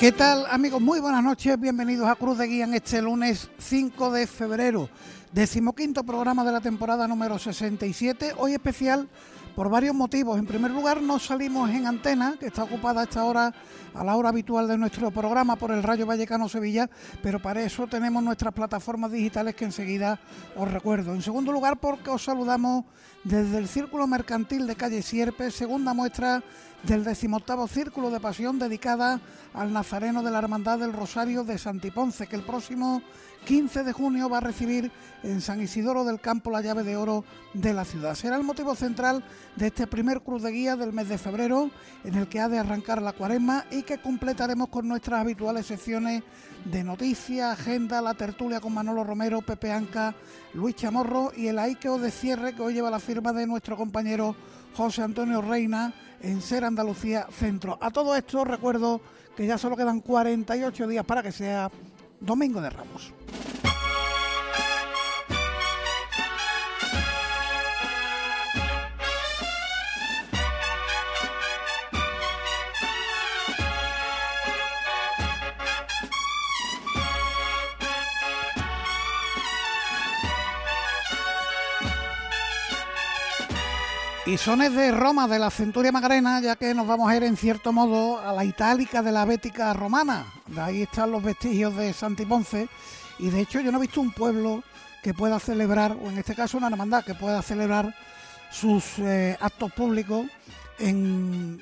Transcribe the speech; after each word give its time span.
¿Qué 0.00 0.12
tal 0.12 0.46
amigos? 0.48 0.80
Muy 0.80 0.98
buenas 0.98 1.22
noches, 1.22 1.60
bienvenidos 1.60 2.08
a 2.08 2.14
Cruz 2.14 2.38
de 2.38 2.46
Guía 2.46 2.66
este 2.72 3.02
lunes 3.02 3.50
5 3.58 4.10
de 4.10 4.26
febrero, 4.26 4.88
decimoquinto 5.30 6.04
programa 6.04 6.42
de 6.42 6.52
la 6.52 6.62
temporada 6.62 7.06
número 7.06 7.38
67, 7.38 8.32
hoy 8.38 8.54
especial 8.54 9.10
por 9.54 9.68
varios 9.68 9.94
motivos. 9.94 10.38
En 10.38 10.46
primer 10.46 10.70
lugar, 10.70 11.02
no 11.02 11.18
salimos 11.18 11.68
en 11.68 11.86
antena, 11.86 12.36
que 12.40 12.46
está 12.46 12.62
ocupada 12.62 13.02
a 13.02 13.04
esta 13.04 13.24
hora, 13.24 13.52
a 13.92 14.02
la 14.02 14.16
hora 14.16 14.30
habitual 14.30 14.68
de 14.68 14.78
nuestro 14.78 15.10
programa 15.10 15.56
por 15.56 15.70
el 15.70 15.82
Rayo 15.82 16.06
Vallecano 16.06 16.48
Sevilla, 16.48 16.88
pero 17.22 17.38
para 17.38 17.60
eso 17.60 17.86
tenemos 17.86 18.22
nuestras 18.22 18.54
plataformas 18.54 19.12
digitales 19.12 19.54
que 19.54 19.66
enseguida 19.66 20.18
os 20.56 20.70
recuerdo. 20.72 21.12
En 21.12 21.20
segundo 21.20 21.52
lugar, 21.52 21.78
porque 21.78 22.08
os 22.08 22.24
saludamos 22.24 22.86
desde 23.24 23.58
el 23.58 23.68
Círculo 23.68 24.06
Mercantil 24.06 24.66
de 24.66 24.76
Calle 24.76 25.02
Sierpe, 25.02 25.50
segunda 25.50 25.92
muestra 25.92 26.42
del 26.82 27.04
decimoctavo 27.04 27.68
Círculo 27.68 28.10
de 28.10 28.20
Pasión 28.20 28.58
dedicada 28.58 29.20
al 29.52 29.72
Nazareno 29.90 30.22
de 30.22 30.30
la 30.30 30.38
Hermandad 30.38 30.78
del 30.78 30.92
Rosario 30.92 31.42
de 31.42 31.58
Santiponce, 31.58 32.28
que 32.28 32.36
el 32.36 32.44
próximo 32.44 33.02
15 33.44 33.82
de 33.82 33.92
junio 33.92 34.30
va 34.30 34.38
a 34.38 34.40
recibir 34.40 34.88
en 35.24 35.40
San 35.40 35.60
Isidoro 35.60 36.04
del 36.04 36.20
Campo 36.20 36.52
la 36.52 36.60
llave 36.60 36.84
de 36.84 36.96
oro 36.96 37.24
de 37.54 37.74
la 37.74 37.84
ciudad. 37.84 38.14
Será 38.14 38.36
el 38.36 38.44
motivo 38.44 38.76
central 38.76 39.24
de 39.56 39.66
este 39.66 39.88
primer 39.88 40.20
cruz 40.20 40.42
de 40.42 40.52
guía 40.52 40.76
del 40.76 40.92
mes 40.92 41.08
de 41.08 41.18
febrero, 41.18 41.72
en 42.04 42.14
el 42.14 42.28
que 42.28 42.38
ha 42.38 42.48
de 42.48 42.60
arrancar 42.60 43.02
la 43.02 43.14
cuaresma 43.14 43.64
y 43.72 43.82
que 43.82 43.98
completaremos 43.98 44.68
con 44.68 44.86
nuestras 44.86 45.22
habituales 45.22 45.66
secciones 45.66 46.22
de 46.66 46.84
noticias, 46.84 47.58
agenda, 47.58 48.00
la 48.00 48.14
tertulia 48.14 48.60
con 48.60 48.72
Manolo 48.72 49.02
Romero, 49.02 49.42
Pepe 49.42 49.72
Anca, 49.72 50.14
Luis 50.54 50.76
Chamorro 50.76 51.32
y 51.36 51.48
el 51.48 51.58
aiqueo 51.58 51.98
de 51.98 52.12
cierre 52.12 52.54
que 52.54 52.62
hoy 52.62 52.74
lleva 52.74 52.90
la 52.90 53.00
firma 53.00 53.32
de 53.32 53.44
nuestro 53.44 53.76
compañero 53.76 54.36
José 54.72 55.02
Antonio 55.02 55.42
Reina 55.42 55.92
en 56.20 56.40
Ser 56.40 56.64
Andalucía 56.64 57.26
Centro. 57.32 57.76
A 57.80 57.90
todo 57.90 58.14
esto 58.14 58.44
recuerdo 58.44 59.00
que 59.40 59.46
ya 59.46 59.56
solo 59.56 59.74
quedan 59.74 60.00
48 60.00 60.86
días 60.86 61.02
para 61.06 61.22
que 61.22 61.32
sea 61.32 61.70
Domingo 62.20 62.60
de 62.60 62.68
Ramos. 62.68 63.14
Y 84.30 84.38
sones 84.38 84.72
de 84.74 84.92
Roma, 84.92 85.26
de 85.26 85.40
la 85.40 85.50
Centuria 85.50 85.90
Macarena, 85.90 86.40
ya 86.40 86.54
que 86.54 86.72
nos 86.72 86.86
vamos 86.86 87.10
a 87.10 87.16
ir 87.16 87.24
en 87.24 87.36
cierto 87.36 87.72
modo 87.72 88.20
a 88.20 88.32
la 88.32 88.44
itálica 88.44 89.02
de 89.02 89.10
la 89.10 89.24
Bética 89.24 89.72
romana. 89.72 90.24
De 90.46 90.60
ahí 90.60 90.82
están 90.82 91.10
los 91.10 91.20
vestigios 91.20 91.74
de 91.74 91.92
Santiponce. 91.92 92.68
Y 93.18 93.30
de 93.30 93.40
hecho 93.40 93.58
yo 93.58 93.72
no 93.72 93.78
he 93.78 93.80
visto 93.80 94.00
un 94.00 94.12
pueblo 94.12 94.62
que 95.02 95.14
pueda 95.14 95.40
celebrar, 95.40 95.96
o 96.00 96.08
en 96.08 96.16
este 96.16 96.36
caso 96.36 96.58
una 96.58 96.68
hermandad, 96.68 97.02
que 97.02 97.16
pueda 97.16 97.42
celebrar 97.42 97.92
sus 98.52 99.00
eh, 99.00 99.36
actos 99.40 99.72
públicos 99.72 100.26
en 100.78 101.60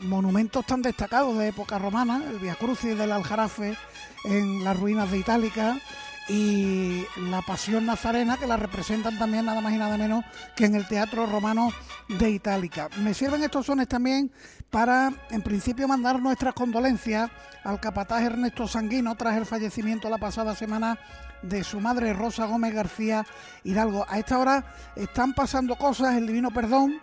monumentos 0.00 0.66
tan 0.66 0.82
destacados 0.82 1.38
de 1.38 1.48
época 1.48 1.78
romana, 1.78 2.22
el 2.30 2.38
Via 2.38 2.54
Crucis 2.54 2.98
del 2.98 3.12
Aljarafe 3.12 3.78
en 4.24 4.62
las 4.62 4.78
ruinas 4.78 5.10
de 5.10 5.16
Itálica, 5.16 5.80
y 6.28 7.04
la 7.16 7.42
Pasión 7.42 7.86
Nazarena, 7.86 8.36
que 8.36 8.46
la 8.46 8.56
representan 8.56 9.18
también 9.18 9.46
nada 9.46 9.60
más 9.60 9.72
y 9.72 9.78
nada 9.78 9.96
menos 9.96 10.24
que 10.54 10.66
en 10.66 10.74
el 10.74 10.86
Teatro 10.86 11.26
Romano 11.26 11.72
de 12.08 12.30
Itálica. 12.30 12.88
Me 12.98 13.14
sirven 13.14 13.42
estos 13.42 13.66
sones 13.66 13.88
también 13.88 14.30
para, 14.70 15.12
en 15.30 15.42
principio, 15.42 15.88
mandar 15.88 16.20
nuestras 16.20 16.54
condolencias 16.54 17.30
al 17.64 17.80
capataz 17.80 18.22
Ernesto 18.22 18.68
Sanguino 18.68 19.16
tras 19.16 19.36
el 19.36 19.46
fallecimiento 19.46 20.08
la 20.08 20.18
pasada 20.18 20.54
semana 20.54 20.98
de 21.42 21.64
su 21.64 21.80
madre 21.80 22.12
Rosa 22.12 22.46
Gómez 22.46 22.74
García 22.74 23.26
Hidalgo. 23.64 24.06
A 24.08 24.18
esta 24.18 24.38
hora 24.38 24.64
están 24.96 25.32
pasando 25.32 25.76
cosas, 25.76 26.16
el 26.16 26.26
Divino 26.26 26.50
Perdón 26.50 27.00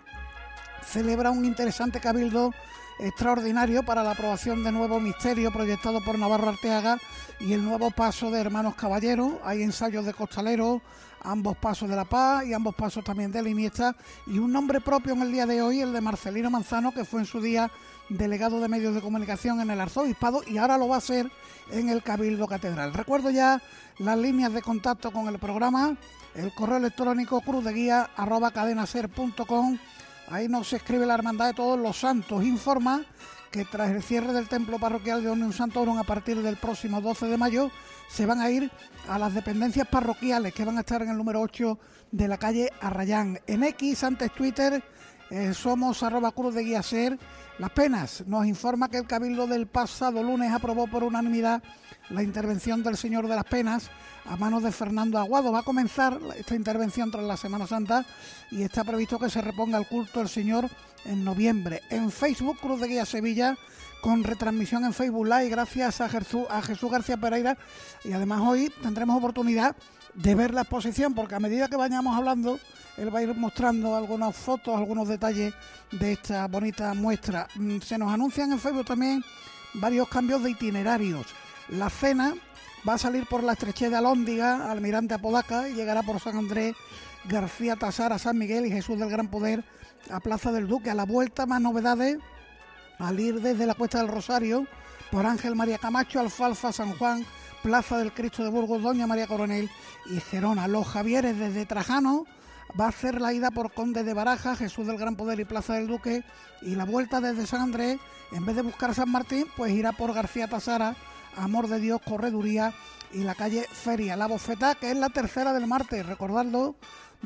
celebra 0.84 1.30
un 1.30 1.44
interesante 1.44 2.00
cabildo 2.00 2.54
extraordinario 2.98 3.82
para 3.84 4.02
la 4.02 4.12
aprobación 4.12 4.64
de 4.64 4.72
nuevo 4.72 5.00
misterio 5.00 5.52
proyectado 5.52 6.00
por 6.04 6.18
Navarro 6.18 6.48
Arteaga 6.48 6.98
y 7.40 7.52
el 7.52 7.64
nuevo 7.64 7.90
paso 7.90 8.30
de 8.30 8.40
Hermanos 8.40 8.74
Caballeros. 8.74 9.34
Hay 9.44 9.62
ensayos 9.62 10.04
de 10.04 10.14
costaleros, 10.14 10.82
ambos 11.22 11.56
pasos 11.56 11.88
de 11.88 11.96
la 11.96 12.04
paz 12.04 12.44
y 12.44 12.52
ambos 12.52 12.74
pasos 12.74 13.04
también 13.04 13.30
de 13.30 13.42
la 13.42 13.48
Iniesta 13.48 13.94
y 14.26 14.38
un 14.38 14.52
nombre 14.52 14.80
propio 14.80 15.12
en 15.12 15.22
el 15.22 15.32
día 15.32 15.46
de 15.46 15.62
hoy, 15.62 15.80
el 15.80 15.92
de 15.92 16.00
Marcelino 16.00 16.50
Manzano, 16.50 16.92
que 16.92 17.04
fue 17.04 17.20
en 17.20 17.26
su 17.26 17.40
día 17.40 17.70
delegado 18.08 18.60
de 18.60 18.68
medios 18.68 18.94
de 18.94 19.00
comunicación 19.00 19.60
en 19.60 19.70
el 19.70 19.80
arzobispado 19.80 20.42
y 20.46 20.58
ahora 20.58 20.78
lo 20.78 20.88
va 20.88 20.96
a 20.96 21.00
ser 21.00 21.30
en 21.70 21.88
el 21.88 22.02
Cabildo 22.02 22.46
Catedral. 22.48 22.94
Recuerdo 22.94 23.30
ya 23.30 23.62
las 23.98 24.18
líneas 24.18 24.52
de 24.52 24.62
contacto 24.62 25.10
con 25.12 25.28
el 25.28 25.38
programa, 25.38 25.96
el 26.34 26.54
correo 26.54 26.78
electrónico 26.78 27.40
cruzdeguía 27.40 28.10
arroba 28.16 28.50
cadenaser.com 28.50 29.78
Ahí 30.30 30.46
nos 30.46 30.70
escribe 30.74 31.06
la 31.06 31.14
Hermandad 31.14 31.46
de 31.46 31.54
Todos 31.54 31.78
los 31.78 31.98
Santos. 31.98 32.44
Informa 32.44 33.02
que 33.50 33.64
tras 33.64 33.90
el 33.90 34.02
cierre 34.02 34.34
del 34.34 34.46
templo 34.46 34.78
parroquial 34.78 35.22
de 35.22 35.30
Unión 35.30 35.54
Santorum 35.54 35.96
a 35.96 36.04
partir 36.04 36.42
del 36.42 36.56
próximo 36.56 37.00
12 37.00 37.26
de 37.26 37.38
mayo, 37.38 37.70
se 38.08 38.26
van 38.26 38.42
a 38.42 38.50
ir 38.50 38.70
a 39.08 39.18
las 39.18 39.32
dependencias 39.32 39.88
parroquiales 39.88 40.52
que 40.52 40.66
van 40.66 40.76
a 40.76 40.80
estar 40.80 41.00
en 41.00 41.08
el 41.08 41.16
número 41.16 41.40
8 41.40 41.78
de 42.12 42.28
la 42.28 42.36
calle 42.36 42.70
Arrayán. 42.82 43.40
En 43.46 43.64
X, 43.64 44.04
antes 44.04 44.30
Twitter, 44.34 44.84
eh, 45.30 45.54
somos 45.54 46.02
arroba 46.02 46.32
cruz 46.32 46.54
de 46.54 46.62
guía 46.62 46.82
ser. 46.82 47.18
Las 47.58 47.70
penas 47.70 48.22
nos 48.26 48.46
informa 48.46 48.90
que 48.90 48.98
el 48.98 49.06
Cabildo 49.06 49.46
del 49.46 49.66
pasado 49.66 50.22
lunes 50.22 50.52
aprobó 50.52 50.86
por 50.88 51.04
unanimidad 51.04 51.62
la 52.10 52.22
intervención 52.22 52.82
del 52.82 52.96
Señor 52.96 53.28
de 53.28 53.36
las 53.36 53.44
Penas 53.44 53.90
a 54.24 54.36
manos 54.36 54.62
de 54.62 54.72
Fernando 54.72 55.18
Aguado. 55.18 55.52
Va 55.52 55.60
a 55.60 55.64
comenzar 55.64 56.18
esta 56.36 56.54
intervención 56.54 57.10
tras 57.10 57.24
la 57.24 57.36
Semana 57.36 57.66
Santa 57.66 58.04
y 58.50 58.62
está 58.62 58.84
previsto 58.84 59.18
que 59.18 59.30
se 59.30 59.40
reponga 59.40 59.78
el 59.78 59.86
culto 59.86 60.20
del 60.20 60.28
Señor 60.28 60.68
en 61.04 61.24
noviembre. 61.24 61.82
En 61.90 62.10
Facebook, 62.10 62.58
Cruz 62.60 62.80
de 62.80 62.88
Guía 62.88 63.04
Sevilla, 63.04 63.56
con 64.00 64.24
retransmisión 64.24 64.84
en 64.84 64.92
Facebook 64.92 65.26
Live, 65.26 65.48
gracias 65.48 66.00
a 66.00 66.08
Jesús, 66.08 66.46
a 66.50 66.62
Jesús 66.62 66.90
García 66.90 67.16
Pereira. 67.16 67.56
Y 68.04 68.12
además 68.12 68.40
hoy 68.42 68.72
tendremos 68.82 69.16
oportunidad 69.16 69.76
de 70.14 70.34
ver 70.34 70.54
la 70.54 70.62
exposición, 70.62 71.14
porque 71.14 71.34
a 71.34 71.40
medida 71.40 71.68
que 71.68 71.76
vayamos 71.76 72.16
hablando, 72.16 72.58
él 72.96 73.14
va 73.14 73.20
a 73.20 73.22
ir 73.22 73.34
mostrando 73.34 73.94
algunas 73.96 74.34
fotos, 74.34 74.76
algunos 74.76 75.08
detalles 75.08 75.54
de 75.92 76.12
esta 76.12 76.46
bonita 76.48 76.92
muestra. 76.94 77.46
Mm, 77.54 77.78
se 77.78 77.98
nos 77.98 78.12
anuncian 78.12 78.50
en 78.52 78.58
Facebook 78.58 78.86
también 78.86 79.22
varios 79.74 80.08
cambios 80.08 80.42
de 80.42 80.50
itinerarios. 80.50 81.26
La 81.68 81.90
cena 81.90 82.34
va 82.88 82.94
a 82.94 82.98
salir 82.98 83.26
por 83.26 83.42
la 83.42 83.52
estrechez 83.52 83.90
de 83.90 83.96
Alóndiga, 83.96 84.70
Almirante 84.70 85.14
Apodaca, 85.14 85.68
y 85.68 85.74
llegará 85.74 86.02
por 86.02 86.18
San 86.18 86.36
Andrés, 86.36 86.74
García 87.24 87.76
Tasar 87.76 88.12
a 88.12 88.18
San 88.18 88.38
Miguel 88.38 88.64
y 88.64 88.70
Jesús 88.70 88.98
del 88.98 89.10
Gran 89.10 89.28
Poder 89.28 89.64
a 90.10 90.20
Plaza 90.20 90.50
del 90.50 90.66
Duque. 90.66 90.88
A 90.88 90.94
la 90.94 91.04
vuelta, 91.04 91.44
más 91.44 91.60
novedades, 91.60 92.18
al 92.98 93.20
ir 93.20 93.42
desde 93.42 93.66
la 93.66 93.74
Cuesta 93.74 93.98
del 93.98 94.08
Rosario, 94.08 94.66
por 95.10 95.26
Ángel 95.26 95.56
María 95.56 95.76
Camacho, 95.76 96.20
Alfalfa, 96.20 96.72
San 96.72 96.96
Juan, 96.96 97.26
Plaza 97.62 97.98
del 97.98 98.12
Cristo 98.12 98.42
de 98.42 98.50
Burgos, 98.50 98.82
Doña 98.82 99.06
María 99.06 99.26
Coronel 99.26 99.68
y 100.10 100.20
Gerona. 100.20 100.68
Los 100.68 100.86
Javieres 100.86 101.38
desde 101.38 101.66
Trajano 101.66 102.24
va 102.80 102.86
a 102.86 102.88
hacer 102.88 103.20
la 103.20 103.34
ida 103.34 103.50
por 103.50 103.72
Conde 103.74 104.04
de 104.04 104.14
Baraja, 104.14 104.56
Jesús 104.56 104.86
del 104.86 104.96
Gran 104.96 105.16
Poder 105.16 105.38
y 105.40 105.44
Plaza 105.44 105.74
del 105.74 105.86
Duque 105.86 106.24
y 106.62 106.76
la 106.76 106.84
vuelta 106.84 107.20
desde 107.20 107.46
San 107.46 107.60
Andrés, 107.60 107.98
en 108.32 108.46
vez 108.46 108.56
de 108.56 108.62
buscar 108.62 108.94
San 108.94 109.10
Martín, 109.10 109.46
pues 109.56 109.72
irá 109.72 109.92
por 109.92 110.14
García 110.14 110.48
Tasara 110.48 110.96
Amor 111.36 111.68
de 111.68 111.80
Dios, 111.80 112.00
Correduría 112.02 112.72
y 113.12 113.18
la 113.18 113.34
calle 113.34 113.66
Feria. 113.70 114.16
La 114.16 114.26
bofeta, 114.26 114.74
que 114.74 114.90
es 114.90 114.96
la 114.96 115.08
tercera 115.08 115.52
del 115.52 115.66
martes, 115.66 116.04
recordadlo, 116.06 116.76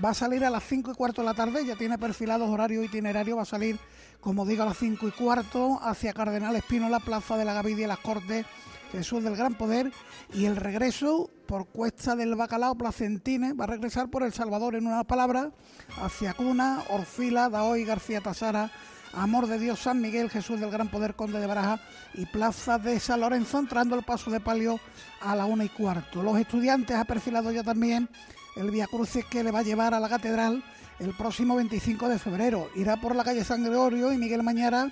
va 0.02 0.10
a 0.10 0.14
salir 0.14 0.44
a 0.44 0.50
las 0.50 0.64
5 0.64 0.92
y 0.92 0.94
cuarto 0.94 1.22
de 1.22 1.26
la 1.26 1.34
tarde, 1.34 1.64
ya 1.64 1.76
tiene 1.76 1.98
perfilados 1.98 2.48
horario 2.48 2.82
itinerario, 2.82 3.36
va 3.36 3.42
a 3.42 3.46
salir, 3.46 3.78
como 4.20 4.46
digo, 4.46 4.62
a 4.62 4.66
las 4.66 4.78
5 4.78 5.08
y 5.08 5.10
cuarto 5.10 5.78
hacia 5.82 6.12
Cardenal 6.12 6.56
Espino, 6.56 6.88
la 6.88 7.00
Plaza 7.00 7.36
de 7.36 7.44
la 7.44 7.54
Gavidia, 7.54 7.88
las 7.88 7.98
Cortes, 7.98 8.46
Jesús 8.92 9.24
del 9.24 9.36
Gran 9.36 9.54
Poder 9.54 9.90
y 10.34 10.44
el 10.44 10.56
regreso 10.56 11.30
por 11.46 11.66
Cuesta 11.66 12.14
del 12.14 12.34
Bacalao 12.34 12.74
Placentine, 12.74 13.54
va 13.54 13.64
a 13.64 13.68
regresar 13.68 14.08
por 14.08 14.22
El 14.22 14.32
Salvador 14.32 14.74
en 14.74 14.86
una 14.86 15.04
palabra, 15.04 15.50
hacia 16.02 16.34
Cuna, 16.34 16.82
Orfila, 16.90 17.48
Daoy, 17.48 17.84
García 17.84 18.20
Tasara, 18.20 18.70
Amor 19.14 19.46
de 19.46 19.58
Dios, 19.58 19.80
San 19.80 20.00
Miguel, 20.00 20.30
Jesús 20.30 20.58
del 20.58 20.70
Gran 20.70 20.88
Poder, 20.88 21.14
Conde 21.14 21.38
de 21.38 21.46
Baraja 21.46 21.80
y 22.14 22.24
Plaza 22.26 22.78
de 22.78 22.98
San 22.98 23.20
Lorenzo, 23.20 23.58
entrando 23.58 23.94
el 23.94 24.02
paso 24.02 24.30
de 24.30 24.40
palio 24.40 24.80
a 25.20 25.36
la 25.36 25.44
una 25.44 25.64
y 25.64 25.68
cuarto. 25.68 26.22
Los 26.22 26.38
estudiantes 26.38 26.96
ha 26.96 27.04
perfilado 27.04 27.50
ya 27.50 27.62
también 27.62 28.08
el 28.56 28.70
Via 28.70 28.86
Crucis 28.86 29.24
que 29.26 29.44
le 29.44 29.50
va 29.50 29.60
a 29.60 29.62
llevar 29.62 29.94
a 29.94 30.00
la 30.00 30.08
catedral 30.08 30.62
el 30.98 31.14
próximo 31.14 31.56
25 31.56 32.08
de 32.08 32.18
febrero. 32.18 32.70
Irá 32.74 32.96
por 32.96 33.14
la 33.14 33.24
calle 33.24 33.44
San 33.44 33.64
Gregorio 33.64 34.12
y 34.12 34.18
Miguel 34.18 34.42
Mañara 34.42 34.90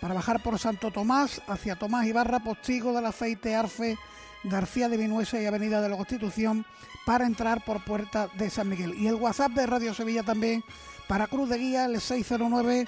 para 0.00 0.14
bajar 0.14 0.42
por 0.42 0.58
Santo 0.58 0.90
Tomás 0.90 1.42
hacia 1.46 1.76
Tomás 1.76 2.06
Ibarra, 2.06 2.40
Postigo 2.40 2.92
del 2.92 3.06
Aceite, 3.06 3.54
Arfe, 3.54 3.98
García 4.44 4.88
de 4.88 4.96
Vinuesa 4.96 5.40
y 5.40 5.46
Avenida 5.46 5.80
de 5.80 5.88
la 5.88 5.96
Constitución 5.96 6.64
para 7.04 7.26
entrar 7.26 7.64
por 7.64 7.84
Puerta 7.84 8.28
de 8.38 8.50
San 8.50 8.68
Miguel. 8.68 8.94
Y 8.94 9.08
el 9.08 9.16
WhatsApp 9.16 9.52
de 9.52 9.66
Radio 9.66 9.94
Sevilla 9.94 10.22
también 10.22 10.62
para 11.08 11.26
Cruz 11.26 11.48
de 11.48 11.58
Guía, 11.58 11.86
el 11.86 12.00
609 12.00 12.86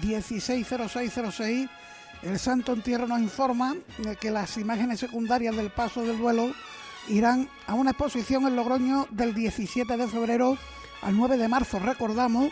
160606. 0.00 1.68
El 2.22 2.38
Santo 2.38 2.72
Entierro 2.72 3.06
nos 3.06 3.20
informa 3.20 3.76
que 4.20 4.30
las 4.30 4.56
imágenes 4.56 5.00
secundarias 5.00 5.56
del 5.56 5.70
paso 5.70 6.02
del 6.02 6.18
duelo 6.18 6.52
irán 7.08 7.48
a 7.66 7.74
una 7.74 7.90
exposición 7.90 8.46
en 8.46 8.56
Logroño 8.56 9.06
del 9.10 9.34
17 9.34 9.96
de 9.96 10.08
febrero 10.08 10.58
al 11.02 11.16
9 11.16 11.36
de 11.36 11.48
marzo. 11.48 11.78
Recordamos 11.78 12.50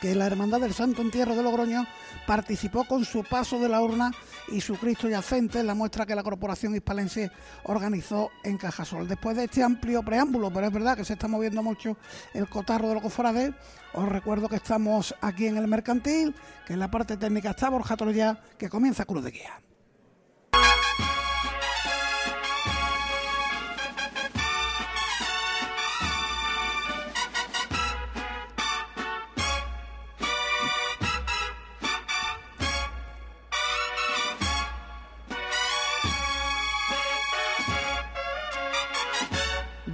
que 0.00 0.14
la 0.14 0.26
Hermandad 0.26 0.60
del 0.60 0.74
Santo 0.74 1.02
Entierro 1.02 1.36
de 1.36 1.42
Logroño 1.42 1.86
participó 2.26 2.84
con 2.84 3.04
su 3.04 3.22
paso 3.22 3.58
de 3.58 3.68
la 3.68 3.80
urna 3.80 4.12
y 4.50 4.60
su 4.60 4.76
Cristo 4.76 5.08
yacente 5.08 5.60
en 5.60 5.66
la 5.66 5.74
muestra 5.74 6.06
que 6.06 6.14
la 6.14 6.22
Corporación 6.22 6.74
Hispalense 6.74 7.30
organizó 7.64 8.30
en 8.42 8.58
Cajasol. 8.58 9.08
Después 9.08 9.36
de 9.36 9.44
este 9.44 9.62
amplio 9.62 10.02
preámbulo, 10.02 10.52
pero 10.52 10.66
es 10.66 10.72
verdad 10.72 10.96
que 10.96 11.04
se 11.04 11.14
está 11.14 11.28
moviendo 11.28 11.62
mucho 11.62 11.96
el 12.34 12.48
cotarro 12.48 12.88
de 12.88 12.94
los 12.94 13.02
cofrades, 13.02 13.52
os 13.92 14.08
recuerdo 14.08 14.48
que 14.48 14.56
estamos 14.56 15.14
aquí 15.20 15.46
en 15.46 15.56
el 15.56 15.68
Mercantil, 15.68 16.34
que 16.66 16.74
en 16.74 16.80
la 16.80 16.90
parte 16.90 17.16
técnica 17.16 17.50
está 17.50 17.70
Borja 17.70 17.96
Troya, 17.96 18.40
que 18.58 18.68
comienza 18.68 19.04
Cruz 19.04 19.24
de 19.24 19.30
Guía. 19.30 19.69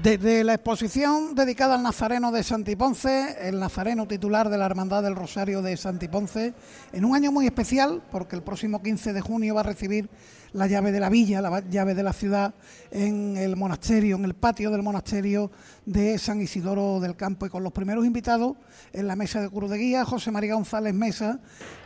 Desde 0.06 0.44
la 0.44 0.54
exposición 0.54 1.34
dedicada 1.34 1.74
al 1.74 1.82
Nazareno 1.82 2.30
de 2.30 2.44
Santiponce, 2.44 3.38
el 3.40 3.58
Nazareno 3.58 4.06
titular 4.06 4.48
de 4.48 4.56
la 4.56 4.66
Hermandad 4.66 5.02
del 5.02 5.16
Rosario 5.16 5.62
de 5.62 5.76
Santiponce, 5.76 6.54
en 6.92 7.04
un 7.04 7.16
año 7.16 7.32
muy 7.32 7.44
especial, 7.44 8.04
porque 8.12 8.36
el 8.36 8.42
próximo 8.44 8.80
15 8.80 9.12
de 9.12 9.20
junio 9.20 9.56
va 9.56 9.62
a 9.62 9.64
recibir 9.64 10.08
la 10.52 10.68
llave 10.68 10.92
de 10.92 11.00
la 11.00 11.10
villa, 11.10 11.42
la 11.42 11.60
llave 11.68 11.94
de 11.94 12.04
la 12.04 12.12
ciudad, 12.12 12.54
en 12.92 13.36
el 13.36 13.56
monasterio, 13.56 14.16
en 14.16 14.24
el 14.24 14.34
patio 14.34 14.70
del 14.70 14.82
monasterio 14.82 15.50
de 15.84 16.16
San 16.18 16.40
Isidoro 16.40 17.00
del 17.00 17.16
Campo. 17.16 17.46
Y 17.46 17.48
con 17.48 17.64
los 17.64 17.72
primeros 17.72 18.06
invitados 18.06 18.56
en 18.92 19.08
la 19.08 19.16
mesa 19.16 19.42
de 19.42 19.50
Cruz 19.50 19.70
de 19.70 19.76
Guía, 19.76 20.04
José 20.04 20.30
María 20.30 20.54
González 20.54 20.94
Mesa, 20.94 21.40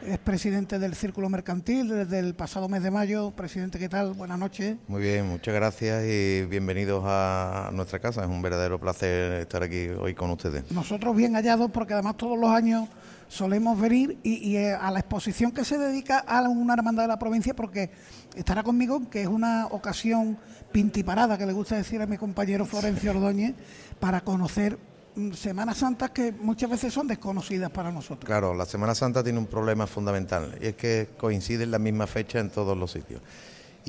es 0.06 0.18
presidente 0.18 0.78
del 0.78 0.94
Círculo 0.94 1.30
Mercantil 1.30 1.88
desde 1.88 2.18
el 2.18 2.34
pasado 2.34 2.68
mes 2.68 2.82
de 2.82 2.90
mayo. 2.90 3.32
Presidente, 3.32 3.78
¿qué 3.78 3.88
tal? 3.88 4.12
Buenas 4.12 4.38
noches. 4.38 4.76
Muy 4.88 5.00
bien, 5.00 5.26
muchas 5.26 5.54
gracias 5.54 6.04
y 6.04 6.44
bienvenidos 6.44 7.02
a 7.06 7.70
nuestra 7.72 7.98
casa. 7.98 8.09
Es 8.18 8.26
un 8.26 8.42
verdadero 8.42 8.78
placer 8.78 9.32
estar 9.40 9.62
aquí 9.62 9.88
hoy 9.88 10.14
con 10.14 10.30
ustedes. 10.30 10.70
Nosotros 10.70 11.16
bien 11.16 11.34
hallados 11.34 11.70
porque 11.70 11.94
además 11.94 12.16
todos 12.16 12.38
los 12.38 12.50
años 12.50 12.88
solemos 13.30 13.80
venir 13.80 14.18
y, 14.22 14.56
eh, 14.56 14.74
a 14.74 14.90
la 14.90 14.98
exposición 14.98 15.52
que 15.52 15.64
se 15.64 15.78
dedica 15.78 16.18
a 16.18 16.42
una 16.48 16.74
hermandad 16.74 17.04
de 17.04 17.08
la 17.08 17.18
provincia, 17.18 17.54
porque 17.54 17.90
estará 18.34 18.62
conmigo, 18.62 19.08
que 19.08 19.22
es 19.22 19.28
una 19.28 19.66
ocasión 19.66 20.36
pintiparada, 20.72 21.38
que 21.38 21.46
le 21.46 21.52
gusta 21.52 21.76
decir 21.76 22.02
a 22.02 22.06
mi 22.06 22.18
compañero 22.18 22.66
Florencio 22.66 23.12
Ordóñez, 23.12 23.54
para 24.00 24.22
conocer 24.22 24.78
mm, 25.14 25.32
Semanas 25.32 25.78
Santas 25.78 26.10
que 26.10 26.32
muchas 26.32 26.70
veces 26.70 26.92
son 26.92 27.06
desconocidas 27.06 27.70
para 27.70 27.92
nosotros. 27.92 28.24
Claro, 28.24 28.52
la 28.52 28.66
Semana 28.66 28.94
Santa 28.96 29.22
tiene 29.22 29.38
un 29.38 29.46
problema 29.46 29.86
fundamental 29.86 30.58
y 30.60 30.66
es 30.66 30.74
que 30.74 31.10
coincide 31.16 31.64
en 31.64 31.70
la 31.70 31.78
misma 31.78 32.08
fecha 32.08 32.40
en 32.40 32.50
todos 32.50 32.76
los 32.76 32.90
sitios. 32.90 33.22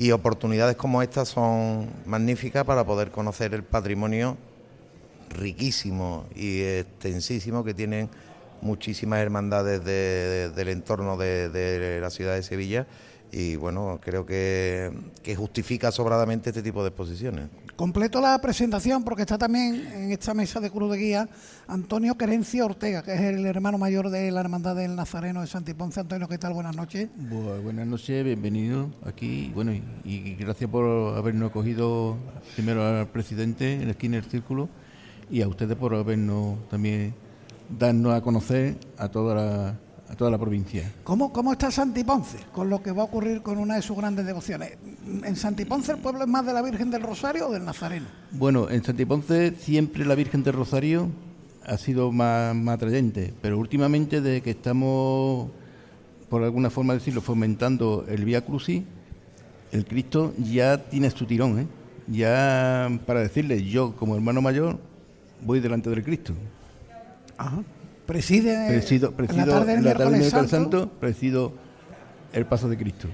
Y 0.02 0.10
oportunidades 0.10 0.74
como 0.74 1.00
estas 1.00 1.28
son 1.28 1.88
magníficas 2.06 2.64
para 2.64 2.84
poder 2.84 3.12
conocer 3.12 3.54
el 3.54 3.62
patrimonio 3.62 4.36
riquísimo 5.30 6.26
y 6.34 6.60
extensísimo 6.62 7.62
que 7.62 7.72
tienen 7.72 8.08
muchísimas 8.62 9.20
hermandades 9.20 9.84
del 9.84 10.68
entorno 10.70 11.16
de, 11.16 12.00
la 12.02 12.10
ciudad 12.10 12.34
de 12.34 12.42
Sevilla 12.42 12.88
y 13.30 13.54
bueno, 13.54 14.00
creo 14.02 14.26
que, 14.26 14.90
justifica 15.36 15.92
sobradamente 15.92 16.50
este 16.50 16.64
tipo 16.64 16.82
de 16.82 16.88
exposiciones. 16.88 17.48
Completo 17.76 18.20
la 18.20 18.38
presentación 18.38 19.02
porque 19.02 19.22
está 19.22 19.38
también 19.38 19.86
en 19.94 20.12
esta 20.12 20.34
mesa 20.34 20.60
de 20.60 20.70
Cruz 20.70 20.92
de 20.92 20.98
Guía 20.98 21.28
Antonio 21.66 22.16
Querencia 22.16 22.66
Ortega, 22.66 23.02
que 23.02 23.14
es 23.14 23.20
el 23.20 23.46
hermano 23.46 23.78
mayor 23.78 24.10
de 24.10 24.30
la 24.30 24.40
Hermandad 24.40 24.76
del 24.76 24.94
Nazareno 24.94 25.40
de 25.40 25.46
Santiponce. 25.46 25.98
Antonio, 25.98 26.28
¿qué 26.28 26.36
tal? 26.36 26.52
Buenas 26.52 26.76
noches. 26.76 27.08
buenas 27.16 27.86
noches, 27.86 28.24
bienvenido 28.24 28.90
aquí. 29.06 29.50
Bueno, 29.54 29.72
y, 30.04 30.34
gracias 30.34 30.68
por 30.68 31.16
habernos 31.16 31.50
acogido 31.50 32.18
primero 32.54 32.86
al 32.86 33.08
presidente 33.08 33.74
en 33.74 33.82
el 33.82 33.90
esquina 33.90 34.16
del 34.16 34.30
círculo 34.30 34.68
y 35.30 35.40
a 35.40 35.48
ustedes 35.48 35.76
por 35.76 35.94
habernos 35.94 36.58
también 36.68 37.14
darnos 37.70 38.12
a 38.12 38.20
conocer 38.20 38.76
a 38.98 39.08
toda 39.08 39.34
la, 39.34 39.78
a 40.08 40.14
toda 40.16 40.30
la 40.30 40.38
provincia. 40.38 40.92
¿Cómo, 41.04 41.32
¿Cómo 41.32 41.52
está 41.52 41.70
Santiponce 41.70 42.38
con 42.52 42.68
lo 42.68 42.82
que 42.82 42.92
va 42.92 43.02
a 43.02 43.04
ocurrir 43.04 43.42
con 43.42 43.58
una 43.58 43.76
de 43.76 43.82
sus 43.82 43.96
grandes 43.96 44.26
devociones? 44.26 44.76
¿En 45.24 45.36
Santiponce 45.36 45.92
el 45.92 45.98
pueblo 45.98 46.22
es 46.22 46.28
más 46.28 46.44
de 46.44 46.52
la 46.52 46.62
Virgen 46.62 46.90
del 46.90 47.02
Rosario 47.02 47.48
o 47.48 47.52
del 47.52 47.64
Nazareno? 47.64 48.06
Bueno, 48.32 48.68
en 48.68 48.84
Santiponce 48.84 49.54
siempre 49.58 50.04
la 50.04 50.14
Virgen 50.14 50.42
del 50.42 50.54
Rosario 50.54 51.08
ha 51.64 51.78
sido 51.78 52.12
más, 52.12 52.54
más 52.54 52.74
atrayente, 52.74 53.32
pero 53.40 53.58
últimamente 53.58 54.20
desde 54.20 54.42
que 54.42 54.50
estamos, 54.50 55.50
por 56.28 56.42
alguna 56.42 56.70
forma 56.70 56.94
decirlo, 56.94 57.20
fomentando 57.20 58.04
el 58.08 58.24
Vía 58.24 58.44
Crucis, 58.44 58.82
el 59.70 59.86
Cristo 59.86 60.34
ya 60.38 60.78
tiene 60.78 61.10
su 61.10 61.24
tirón, 61.24 61.58
¿eh? 61.60 61.66
Ya 62.08 62.90
para 63.06 63.20
decirle, 63.20 63.64
yo 63.64 63.94
como 63.96 64.14
hermano 64.16 64.42
mayor 64.42 64.78
voy 65.40 65.60
delante 65.60 65.88
del 65.88 66.02
Cristo. 66.02 66.34
Preside 68.06 68.66
presido, 68.68 69.12
presido, 69.12 69.46
la 69.46 69.52
tarde, 69.52 69.80
la 69.80 69.94
tarde 69.94 70.30
Santo, 70.30 70.48
Santo, 70.48 70.90
presido 71.00 71.52
el 72.32 72.46
paso 72.46 72.68
de 72.68 72.76
Cristo. 72.76 73.08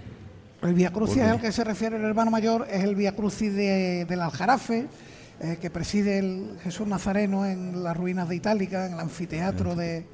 El 0.63 0.75
Vía 0.75 0.93
Crucis 0.93 1.23
al 1.23 1.41
que 1.41 1.53
se 1.53 1.63
refiere 1.63 1.97
el 1.97 2.05
hermano 2.05 2.31
mayor 2.31 2.67
es 2.71 2.83
el 2.83 2.97
Vía 2.97 3.15
Crucis 3.15 3.55
de, 3.55 4.07
del 4.09 4.21
Aljarafe, 4.21 4.87
eh, 5.41 5.59
que 5.61 5.71
preside 5.71 6.19
el 6.19 6.59
Jesús 6.65 6.87
Nazareno 6.87 7.47
en 7.47 7.85
las 7.85 7.97
ruinas 7.97 8.29
de 8.29 8.37
Itálica, 8.37 8.87
en 8.87 8.95
el 8.95 9.01
anfiteatro 9.01 9.77
de, 9.77 10.05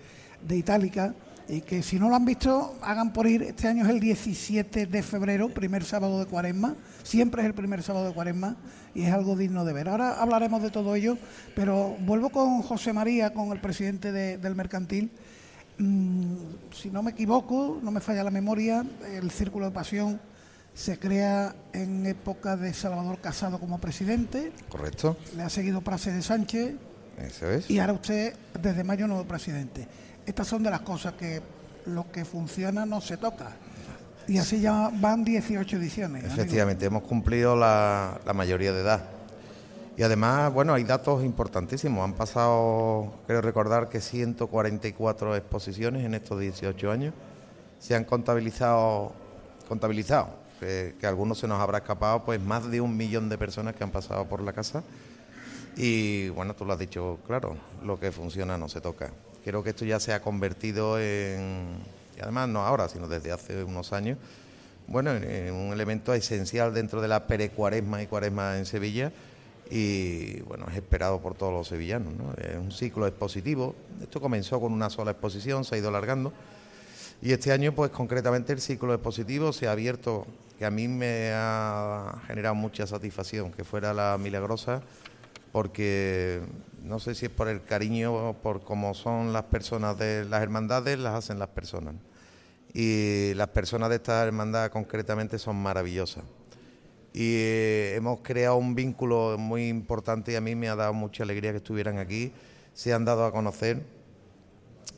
de 0.47 0.57
Itálica 0.57 1.15
y 1.49 1.61
que 1.61 1.83
si 1.83 1.99
no 1.99 2.09
lo 2.09 2.17
han 2.17 2.25
visto, 2.25 2.75
hagan 2.83 3.13
por 3.13 3.27
ir. 3.27 3.43
Este 3.43 3.69
año 3.69 3.85
es 3.85 3.91
el 3.91 4.01
17 4.01 4.87
de 4.87 5.03
febrero, 5.03 5.49
primer 5.49 5.85
sábado 5.85 6.19
de 6.19 6.27
cuaresma. 6.27 6.75
Siempre 7.05 7.43
es 7.43 7.47
el 7.47 7.55
primer 7.55 7.85
sábado 7.85 8.09
de 8.09 8.13
cuaresma 8.13 8.57
y 8.95 9.03
es 9.03 9.13
algo 9.13 9.37
digno 9.37 9.65
de 9.65 9.73
ver. 9.73 9.89
Ahora 9.89 10.21
hablaremos 10.21 10.61
de 10.61 10.71
todo 10.71 10.97
ello, 10.97 11.17
pero 11.55 11.97
vuelvo 12.01 12.31
con 12.31 12.63
José 12.63 12.93
María, 12.93 13.33
con 13.33 13.53
el 13.53 13.61
presidente 13.61 14.11
del 14.11 14.55
mercantil. 14.57 15.13
Mm, 15.79 16.35
si 16.73 16.91
no 16.91 17.05
me 17.05 17.13
equivoco, 17.13 17.79
no 17.81 17.93
me 17.93 18.01
falla 18.01 18.25
la 18.25 18.33
memoria, 18.33 18.85
el 19.13 19.31
Círculo 19.31 19.67
de 19.67 19.71
Pasión 19.71 20.21
se 20.75 20.99
crea 20.99 21.55
en 21.73 22.05
época 22.05 22.57
de 22.57 22.75
Salvador 22.75 23.21
Casado 23.21 23.61
como 23.61 23.79
presidente. 23.79 24.53
Correcto. 24.69 25.17
Le 25.37 25.45
ha 25.45 25.49
seguido 25.49 25.83
Prase 25.83 26.11
de 26.11 26.23
Sánchez. 26.23 26.75
Eso 27.17 27.49
es. 27.49 27.71
Y 27.71 27.79
ahora 27.79 27.93
usted, 27.93 28.35
desde 28.61 28.83
mayo, 28.83 29.07
nuevo 29.07 29.25
presidente 29.25 29.87
estas 30.27 30.49
son 30.49 30.63
de 30.63 30.71
las 30.71 30.81
cosas 30.81 31.15
que 31.15 31.43
lo 31.87 32.11
que 32.11 32.25
funciona 32.25 32.87
no 32.87 33.01
se 33.01 33.17
toca. 33.17 33.57
Y 34.27 34.39
así 34.39 34.61
ya 34.61 34.91
van 34.95 35.25
18 35.25 35.77
ediciones. 35.77 36.25
Efectivamente, 36.25 36.87
hemos 36.87 37.03
cumplido 37.03 37.57
la, 37.57 38.21
mayoría 38.35 38.73
de 38.73 38.81
edad. 38.81 39.05
Y 39.97 40.03
además, 40.03 40.53
bueno, 40.53 40.75
hay 40.75 40.85
datos 40.85 41.25
importantísimos. 41.25 42.05
Han 42.05 42.15
pasado, 42.15 43.13
creo 43.27 43.41
recordar 43.41 43.89
que 43.89 44.01
144 44.01 45.37
exposiciones 45.37 46.05
en 46.05 46.15
estos 46.15 46.41
18 46.41 46.91
años. 46.91 47.15
Se 47.79 47.95
han 47.95 48.05
contabilizado, 48.05 49.13
contabilizado 49.69 50.31
que, 50.59 50.95
que 50.99 51.07
algunos 51.07 51.39
se 51.39 51.47
nos 51.47 51.61
habrá 51.61 51.79
escapado, 51.79 52.25
pues 52.25 52.41
más 52.41 52.71
de 52.71 52.81
un 52.81 52.97
millón 52.97 53.29
de 53.29 53.39
personas 53.39 53.75
que 53.77 53.85
han 53.85 53.91
pasado 53.91 54.25
por 54.27 54.41
la 54.43 54.53
casa. 54.53 54.83
Y 55.77 56.29
bueno, 56.31 56.55
tú 56.55 56.65
lo 56.65 56.73
has 56.73 56.79
dicho 56.79 57.19
claro, 57.27 57.57
lo 57.83 57.99
que 57.99 58.13
funciona 58.13 58.57
no 58.57 58.69
se 58.69 58.81
toca. 58.81 59.11
Creo 59.45 59.63
que 59.63 59.71
esto 59.71 59.85
ya 59.85 60.01
se 60.01 60.13
ha 60.13 60.23
convertido 60.23 60.99
en, 60.99 61.79
y 62.17 62.21
además 62.21 62.49
no 62.49 62.65
ahora, 62.65 62.89
sino 62.89 63.09
desde 63.09 63.33
hace 63.33 63.65
unos 63.65 63.93
años, 63.93 64.19
bueno, 64.87 65.13
en, 65.13 65.53
un 65.53 65.73
elemento 65.73 66.13
esencial 66.15 66.75
dentro 66.75 67.01
de 67.01 67.09
la 67.09 67.27
perecuaresma 67.27 68.03
y 68.03 68.07
cuaresma 68.07 68.59
en 68.59 68.67
Sevilla 68.67 69.13
y 69.71 70.41
bueno, 70.43 70.67
es 70.71 70.77
esperado 70.77 71.21
por 71.21 71.35
todos 71.35 71.53
los 71.53 71.69
sevillanos. 71.69 72.13
¿no? 72.15 72.35
Es 72.35 72.57
un 72.57 72.71
ciclo 72.71 73.07
expositivo. 73.07 73.75
Esto 74.03 74.21
comenzó 74.21 74.61
con 74.61 74.73
una 74.73 74.91
sola 74.91 75.13
exposición, 75.13 75.65
se 75.65 75.75
ha 75.75 75.79
ido 75.79 75.89
alargando. 75.89 76.33
Y 77.23 77.33
este 77.33 77.53
año, 77.53 77.75
pues 77.75 77.91
concretamente 77.91 78.53
el 78.53 78.61
ciclo 78.61 78.93
expositivo 78.93 79.53
se 79.53 79.67
ha 79.67 79.73
abierto, 79.73 80.27
que 80.59 80.67
a 80.67 80.71
mí 80.71 80.89
me 80.89 81.31
ha 81.33 82.21
generado 82.27 82.55
mucha 82.55 82.87
satisfacción, 82.87 83.53
que 83.53 83.65
fuera 83.65 83.95
la 83.95 84.19
milagrosa, 84.19 84.83
porque 85.55 86.43
no 86.83 86.99
sé 86.99 87.15
si 87.15 87.27
es 87.27 87.31
por 87.31 87.47
el 87.47 87.63
cariño 87.63 88.13
o 88.13 88.33
por 88.35 88.65
cómo 88.65 88.93
son 88.93 89.33
las 89.33 89.45
personas 89.45 89.97
de 89.97 90.25
las 90.25 90.43
hermandades, 90.43 90.99
las 90.99 91.15
hacen 91.15 91.39
las 91.39 91.51
personas. 91.51 91.95
Y 92.73 93.35
las 93.35 93.51
personas 93.51 93.89
de 93.91 93.95
esta 93.95 94.25
hermandad 94.25 94.73
concretamente 94.73 95.39
son 95.39 95.55
maravillosas. 95.55 96.25
y 97.13 97.37
eh, 97.37 97.95
hemos 97.95 98.19
creado 98.23 98.57
un 98.57 98.75
vínculo 98.75 99.37
muy 99.39 99.69
importante 99.69 100.33
y 100.33 100.35
a 100.35 100.41
mí 100.41 100.57
me 100.57 100.69
ha 100.69 100.75
dado 100.75 100.93
mucha 100.93 101.23
alegría 101.23 101.53
que 101.53 101.59
estuvieran 101.59 101.99
aquí, 101.99 102.33
se 102.73 102.93
han 102.93 103.05
dado 103.05 103.25
a 103.25 103.31
conocer. 103.31 103.81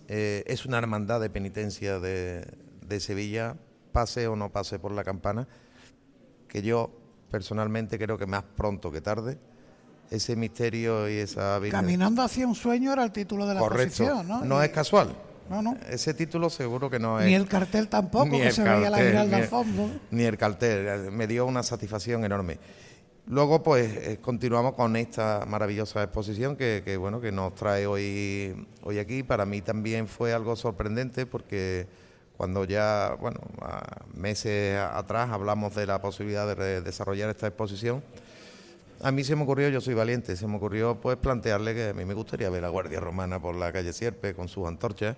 Eh, 0.09 0.43
es 0.47 0.65
una 0.65 0.79
hermandad 0.79 1.21
de 1.21 1.29
penitencia 1.29 2.01
de, 2.01 2.47
de 2.81 3.01
Sevilla, 3.01 3.57
pase 3.93 4.27
o 4.27 4.37
no 4.37 4.51
pase 4.51 4.79
por 4.79 4.93
la 4.93 5.05
campana, 5.05 5.47
que 6.49 6.63
yo 6.63 6.91
personalmente 7.31 7.99
creo 7.99 8.17
que 8.17 8.25
más 8.25 8.45
pronto 8.57 8.91
que 8.91 9.03
tarde 9.03 9.37
ese 10.11 10.37
misterio 10.37 11.09
y 11.09 11.15
esa 11.15 11.61
Caminando 11.71 12.23
hacia 12.23 12.47
un 12.47 12.55
sueño 12.55 12.93
era 12.93 13.05
el 13.05 13.13
título 13.13 13.47
de 13.47 13.55
la 13.55 13.61
Correcto. 13.61 14.23
¿no? 14.25 14.45
No 14.45 14.63
es 14.63 14.71
casual. 14.71 15.15
No, 15.49 15.63
no. 15.63 15.77
Ese 15.89 16.13
título 16.15 16.51
seguro 16.51 16.91
que 16.91 16.99
no 16.99 17.21
es. 17.21 17.27
Ni 17.27 17.35
el 17.35 17.47
cartel 17.47 17.89
tampoco, 17.89 18.31
que 18.31 18.51
se 18.51 18.63
veía 18.63 18.91
la 18.91 18.99
Giralda 18.99 19.37
al 19.37 19.45
fondo. 19.45 19.91
Ni 20.11 20.25
el 20.25 20.37
cartel. 20.37 21.13
Me 21.13 21.27
dio 21.27 21.47
una 21.47 21.63
satisfacción 21.63 22.25
enorme. 22.25 22.59
Luego, 23.29 23.63
pues, 23.63 23.97
eh, 23.97 24.19
continuamos 24.21 24.75
con 24.75 24.95
esta 24.95 25.45
maravillosa 25.47 26.03
exposición 26.03 26.57
que, 26.57 26.83
que, 26.85 26.97
bueno, 26.97 27.21
que 27.21 27.33
nos 27.33 27.55
trae 27.55 27.87
hoy, 27.87 28.67
hoy 28.83 28.99
aquí. 28.99 29.23
Para 29.23 29.47
mí 29.47 29.63
también 29.63 30.07
fue 30.07 30.33
algo 30.33 30.55
sorprendente 30.55 31.27
porque 31.27 31.89
cuando 32.37 32.65
ya, 32.65 33.17
bueno, 33.21 33.41
meses 34.15 34.79
atrás 34.79 35.31
hablamos 35.31 35.75
de 35.75 35.87
la 35.87 36.01
posibilidad 36.01 36.55
de 36.55 36.83
desarrollar 36.83 37.31
esta 37.31 37.47
exposición, 37.47 38.03
a 39.07 39.13
mí 39.13 39.23
se 39.23 39.37
me 39.37 39.45
ocurrió, 39.45 39.69
yo 39.69 39.81
soy 39.81 39.95
valiente, 39.95 40.35
se 40.35 40.49
me 40.49 40.57
ocurrió 40.57 41.01
pues 41.01 41.17
plantearle 41.17 41.77
que 41.77 41.91
a 41.91 41.95
mí 41.95 42.05
me 42.05 42.13
gustaría 42.13 42.51
ver 42.51 42.65
a 42.65 42.71
Guardia 42.71 42.99
Romana 42.99 43.41
por 43.41 43.55
la 43.55 43.73
calle 43.73 43.93
Sierpe 43.93 44.35
con 44.35 44.49
sus 44.49 44.67
antorchas. 44.67 45.17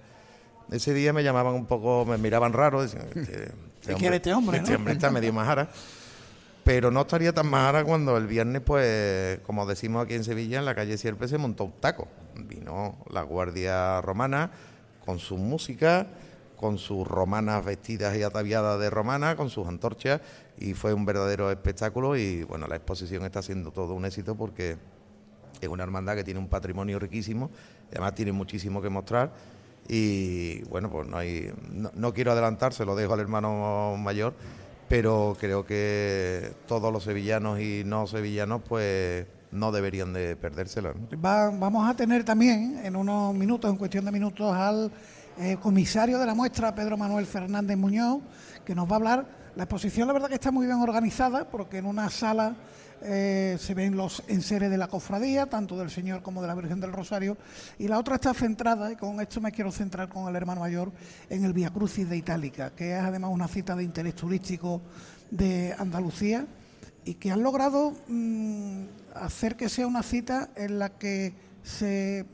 Ese 0.70 0.92
día 0.92 1.14
me 1.14 1.24
llamaban 1.24 1.54
un 1.54 1.64
poco, 1.64 2.04
me 2.04 2.18
miraban 2.18 2.52
raro, 2.52 2.82
decían, 2.82 3.06
este, 3.14 3.50
este 3.80 3.94
hombre, 3.94 4.16
este 4.16 4.34
hombre, 4.34 4.58
este 4.58 4.74
hombre 4.76 4.92
está 4.92 5.10
medio 5.10 5.32
majara. 5.32 5.70
Pero 6.64 6.90
no 6.90 7.00
estaría 7.00 7.32
tan 7.32 7.48
majara 7.48 7.82
cuando 7.82 8.18
el 8.18 8.26
viernes, 8.26 8.60
pues, 8.60 9.38
como 9.46 9.64
decimos 9.64 10.04
aquí 10.04 10.12
en 10.12 10.24
Sevilla, 10.24 10.58
en 10.58 10.66
la 10.66 10.74
calle 10.74 10.98
Sierpe 10.98 11.26
se 11.26 11.38
montó 11.38 11.64
un 11.64 11.80
taco. 11.80 12.08
Vino 12.36 12.98
la 13.10 13.22
Guardia 13.22 14.02
Romana 14.02 14.50
con 15.06 15.18
su 15.18 15.38
música, 15.38 16.08
con 16.58 16.76
sus 16.76 17.06
romanas 17.06 17.64
vestidas 17.64 18.16
y 18.16 18.22
ataviadas 18.22 18.78
de 18.80 18.90
romana, 18.90 19.36
con 19.36 19.48
sus 19.48 19.66
antorchas, 19.66 20.20
y 20.58 20.74
fue 20.74 20.92
un 20.92 21.06
verdadero 21.06 21.50
espectáculo 21.50 22.16
y 22.16 22.42
bueno, 22.42 22.66
la 22.66 22.76
exposición 22.76 23.24
está 23.24 23.40
siendo 23.42 23.70
todo 23.70 23.94
un 23.94 24.04
éxito 24.04 24.34
porque 24.34 24.76
es 25.60 25.68
una 25.68 25.84
hermandad 25.84 26.16
que 26.16 26.24
tiene 26.24 26.40
un 26.40 26.48
patrimonio 26.48 26.98
riquísimo, 26.98 27.50
y 27.90 27.94
además 27.94 28.14
tiene 28.14 28.32
muchísimo 28.32 28.82
que 28.82 28.90
mostrar 28.90 29.32
y 29.88 30.62
bueno, 30.64 30.90
pues 30.90 31.08
no 31.08 31.16
hay, 31.16 31.50
no, 31.94 32.12
quiero 32.12 32.32
adelantar, 32.32 32.74
se 32.74 32.84
lo 32.84 32.94
dejo 32.94 33.14
al 33.14 33.20
hermano 33.20 33.96
mayor, 33.96 34.34
pero 34.88 35.36
creo 35.38 35.64
que 35.64 36.52
todos 36.66 36.92
los 36.92 37.04
sevillanos 37.04 37.60
y 37.60 37.84
no 37.86 38.06
sevillanos 38.06 38.62
pues 38.68 39.26
no 39.50 39.72
deberían 39.72 40.12
de 40.12 40.36
perdérselo. 40.36 40.92
vamos 41.20 41.88
a 41.88 41.94
tener 41.94 42.24
también 42.24 42.80
en 42.84 42.96
unos 42.96 43.34
minutos, 43.34 43.70
en 43.70 43.76
cuestión 43.76 44.04
de 44.04 44.12
minutos, 44.12 44.52
al 44.54 44.90
eh, 45.38 45.56
comisario 45.60 46.18
de 46.18 46.26
la 46.26 46.34
muestra, 46.34 46.74
Pedro 46.74 46.96
Manuel 46.96 47.24
Fernández 47.24 47.76
Muñoz, 47.76 48.20
que 48.64 48.74
nos 48.74 48.88
va 48.88 48.92
a 48.92 48.96
hablar. 48.96 49.26
La 49.54 49.64
exposición, 49.64 50.08
la 50.08 50.12
verdad, 50.12 50.28
que 50.28 50.34
está 50.34 50.50
muy 50.50 50.66
bien 50.66 50.78
organizada, 50.78 51.48
porque 51.48 51.78
en 51.78 51.86
una 51.86 52.10
sala 52.10 52.56
eh, 53.02 53.56
se 53.60 53.74
ven 53.74 53.96
los 53.96 54.22
enseres 54.26 54.68
de 54.70 54.76
la 54.76 54.88
cofradía, 54.88 55.46
tanto 55.46 55.78
del 55.78 55.90
Señor 55.90 56.22
como 56.22 56.42
de 56.42 56.48
la 56.48 56.54
Virgen 56.54 56.80
del 56.80 56.92
Rosario, 56.92 57.36
y 57.78 57.86
la 57.86 57.98
otra 57.98 58.16
está 58.16 58.34
centrada, 58.34 58.90
y 58.90 58.96
con 58.96 59.20
esto 59.20 59.40
me 59.40 59.52
quiero 59.52 59.70
centrar 59.70 60.08
con 60.08 60.28
el 60.28 60.34
hermano 60.34 60.60
mayor, 60.60 60.90
en 61.30 61.44
el 61.44 61.52
Via 61.52 61.70
Crucis 61.70 62.08
de 62.08 62.16
Itálica, 62.16 62.70
que 62.74 62.96
es 62.96 63.00
además 63.00 63.30
una 63.32 63.46
cita 63.46 63.76
de 63.76 63.84
interés 63.84 64.16
turístico 64.16 64.82
de 65.30 65.74
Andalucía 65.78 66.46
y 67.04 67.14
que 67.14 67.30
han 67.30 67.42
logrado 67.42 67.94
mm, 68.08 68.84
hacer 69.14 69.56
que 69.56 69.68
sea 69.68 69.86
una 69.86 70.02
cita 70.02 70.50
en 70.56 70.78
la 70.78 70.90
que 70.90 71.32
se 71.62 72.26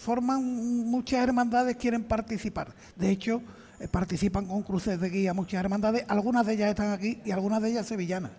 forman 0.00 0.42
muchas 0.86 1.22
hermandades, 1.22 1.76
quieren 1.76 2.02
participar. 2.02 2.74
De 2.96 3.10
hecho, 3.10 3.42
eh, 3.78 3.86
participan 3.88 4.46
con 4.46 4.62
cruces 4.62 4.98
de 4.98 5.10
guía 5.10 5.34
muchas 5.34 5.60
hermandades, 5.60 6.04
algunas 6.08 6.46
de 6.46 6.54
ellas 6.54 6.70
están 6.70 6.92
aquí 6.92 7.20
y 7.24 7.30
algunas 7.30 7.62
de 7.62 7.70
ellas 7.70 7.86
sevillanas, 7.86 8.30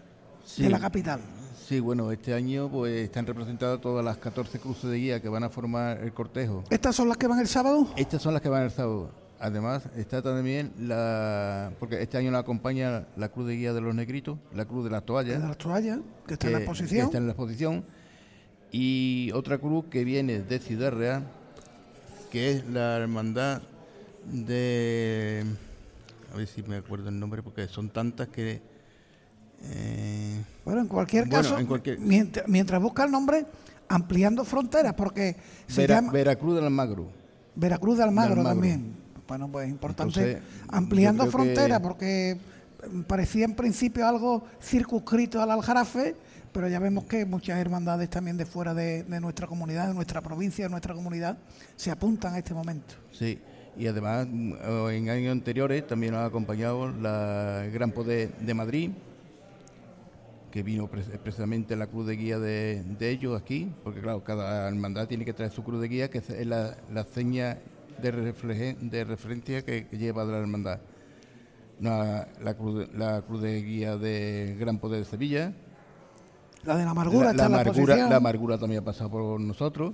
de 0.57 0.69
la 0.69 0.79
capital. 0.79 1.21
Sí, 1.67 1.79
bueno, 1.79 2.11
este 2.11 2.33
año 2.33 2.69
pues 2.69 2.93
están 3.03 3.25
representadas 3.25 3.79
todas 3.79 4.03
las 4.03 4.17
14 4.17 4.59
cruces 4.59 4.89
de 4.89 4.97
guía 4.97 5.21
que 5.21 5.29
van 5.29 5.43
a 5.43 5.49
formar 5.49 5.99
el 5.99 6.11
cortejo. 6.11 6.63
¿Estas 6.69 6.95
son 6.95 7.07
las 7.07 7.17
que 7.17 7.27
van 7.27 7.39
el 7.39 7.47
sábado? 7.47 7.87
Estas 7.95 8.21
son 8.21 8.33
las 8.33 8.41
que 8.41 8.49
van 8.49 8.63
el 8.63 8.71
sábado. 8.71 9.11
Además, 9.39 9.83
está 9.95 10.21
también 10.21 10.71
la. 10.77 11.71
Porque 11.79 12.01
este 12.01 12.17
año 12.17 12.29
la 12.29 12.39
acompaña 12.39 13.07
la 13.15 13.29
Cruz 13.29 13.47
de 13.47 13.55
Guía 13.55 13.73
de 13.73 13.81
los 13.81 13.95
Negritos, 13.95 14.37
la 14.53 14.65
Cruz 14.65 14.83
de 14.83 14.91
las 14.91 15.03
Toallas. 15.03 15.41
De 15.41 15.47
las 15.47 15.57
Toallas, 15.57 15.99
que 16.27 16.33
está 16.33 16.47
en 16.47 16.53
la 16.53 16.59
exposición. 16.59 17.05
está 17.05 17.17
en 17.17 17.25
la 17.25 17.31
exposición. 17.31 17.85
Y 18.71 19.31
otra 19.33 19.57
cruz 19.57 19.85
que 19.89 20.03
viene 20.03 20.41
de 20.41 20.59
Ciudad 20.59 20.91
Real, 20.91 21.27
que 22.31 22.51
es 22.51 22.65
la 22.67 22.97
hermandad 22.97 23.61
de... 24.25 25.43
A 26.33 26.37
ver 26.37 26.47
si 26.47 26.63
me 26.63 26.77
acuerdo 26.77 27.09
el 27.09 27.19
nombre, 27.19 27.43
porque 27.43 27.67
son 27.67 27.89
tantas 27.89 28.29
que... 28.29 28.61
Eh, 29.63 30.41
bueno, 30.65 30.81
en 30.81 30.87
cualquier 30.87 31.29
caso, 31.29 31.55
Mientras, 31.99 32.81
busca 32.81 33.03
el 33.03 33.11
nombre, 33.11 33.45
ampliando 33.89 34.45
fronteras, 34.45 34.93
porque 34.93 35.35
se 35.67 35.85
llama... 35.85 36.11
Veracruz 36.11 36.55
del 36.55 36.63
Almagro. 36.63 37.11
Veracruz 37.53 37.97
del 37.97 38.07
Almagro, 38.07 38.43
también. 38.43 38.95
Bueno, 39.27 39.49
pues 39.51 39.65
es 39.67 39.71
importante 39.71 40.41
ampliando 40.69 41.27
fronteras, 41.27 41.79
porque 41.81 42.37
parecía 43.07 43.45
en 43.45 43.55
principio 43.55 44.07
algo 44.07 44.43
circunscrito 44.61 45.41
al 45.41 45.51
Aljarafe, 45.51 46.15
pero 46.51 46.67
ya 46.67 46.79
vemos 46.79 47.05
que 47.05 47.25
muchas 47.25 47.59
hermandades 47.59 48.09
también 48.09 48.37
de 48.37 48.45
fuera 48.45 48.73
de, 48.73 49.05
nuestra 49.21 49.47
comunidad, 49.47 49.87
de 49.87 49.93
nuestra 49.93 50.21
provincia, 50.21 50.65
de 50.65 50.69
nuestra 50.69 50.93
comunidad, 50.93 51.37
se 51.75 51.91
apuntan 51.91 52.33
a 52.33 52.39
este 52.39 52.53
momento. 52.53 52.95
Sí, 53.11 53.39
y 53.77 53.87
además 53.87 54.27
mm, 54.29 54.53
en 54.91 55.09
años 55.09 55.31
anteriores 55.31 55.87
también 55.87 56.13
nos 56.13 56.21
ha 56.21 56.25
acompañado 56.25 56.91
la 56.91 57.65
Gran 57.73 57.91
Poder 57.91 58.35
de 58.37 58.53
Madrid, 58.53 58.91
que 60.51 60.63
vino 60.63 60.89
precisamente 60.89 61.77
la 61.77 61.87
cruz 61.87 62.07
de 62.07 62.17
guía 62.17 62.37
de, 62.37 62.83
ellos 62.99 63.39
aquí, 63.39 63.71
porque 63.83 64.01
claro, 64.01 64.21
cada 64.23 64.67
hermandad 64.67 65.07
tiene 65.07 65.23
que 65.23 65.33
traer 65.33 65.51
su 65.51 65.63
cruz 65.63 65.79
de 65.79 65.87
guía, 65.87 66.09
que 66.09 66.17
es 66.17 66.45
la, 66.45 66.75
seña 67.13 67.59
de, 68.01 68.11
de 68.11 69.03
referencia 69.05 69.63
que, 69.63 69.87
lleva 69.91 70.25
de 70.25 70.31
la 70.33 70.39
hermandad. 70.39 70.79
La, 71.79 72.27
la, 72.43 72.53
cruz, 72.53 72.89
la 72.93 73.21
cruz 73.21 73.41
de 73.41 73.61
guía 73.63 73.97
de 73.97 74.55
Gran 74.59 74.77
Poder 74.77 74.99
de 74.99 75.05
Sevilla, 75.05 75.53
la 76.63 76.77
de 76.77 76.85
la 76.85 76.91
amargura. 76.91 77.33
La, 77.33 77.45
amargura, 77.45 77.95
la, 77.95 78.15
amargura 78.15 78.57
también 78.57 78.81
ha 78.81 78.85
pasado 78.85 79.09
por 79.09 79.39
nosotros. 79.39 79.93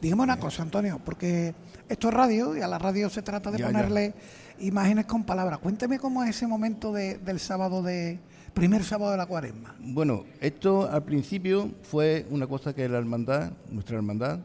Digamos 0.00 0.24
una 0.24 0.38
cosa, 0.38 0.62
Antonio, 0.62 1.00
porque 1.04 1.54
esto 1.88 2.08
es 2.08 2.14
radio 2.14 2.56
y 2.56 2.60
a 2.60 2.68
la 2.68 2.78
radio 2.78 3.08
se 3.08 3.22
trata 3.22 3.50
de 3.50 3.62
ponerle 3.62 4.14
imágenes 4.60 5.06
con 5.06 5.24
palabras. 5.24 5.58
Cuénteme 5.58 5.98
cómo 5.98 6.22
es 6.24 6.30
ese 6.30 6.46
momento 6.46 6.92
del 6.92 7.38
sábado 7.38 7.82
de 7.82 8.18
primer 8.54 8.82
sábado 8.82 9.12
de 9.12 9.16
la 9.16 9.26
cuaresma. 9.26 9.76
Bueno, 9.78 10.24
esto 10.40 10.90
al 10.90 11.04
principio 11.04 11.70
fue 11.82 12.26
una 12.30 12.46
cosa 12.46 12.74
que 12.74 12.88
la 12.88 12.98
hermandad, 12.98 13.52
nuestra 13.70 13.96
hermandad, 13.96 14.40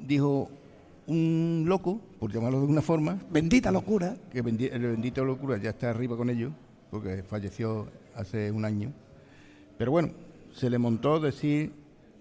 dijo 0.00 0.48
un 1.06 1.64
loco, 1.66 2.00
por 2.18 2.32
llamarlo 2.32 2.60
de 2.60 2.66
una 2.66 2.82
forma. 2.82 3.18
Bendita 3.30 3.70
locura. 3.70 4.16
Que 4.30 4.42
bendi 4.42 4.66
el 4.66 4.80
bendito 4.80 5.24
locura 5.24 5.58
ya 5.58 5.70
está 5.70 5.90
arriba 5.90 6.16
con 6.16 6.30
ellos, 6.30 6.52
porque 6.90 7.22
falleció 7.22 7.88
hace 8.14 8.50
un 8.50 8.64
año. 8.64 8.92
Pero 9.78 9.92
bueno, 9.92 10.10
se 10.52 10.68
le 10.68 10.76
montó 10.78 11.20
decir 11.20 11.72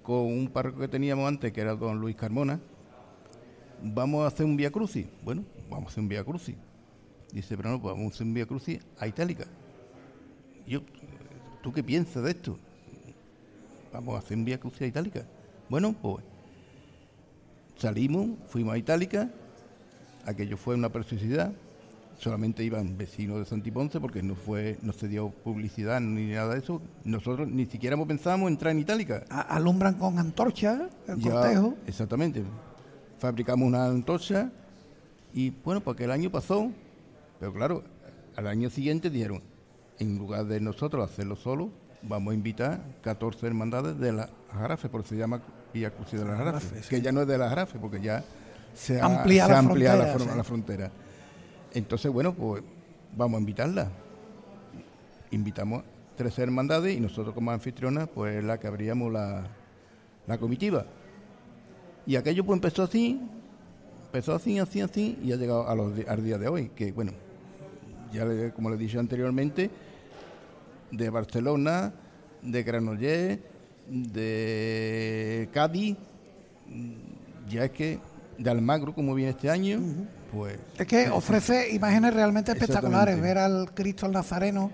con 0.03 0.25
un 0.25 0.47
párroco 0.47 0.79
que 0.79 0.87
teníamos 0.87 1.27
antes, 1.27 1.51
que 1.51 1.59
era 1.59 1.75
don 1.75 1.99
Luis 1.99 2.15
Carmona, 2.15 2.61
vamos 3.83 4.23
a 4.23 4.27
hacer 4.27 4.45
un 4.45 4.55
Vía 4.55 4.71
Crucis. 4.71 5.07
Bueno, 5.23 5.43
vamos 5.69 5.87
a 5.87 5.91
hacer 5.91 6.03
un 6.03 6.09
Vía 6.09 6.23
Crucis. 6.23 6.55
Dice, 7.31 7.57
pero 7.57 7.71
no, 7.71 7.81
pues 7.81 7.95
vamos 7.95 8.11
a 8.11 8.15
hacer 8.15 8.27
un 8.27 8.33
Vía 8.35 8.45
Crucis 8.45 8.79
a 8.99 9.07
Itálica. 9.07 9.45
yo, 10.67 10.81
¿tú 11.61 11.73
qué 11.73 11.83
piensas 11.83 12.23
de 12.23 12.31
esto? 12.31 12.57
Vamos 13.91 14.15
a 14.15 14.19
hacer 14.19 14.37
un 14.37 14.45
Vía 14.45 14.59
Crucis 14.59 14.83
a 14.83 14.87
Itálica. 14.87 15.25
Bueno, 15.67 15.95
pues 15.99 16.23
salimos, 17.77 18.29
fuimos 18.47 18.75
a 18.75 18.77
Itálica, 18.77 19.29
aquello 20.25 20.57
fue 20.57 20.75
una 20.75 20.89
preciosidad, 20.89 21.53
solamente 22.17 22.63
iban 22.63 22.97
vecinos 22.97 23.39
de 23.39 23.45
Santiponce 23.45 23.99
porque 23.99 24.23
no 24.23 24.35
fue 24.35 24.77
no 24.81 24.93
se 24.93 25.07
dio 25.07 25.29
publicidad 25.29 25.99
ni 26.01 26.31
nada 26.31 26.53
de 26.53 26.59
eso. 26.59 26.81
Nosotros 27.03 27.47
ni 27.47 27.65
siquiera 27.65 27.97
pensábamos 28.05 28.49
entrar 28.49 28.71
en 28.71 28.79
Itálica. 28.79 29.25
alumbran 29.29 29.95
con 29.95 30.19
antorcha 30.19 30.89
el 31.07 31.21
cortejo. 31.21 31.75
Exactamente. 31.85 32.43
Fabricamos 33.19 33.67
una 33.67 33.85
antorcha 33.85 34.51
y 35.33 35.51
bueno, 35.63 35.81
porque 35.81 36.05
el 36.05 36.11
año 36.11 36.31
pasó, 36.31 36.71
pero 37.39 37.53
claro, 37.53 37.83
al 38.35 38.47
año 38.47 38.69
siguiente 38.69 39.09
dijeron, 39.09 39.41
en 39.99 40.17
lugar 40.17 40.45
de 40.45 40.59
nosotros 40.59 41.09
hacerlo 41.09 41.35
solo, 41.35 41.69
vamos 42.01 42.31
a 42.31 42.35
invitar 42.35 42.81
14 43.01 43.45
hermandades 43.45 43.99
de 43.99 44.13
la 44.13 44.29
Jarafe, 44.51 44.89
por 44.89 45.01
eso 45.01 45.09
se 45.09 45.17
llama 45.17 45.41
Vía 45.73 45.91
Cruz 45.91 46.11
de 46.11 46.25
la 46.25 46.37
Jarafe, 46.37 46.81
que 46.87 47.01
ya 47.01 47.11
no 47.11 47.21
es 47.21 47.27
de 47.27 47.37
la 47.37 47.49
Jarafe, 47.49 47.79
porque 47.79 48.01
ya 48.01 48.23
se 48.73 49.01
ha 49.01 49.05
ampliado 49.05 50.15
la, 50.17 50.35
la 50.35 50.43
frontera. 50.43 50.91
Entonces, 51.77 52.11
bueno, 52.11 52.33
pues 52.33 52.63
vamos 53.15 53.37
a 53.37 53.39
invitarla. 53.39 53.91
invitamos 55.29 55.83
13 56.15 56.41
hermandades 56.41 56.97
y 56.97 56.99
nosotros 56.99 57.35
como 57.35 57.51
anfitrionas, 57.51 58.09
pues 58.09 58.43
la 58.43 58.59
que 58.59 58.65
abríamos 58.65 59.13
la, 59.13 59.47
la 60.25 60.37
comitiva. 60.39 60.87
Y 62.07 62.15
aquello 62.15 62.43
pues 62.43 62.57
empezó 62.57 62.81
así, 62.81 63.21
empezó 64.05 64.33
así, 64.33 64.57
así, 64.57 64.81
así, 64.81 65.19
y 65.23 65.31
ha 65.31 65.35
llegado 65.35 65.69
a 65.69 65.75
los, 65.75 65.93
al 66.07 66.23
día 66.23 66.39
de 66.39 66.47
hoy, 66.47 66.71
que 66.75 66.91
bueno, 66.91 67.11
ya 68.11 68.25
como 68.53 68.71
le 68.71 68.77
dicho 68.77 68.99
anteriormente, 68.99 69.69
de 70.89 71.09
Barcelona, 71.11 71.93
de 72.41 72.63
Granollers, 72.63 73.39
de 73.87 75.47
Cádiz, 75.53 75.95
ya 77.47 77.65
es 77.65 77.71
que 77.71 77.99
de 78.39 78.49
Almagro, 78.49 78.95
como 78.95 79.13
viene 79.13 79.31
este 79.31 79.51
año, 79.51 79.79
pues... 80.31 80.57
Es 80.77 80.87
que 80.87 81.09
ofrece 81.09 81.73
imágenes 81.73 82.13
realmente 82.13 82.51
espectaculares, 82.51 83.19
ver 83.19 83.37
al 83.37 83.73
Cristo 83.73 84.05
al 84.05 84.11
Nazareno, 84.11 84.71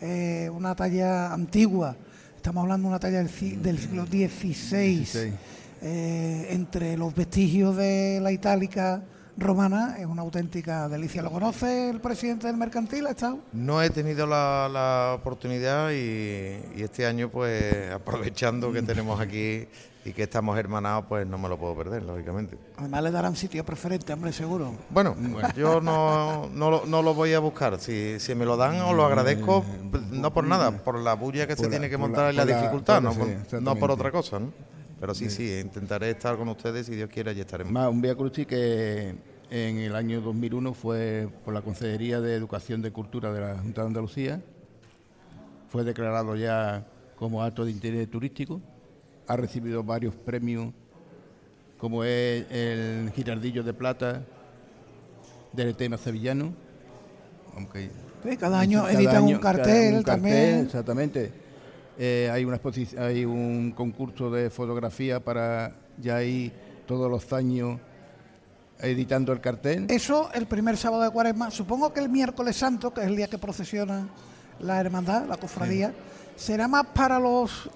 eh, 0.00 0.50
una 0.52 0.74
talla 0.74 1.32
antigua, 1.32 1.96
estamos 2.36 2.62
hablando 2.62 2.88
de 2.88 2.90
una 2.90 3.00
talla 3.00 3.18
del, 3.22 3.62
del 3.62 3.78
siglo 3.78 4.06
XVI, 4.06 5.34
eh, 5.82 6.46
entre 6.50 6.96
los 6.96 7.14
vestigios 7.14 7.76
de 7.76 8.20
la 8.22 8.32
itálica 8.32 9.02
romana 9.36 9.96
es 9.98 10.06
una 10.06 10.22
auténtica 10.22 10.88
delicia. 10.88 11.22
¿Lo 11.22 11.30
conoce 11.30 11.90
el 11.90 12.00
presidente 12.00 12.46
del 12.46 12.56
mercantil? 12.56 13.06
¿Ha 13.06 13.10
estado? 13.10 13.38
No 13.52 13.82
he 13.82 13.90
tenido 13.90 14.26
la, 14.26 15.14
oportunidad 15.14 15.90
y, 15.90 16.82
este 16.82 17.06
año, 17.06 17.28
pues 17.28 17.90
aprovechando 17.92 18.72
que 18.72 18.82
tenemos 18.82 19.20
aquí 19.20 19.66
y 20.02 20.12
que 20.12 20.22
estamos 20.22 20.58
hermanados, 20.58 21.04
pues 21.08 21.26
no 21.26 21.36
me 21.36 21.48
lo 21.48 21.58
puedo 21.58 21.76
perder, 21.76 22.02
lógicamente. 22.02 22.56
Además 22.78 23.02
le 23.02 23.10
darán 23.10 23.36
sitio 23.36 23.64
preferente, 23.64 24.12
hombre, 24.12 24.32
seguro. 24.32 24.72
Bueno, 24.88 25.14
yo 25.54 25.80
no, 25.80 26.48
no, 26.54 26.86
no, 26.86 27.02
lo 27.02 27.14
voy 27.14 27.34
a 27.34 27.38
buscar. 27.38 27.78
Si, 27.78 28.18
si 28.18 28.34
me 28.34 28.46
lo 28.46 28.56
dan, 28.56 28.80
os 28.80 28.94
lo 28.94 29.04
agradezco, 29.04 29.64
no 30.10 30.32
por 30.32 30.44
nada, 30.44 30.70
por 30.70 30.98
la 30.98 31.14
bulla 31.14 31.46
que 31.46 31.56
se 31.56 31.68
tiene 31.68 31.90
que 31.90 31.98
montar 31.98 32.32
y 32.32 32.36
la, 32.36 32.46
dificultad, 32.46 33.02
no, 33.02 33.12
por, 33.12 33.62
no 33.62 33.76
por 33.76 33.90
otra 33.90 34.10
cosa, 34.10 34.38
¿no? 34.38 34.52
Pero 35.00 35.14
sí, 35.14 35.30
sí, 35.30 35.58
intentaré 35.58 36.10
estar 36.10 36.36
con 36.36 36.48
ustedes, 36.48 36.86
si 36.86 36.94
Dios 36.94 37.08
quiere, 37.08 37.32
y 37.32 37.40
estaremos. 37.40 37.72
Más, 37.72 37.88
un 37.88 38.02
Vía 38.02 38.14
Crucis 38.14 38.46
que 38.46 39.14
en 39.50 39.78
el 39.78 39.96
año 39.96 40.20
2001 40.20 40.74
fue 40.74 41.28
por 41.44 41.54
la 41.54 41.62
Consejería 41.62 42.20
de 42.20 42.34
Educación 42.34 42.82
de 42.82 42.92
Cultura 42.92 43.32
de 43.32 43.40
la 43.40 43.58
Junta 43.58 43.80
de 43.80 43.86
Andalucía. 43.86 44.42
Fue 45.70 45.84
declarado 45.84 46.36
ya 46.36 46.86
como 47.16 47.42
acto 47.42 47.64
de 47.64 47.70
interés 47.70 48.10
turístico 48.10 48.60
ha 49.30 49.36
recibido 49.36 49.84
varios 49.84 50.12
premios, 50.16 50.72
como 51.78 52.02
es 52.02 52.44
el 52.50 53.12
Girardillo 53.14 53.62
de 53.62 53.72
Plata 53.72 54.24
del 55.52 55.76
tema 55.76 55.96
sevillano. 55.98 56.52
Aunque 57.54 57.90
cada 58.40 58.58
año 58.58 58.88
editan 58.88 59.22
un 59.22 59.38
cartel, 59.38 60.04
también. 60.04 60.64
Exactamente. 60.64 61.30
Eh, 61.98 62.30
hay 62.32 62.44
una 62.44 62.60
hay 62.98 63.24
un 63.24 63.72
concurso 63.72 64.30
de 64.30 64.50
fotografía 64.50 65.20
para 65.20 65.74
ya 65.98 66.16
ahí 66.16 66.52
todos 66.86 67.10
los 67.10 67.32
años 67.32 67.78
editando 68.80 69.32
el 69.32 69.40
cartel. 69.40 69.86
Eso 69.90 70.30
el 70.32 70.46
primer 70.46 70.76
sábado 70.76 71.02
de 71.02 71.10
Cuaresma. 71.10 71.50
Supongo 71.50 71.92
que 71.92 72.00
el 72.00 72.08
miércoles 72.08 72.56
santo, 72.56 72.94
que 72.94 73.02
es 73.02 73.06
el 73.06 73.16
día 73.16 73.28
que 73.28 73.38
procesiona 73.38 74.08
la 74.60 74.80
hermandad, 74.80 75.26
la 75.26 75.36
cofradía, 75.36 75.92
será 76.36 76.68
más 76.68 76.86
para 76.86 77.18
los 77.18 77.70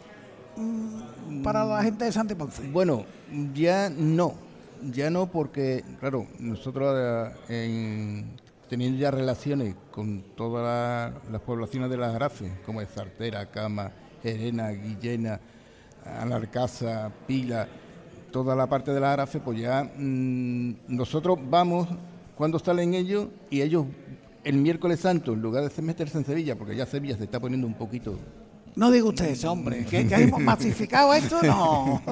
Mm, 0.57 1.43
para 1.43 1.65
la 1.65 1.83
gente 1.83 2.05
de 2.05 2.13
Santa 2.13 2.35
Ponce? 2.37 2.63
Bueno, 2.69 3.05
ya 3.53 3.91
no, 3.91 4.35
ya 4.83 5.11
no 5.11 5.27
porque, 5.27 5.85
claro, 5.99 6.27
nosotros 6.39 7.33
eh, 7.49 8.25
teniendo 8.69 8.99
ya 8.99 9.11
relaciones 9.11 9.75
con 9.91 10.23
todas 10.37 11.13
las 11.31 11.41
poblaciones 11.41 11.91
de 11.91 11.97
las 11.97 12.15
Arafes, 12.15 12.53
como 12.65 12.81
es 12.81 12.89
Sartera, 12.91 13.51
Cama, 13.51 13.91
Gerena, 14.25 14.71
Guillena, 14.71 15.39
Alarcaza, 16.05 17.13
Pila, 17.27 17.69
toda 18.33 18.57
la 18.57 18.67
parte 18.67 18.93
de 18.93 19.01
las 19.01 19.11
Arafes, 19.11 19.43
pues 19.45 19.61
ya 19.61 19.85
mm, 19.85 20.75
nosotros 20.89 21.39
vamos 21.49 21.87
cuando 22.35 22.59
salen 22.59 22.95
ellos 22.95 23.29
y 23.51 23.61
ellos 23.61 23.85
el 24.43 24.57
miércoles 24.57 25.01
santo, 25.01 25.35
en 25.35 25.43
lugar 25.43 25.71
de 25.71 25.83
meterse 25.83 26.19
en 26.19 26.25
Sevilla, 26.25 26.57
porque 26.57 26.75
ya 26.75 26.87
Sevilla 26.87 27.17
se 27.17 27.25
está 27.25 27.39
poniendo 27.39 27.67
un 27.67 27.75
poquito 27.75 28.19
no 28.77 28.91
diga 28.91 29.07
usted 29.07 29.27
eso, 29.27 29.53
hombre, 29.53 29.85
que, 29.85 30.07
que 30.07 30.15
hemos 30.17 30.41
masificado 30.41 31.15
esto, 31.15 31.41
no. 31.43 32.03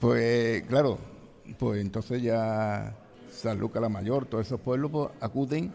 pues 0.00 0.62
claro, 0.64 0.98
pues 1.56 1.80
entonces 1.80 2.20
ya 2.20 2.96
San 3.30 3.58
Lucas 3.58 3.80
la 3.80 3.88
Mayor, 3.88 4.26
todos 4.26 4.44
esos 4.46 4.60
pueblos 4.60 4.90
pues, 4.90 5.10
acuden 5.20 5.72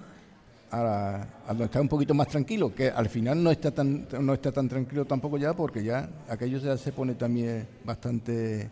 a, 0.71 1.25
donde 1.47 1.65
está 1.65 1.82
un 1.82 1.88
poquito 1.88 2.13
más 2.13 2.27
tranquilo, 2.27 2.73
que 2.73 2.89
al 2.89 3.10
final 3.10 3.43
no 3.43 3.51
está 3.51 3.71
tan 3.71 4.08
no 4.19 4.34
está 4.34 4.51
tan 4.51 4.67
tranquilo 4.69 5.05
tampoco 5.05 5.38
ya, 5.38 5.53
porque 5.53 5.84
ya 5.84 6.10
aquello 6.29 6.60
ya 6.60 6.77
se 6.77 6.91
pone 6.91 7.15
también 7.15 7.67
bastante 7.84 8.69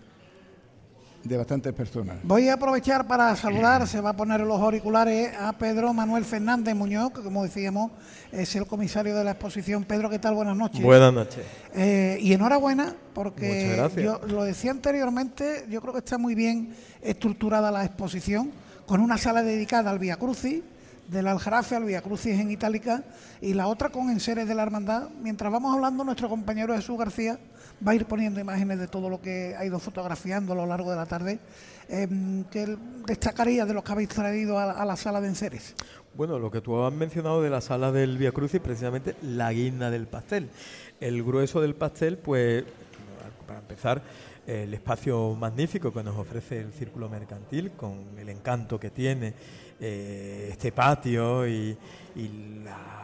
de 1.23 1.37
bastantes 1.37 1.73
personas. 1.73 2.17
Voy 2.23 2.47
a 2.47 2.53
aprovechar 2.53 3.05
para 3.07 3.35
saludar, 3.35 3.87
se 3.87 3.99
va 3.99 4.11
a 4.11 4.15
poner 4.15 4.39
los 4.41 4.61
auriculares 4.61 5.31
a 5.37 5.53
Pedro 5.53 5.93
Manuel 5.93 6.23
Fernández 6.23 6.75
Muñoz, 6.75 7.11
que 7.11 7.21
como 7.21 7.43
decíamos 7.43 7.91
es 8.31 8.55
el 8.55 8.65
comisario 8.65 9.15
de 9.15 9.23
la 9.23 9.31
exposición. 9.31 9.83
Pedro, 9.83 10.09
¿qué 10.09 10.19
tal? 10.19 10.35
Buenas 10.35 10.55
noches. 10.55 10.81
Buenas 10.81 11.13
noches. 11.13 11.43
Eh, 11.73 12.17
y 12.21 12.33
enhorabuena, 12.33 12.95
porque 13.13 13.89
yo 13.97 14.21
lo 14.27 14.43
decía 14.43 14.71
anteriormente, 14.71 15.65
yo 15.69 15.81
creo 15.81 15.93
que 15.93 15.99
está 15.99 16.17
muy 16.17 16.35
bien 16.35 16.73
estructurada 17.01 17.71
la 17.71 17.83
exposición, 17.83 18.51
con 18.85 19.01
una 19.01 19.17
sala 19.17 19.43
dedicada 19.43 19.91
al 19.91 19.99
Via 19.99 20.15
Crucis, 20.15 20.61
del 21.07 21.27
Aljarafe 21.27 21.75
al 21.75 21.85
Via 21.85 22.01
Crucis 22.01 22.39
en 22.39 22.51
Itálica, 22.51 23.03
y 23.41 23.53
la 23.53 23.67
otra 23.67 23.89
con 23.89 24.09
enseres 24.09 24.47
de 24.47 24.55
la 24.55 24.63
Hermandad. 24.63 25.09
Mientras 25.21 25.51
vamos 25.51 25.73
hablando, 25.73 26.03
nuestro 26.03 26.29
compañero 26.29 26.75
Jesús 26.75 26.97
García 26.97 27.39
va 27.85 27.91
a 27.91 27.95
ir 27.95 28.05
poniendo 28.05 28.39
imágenes 28.39 28.79
de 28.79 28.87
todo 28.87 29.09
lo 29.09 29.21
que 29.21 29.55
ha 29.57 29.65
ido 29.65 29.79
fotografiando 29.79 30.53
a 30.53 30.55
lo 30.55 30.65
largo 30.65 30.91
de 30.91 30.97
la 30.97 31.05
tarde. 31.05 31.39
Eh, 31.89 32.07
¿Qué 32.51 32.77
destacaría 33.05 33.65
de 33.65 33.73
los 33.73 33.83
que 33.83 33.91
habéis 33.91 34.09
traído 34.09 34.59
a, 34.59 34.83
la 34.83 34.95
sala 34.95 35.21
de 35.21 35.27
enseres? 35.27 35.75
Bueno, 36.15 36.39
lo 36.39 36.51
que 36.51 36.61
tú 36.61 36.81
has 36.83 36.93
mencionado 36.93 37.41
de 37.41 37.49
la 37.49 37.61
sala 37.61 37.91
del 37.91 38.17
Via 38.17 38.31
Crucis, 38.31 38.59
precisamente 38.59 39.15
la 39.21 39.51
guinda 39.53 39.89
del 39.89 40.07
pastel. 40.07 40.49
El 40.99 41.23
grueso 41.23 41.61
del 41.61 41.75
pastel, 41.75 42.17
pues, 42.17 42.63
para 43.45 43.59
empezar, 43.59 44.01
el 44.47 44.73
espacio 44.73 45.35
magnífico 45.35 45.93
que 45.93 46.03
nos 46.03 46.17
ofrece 46.17 46.59
el 46.59 46.71
círculo 46.73 47.09
mercantil, 47.09 47.71
con 47.71 48.17
el 48.17 48.29
encanto 48.29 48.79
que 48.79 48.89
tiene 48.89 49.33
eh, 49.79 50.49
este 50.51 50.71
patio 50.71 51.47
y, 51.47 51.77
la 52.63 52.97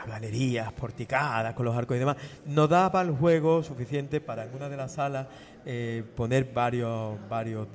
las 0.00 0.06
galerías 0.06 0.72
porticadas 0.72 1.54
con 1.54 1.66
los 1.66 1.76
arcos 1.76 1.96
y 1.96 2.00
demás, 2.00 2.16
no 2.46 2.66
daba 2.66 3.02
el 3.02 3.10
juego 3.10 3.62
suficiente 3.62 4.20
para 4.20 4.44
en 4.44 4.54
una 4.54 4.68
de 4.68 4.76
las 4.76 4.92
salas 4.92 5.26
eh, 5.66 6.02
poner 6.16 6.50
varios, 6.52 7.18
varios 7.28 7.68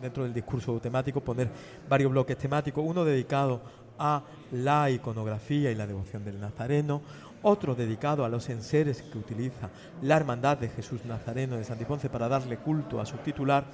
dentro 0.00 0.24
del 0.24 0.34
discurso 0.34 0.78
temático, 0.80 1.20
poner 1.20 1.48
varios 1.88 2.10
bloques 2.10 2.36
temáticos, 2.36 2.84
uno 2.86 3.04
dedicado 3.04 3.62
a 3.98 4.22
la 4.52 4.90
iconografía 4.90 5.70
y 5.70 5.74
la 5.74 5.86
devoción 5.86 6.24
del 6.24 6.38
Nazareno, 6.38 7.00
otro 7.42 7.74
dedicado 7.74 8.24
a 8.24 8.28
los 8.28 8.48
enseres 8.50 9.00
que 9.02 9.16
utiliza 9.16 9.70
la 10.02 10.16
Hermandad 10.16 10.58
de 10.58 10.68
Jesús 10.68 11.04
Nazareno 11.06 11.56
de 11.56 11.64
Santiponce 11.64 12.10
para 12.10 12.28
darle 12.28 12.58
culto 12.58 13.00
a 13.00 13.06
su 13.06 13.16
titular, 13.18 13.64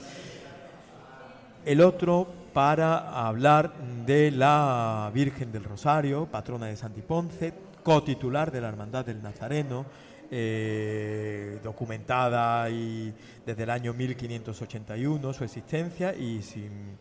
el 1.64 1.80
otro 1.80 2.41
para 2.52 3.26
hablar 3.26 3.72
de 4.06 4.30
la 4.30 5.10
Virgen 5.14 5.52
del 5.52 5.64
Rosario, 5.64 6.26
patrona 6.26 6.66
de 6.66 6.76
Santiponce, 6.76 7.52
cotitular 7.82 8.50
de 8.50 8.60
la 8.60 8.68
Hermandad 8.68 9.06
del 9.06 9.22
Nazareno, 9.22 9.86
eh, 10.30 11.58
documentada 11.62 12.68
y 12.70 13.12
desde 13.44 13.64
el 13.64 13.70
año 13.70 13.92
1581 13.94 15.32
su 15.32 15.44
existencia 15.44 16.14
y 16.14 16.42
sin, 16.42 16.96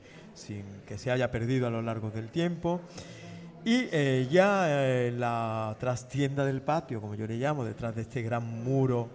que 0.88 0.98
se 0.98 1.12
haya 1.12 1.30
perdido 1.32 1.68
a 1.68 1.70
lo 1.70 1.82
largo 1.82 2.12
del 2.12 2.30
tiempo. 2.30 2.82
Y 3.64 3.88
eh, 3.92 4.28
ya 4.32 5.06
en 5.08 5.20
la 5.20 5.76
trastienda 5.80 6.46
del 6.46 6.62
patio, 6.62 7.00
como 7.00 7.16
yo 7.16 7.28
le 7.28 7.38
llamo, 7.38 7.64
detrás 7.64 7.96
de 7.96 8.02
este 8.02 8.22
gran 8.22 8.64
muro 8.64 9.10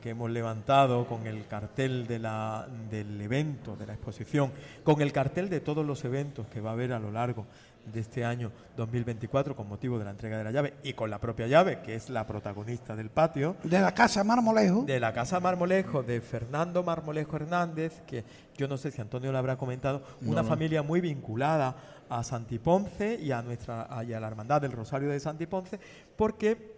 que 0.00 0.10
hemos 0.10 0.30
levantado 0.30 1.06
con 1.06 1.26
el 1.26 1.46
cartel 1.46 2.06
de 2.06 2.18
la, 2.18 2.66
del 2.90 3.20
evento, 3.20 3.76
de 3.76 3.86
la 3.86 3.94
exposición, 3.94 4.52
con 4.84 5.00
el 5.00 5.12
cartel 5.12 5.48
de 5.48 5.60
todos 5.60 5.86
los 5.86 6.04
eventos 6.04 6.46
que 6.48 6.60
va 6.60 6.70
a 6.70 6.72
haber 6.74 6.92
a 6.92 6.98
lo 6.98 7.10
largo 7.10 7.46
de 7.92 8.00
este 8.00 8.24
año 8.24 8.50
2024 8.76 9.54
con 9.54 9.68
motivo 9.68 9.98
de 9.98 10.04
la 10.04 10.10
entrega 10.10 10.38
de 10.38 10.44
la 10.44 10.50
llave 10.50 10.74
y 10.82 10.92
con 10.92 11.10
la 11.10 11.18
propia 11.18 11.46
llave, 11.46 11.80
que 11.80 11.94
es 11.94 12.10
la 12.10 12.26
protagonista 12.26 12.96
del 12.96 13.10
patio. 13.10 13.56
De 13.62 13.80
la 13.80 13.94
Casa 13.94 14.24
Marmolejo. 14.24 14.82
De 14.82 15.00
la 15.00 15.12
Casa 15.12 15.40
Marmolejo, 15.40 16.02
de 16.02 16.20
Fernando 16.20 16.82
Marmolejo 16.82 17.36
Hernández, 17.36 18.02
que 18.06 18.24
yo 18.56 18.68
no 18.68 18.76
sé 18.76 18.90
si 18.90 19.00
Antonio 19.00 19.32
lo 19.32 19.38
habrá 19.38 19.56
comentado, 19.56 20.02
una 20.22 20.42
familia 20.42 20.82
muy 20.82 21.00
vinculada 21.00 21.76
a 22.08 22.22
Santiponce 22.22 23.18
y 23.20 23.32
a, 23.32 23.42
nuestra, 23.42 23.88
y 24.06 24.12
a 24.12 24.20
la 24.20 24.28
Hermandad 24.28 24.60
del 24.60 24.72
Rosario 24.72 25.10
de 25.10 25.20
Santiponce, 25.20 25.78
porque 26.16 26.75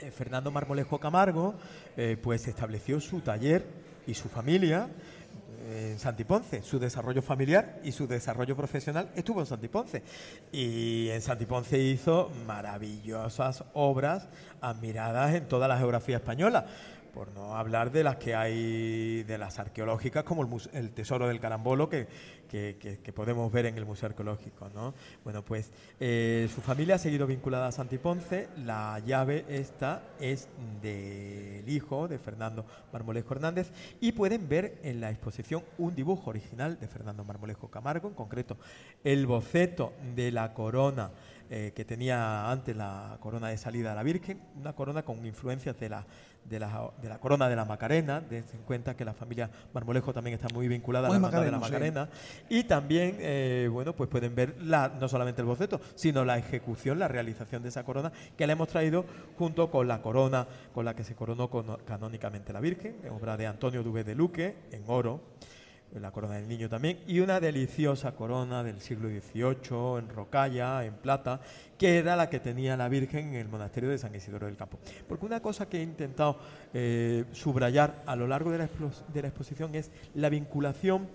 eh, 0.00 0.10
Fernando 0.10 0.50
Marmolejo 0.50 0.98
Camargo 0.98 1.54
eh, 1.96 2.16
pues 2.22 2.46
estableció 2.48 3.00
su 3.00 3.20
taller 3.20 3.64
y 4.06 4.14
su 4.14 4.28
familia 4.28 4.88
en 5.68 5.98
Santiponce. 5.98 6.62
Su 6.62 6.78
desarrollo 6.78 7.22
familiar 7.22 7.80
y 7.82 7.92
su 7.92 8.06
desarrollo 8.06 8.56
profesional 8.56 9.10
estuvo 9.16 9.40
en 9.40 9.46
Santiponce. 9.46 10.02
Y 10.52 11.08
en 11.08 11.20
Santiponce 11.20 11.78
hizo 11.78 12.30
maravillosas 12.46 13.64
obras 13.74 14.28
admiradas 14.60 15.34
en 15.34 15.48
toda 15.48 15.68
la 15.68 15.78
geografía 15.78 16.16
española 16.16 16.66
por 17.16 17.32
no 17.32 17.56
hablar 17.56 17.92
de 17.92 18.04
las 18.04 18.16
que 18.16 18.34
hay, 18.34 19.22
de 19.22 19.38
las 19.38 19.58
arqueológicas, 19.58 20.22
como 20.22 20.46
el, 20.74 20.90
Tesoro 20.90 21.28
del 21.28 21.40
Carambolo, 21.40 21.88
que, 21.88 22.06
que, 22.46 23.12
podemos 23.14 23.50
ver 23.50 23.64
en 23.64 23.78
el 23.78 23.86
Museo 23.86 24.10
Arqueológico. 24.10 24.68
¿no? 24.74 24.92
Bueno, 25.24 25.42
pues 25.42 25.72
eh, 25.98 26.46
su 26.54 26.60
familia 26.60 26.96
ha 26.96 26.98
seguido 26.98 27.26
vinculada 27.26 27.68
a 27.68 27.72
Santiponce. 27.72 28.50
La 28.58 28.98
llave 28.98 29.46
esta 29.48 30.02
es 30.20 30.50
del 30.82 31.66
hijo 31.66 32.06
de 32.06 32.18
Fernando 32.18 32.66
Marmolejo 32.92 33.32
Hernández 33.32 33.72
y 33.98 34.12
pueden 34.12 34.46
ver 34.46 34.78
en 34.82 35.00
la 35.00 35.10
exposición 35.10 35.62
un 35.78 35.94
dibujo 35.94 36.28
original 36.28 36.78
de 36.78 36.86
Fernando 36.86 37.24
Marmolejo 37.24 37.70
Camargo, 37.70 38.08
en 38.08 38.14
concreto 38.14 38.58
el 39.04 39.26
boceto 39.26 39.94
de 40.14 40.32
la 40.32 40.52
corona 40.52 41.12
eh, 41.48 41.72
que 41.76 41.84
tenía 41.84 42.50
antes 42.50 42.76
la 42.76 43.18
corona 43.20 43.48
de 43.48 43.56
salida 43.56 43.92
a 43.92 43.94
la 43.94 44.02
Virgen, 44.02 44.40
una 44.56 44.72
corona 44.72 45.04
con 45.04 45.24
influencias 45.24 45.78
de 45.78 45.88
la 45.88 46.04
de 46.48 46.60
la, 46.60 46.90
de 47.00 47.08
la 47.08 47.18
corona 47.18 47.48
de 47.48 47.56
la 47.56 47.64
Macarena, 47.64 48.20
dense 48.20 48.56
en 48.56 48.62
cuenta 48.62 48.96
que 48.96 49.04
la 49.04 49.14
familia 49.14 49.50
Marmolejo 49.72 50.12
también 50.12 50.34
está 50.34 50.48
muy 50.54 50.68
vinculada 50.68 51.08
a 51.08 51.12
la 51.12 51.18
Macarena, 51.18 51.44
de 51.44 51.50
la 51.50 51.58
Macarena, 51.58 52.08
y 52.48 52.64
también, 52.64 53.16
eh, 53.20 53.68
bueno, 53.70 53.94
pues 53.94 54.08
pueden 54.08 54.34
ver 54.34 54.56
la, 54.62 54.88
no 54.88 55.08
solamente 55.08 55.40
el 55.40 55.46
boceto, 55.46 55.80
sino 55.94 56.24
la 56.24 56.38
ejecución, 56.38 56.98
la 56.98 57.08
realización 57.08 57.62
de 57.62 57.68
esa 57.68 57.84
corona 57.84 58.12
que 58.36 58.46
le 58.46 58.52
hemos 58.52 58.68
traído 58.68 59.04
junto 59.38 59.70
con 59.70 59.88
la 59.88 60.02
corona 60.02 60.46
con 60.74 60.84
la 60.84 60.94
que 60.94 61.04
se 61.04 61.14
coronó 61.14 61.50
canónicamente 61.84 62.52
la 62.52 62.60
Virgen, 62.60 62.96
obra 63.10 63.36
de 63.36 63.46
Antonio 63.46 63.82
Duve 63.82 64.04
de 64.04 64.14
Luque, 64.14 64.56
en 64.70 64.84
oro, 64.86 65.20
la 65.94 66.10
corona 66.10 66.34
del 66.34 66.48
niño 66.48 66.68
también, 66.68 67.00
y 67.06 67.20
una 67.20 67.40
deliciosa 67.40 68.12
corona 68.12 68.62
del 68.62 68.80
siglo 68.80 69.08
XVIII 69.08 69.98
en 69.98 70.08
rocalla, 70.08 70.84
en 70.84 70.94
plata, 70.94 71.40
que 71.78 71.98
era 71.98 72.16
la 72.16 72.28
que 72.28 72.40
tenía 72.40 72.76
la 72.76 72.88
Virgen 72.88 73.28
en 73.28 73.34
el 73.34 73.48
monasterio 73.48 73.90
de 73.90 73.98
San 73.98 74.14
Isidoro 74.14 74.46
del 74.46 74.56
Campo. 74.56 74.78
Porque 75.08 75.26
una 75.26 75.40
cosa 75.40 75.68
que 75.68 75.78
he 75.78 75.82
intentado 75.82 76.38
eh, 76.74 77.24
subrayar 77.32 78.02
a 78.06 78.16
lo 78.16 78.26
largo 78.26 78.50
de 78.50 78.58
la, 78.58 78.68
de 79.12 79.22
la 79.22 79.28
exposición 79.28 79.74
es 79.74 79.90
la 80.14 80.28
vinculación 80.28 81.08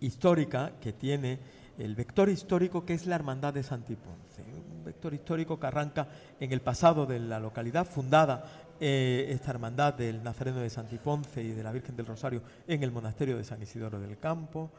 histórica 0.00 0.72
que 0.80 0.92
tiene 0.92 1.38
el 1.78 1.94
vector 1.94 2.28
histórico 2.28 2.84
que 2.84 2.94
es 2.94 3.06
la 3.06 3.16
Hermandad 3.16 3.54
de 3.54 3.62
Santiponce, 3.62 4.42
un 4.42 4.84
vector 4.84 5.12
histórico 5.12 5.60
que 5.60 5.66
arranca 5.66 6.08
en 6.40 6.52
el 6.52 6.60
pasado 6.60 7.06
de 7.06 7.18
la 7.18 7.38
localidad, 7.38 7.86
fundada 7.86 8.65
eh, 8.80 9.26
esta 9.30 9.50
hermandad 9.50 9.94
del 9.94 10.22
Nazareno 10.22 10.60
de 10.60 10.70
Santiponce 10.70 11.42
y 11.42 11.52
de 11.52 11.62
la 11.62 11.72
Virgen 11.72 11.96
del 11.96 12.06
Rosario 12.06 12.42
en 12.66 12.82
el 12.82 12.90
monasterio 12.90 13.36
de 13.36 13.44
San 13.44 13.62
Isidoro 13.62 14.00
del 14.00 14.18
Campo, 14.18 14.70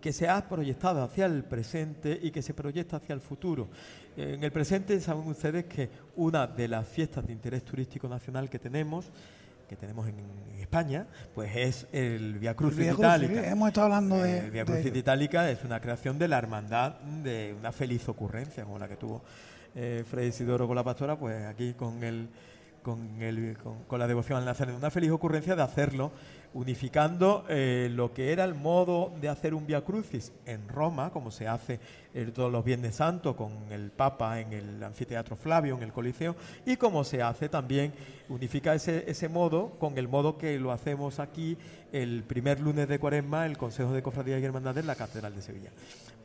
que 0.00 0.12
se 0.12 0.28
ha 0.28 0.48
proyectado 0.48 1.02
hacia 1.02 1.26
el 1.26 1.44
presente 1.44 2.18
y 2.22 2.30
que 2.30 2.42
se 2.42 2.54
proyecta 2.54 2.98
hacia 2.98 3.14
el 3.14 3.20
futuro. 3.20 3.68
Eh, 4.16 4.34
en 4.34 4.44
el 4.44 4.52
presente 4.52 5.00
saben 5.00 5.26
ustedes 5.26 5.64
que 5.64 5.90
una 6.16 6.46
de 6.46 6.68
las 6.68 6.86
fiestas 6.86 7.26
de 7.26 7.32
interés 7.32 7.64
turístico 7.64 8.08
nacional 8.08 8.48
que 8.48 8.58
tenemos 8.58 9.06
que 9.68 9.76
tenemos 9.76 10.08
en, 10.08 10.16
España, 10.58 11.06
pues 11.34 11.50
es 11.54 11.86
el 11.92 12.38
Via 12.38 12.54
Crucis 12.54 12.92
Itálica. 12.92 13.48
hemos 13.48 13.68
estado 13.68 13.86
hablando 13.86 14.16
de... 14.16 14.38
El 14.40 14.50
Via 14.50 14.64
Crucis 14.66 14.94
Itálica 14.94 15.50
es 15.50 15.64
una 15.64 15.80
creación 15.80 16.18
de 16.18 16.28
la 16.28 16.36
hermandad 16.36 17.00
de 17.22 17.54
una 17.58 17.72
feliz 17.72 18.06
ocurrencia 18.08 18.64
como 18.64 18.78
la 18.78 18.86
que 18.86 18.96
tuvo 18.96 19.22
eh, 19.74 20.04
Fray 20.10 20.28
Isidoro 20.28 20.66
con 20.66 20.76
la 20.76 20.84
pastora, 20.84 21.18
pues 21.18 21.46
aquí 21.46 21.72
con 21.72 22.02
el 22.02 22.28
con, 22.82 23.22
el, 23.22 23.56
con, 23.86 23.98
la 23.98 24.06
devoción 24.06 24.38
al 24.38 24.44
Nazareno. 24.44 24.78
Una 24.78 24.90
feliz 24.90 25.10
ocurrencia 25.10 25.56
de 25.56 25.62
hacerlo 25.62 26.12
unificando 26.54 27.44
eh, 27.48 27.90
lo 27.92 28.12
que 28.14 28.32
era 28.32 28.44
el 28.44 28.54
modo 28.54 29.12
de 29.20 29.28
hacer 29.28 29.54
un 29.54 29.66
Via 29.66 29.82
Crucis 29.82 30.32
en 30.46 30.66
Roma, 30.68 31.10
como 31.10 31.30
se 31.30 31.46
hace 31.46 31.78
eh, 32.14 32.30
todos 32.34 32.50
los 32.50 32.64
Viernes 32.64 32.96
Santos 32.96 33.36
con 33.36 33.52
el 33.70 33.90
Papa 33.90 34.40
en 34.40 34.52
el 34.52 34.82
anfiteatro 34.82 35.36
Flavio, 35.36 35.76
en 35.76 35.82
el 35.82 35.92
Coliseo, 35.92 36.36
y 36.64 36.76
como 36.76 37.04
se 37.04 37.22
hace 37.22 37.48
también, 37.48 37.92
unifica 38.28 38.74
ese, 38.74 39.10
ese 39.10 39.28
modo 39.28 39.72
con 39.78 39.98
el 39.98 40.08
modo 40.08 40.38
que 40.38 40.58
lo 40.58 40.72
hacemos 40.72 41.20
aquí 41.20 41.58
el 41.92 42.22
primer 42.24 42.60
lunes 42.60 42.88
de 42.88 42.98
Cuaresma, 42.98 43.46
el 43.46 43.58
Consejo 43.58 43.92
de 43.92 44.02
Cofradía 44.02 44.38
y 44.38 44.44
Hermandades 44.44 44.82
en 44.82 44.86
la 44.86 44.94
Catedral 44.94 45.34
de 45.34 45.42
Sevilla. 45.42 45.70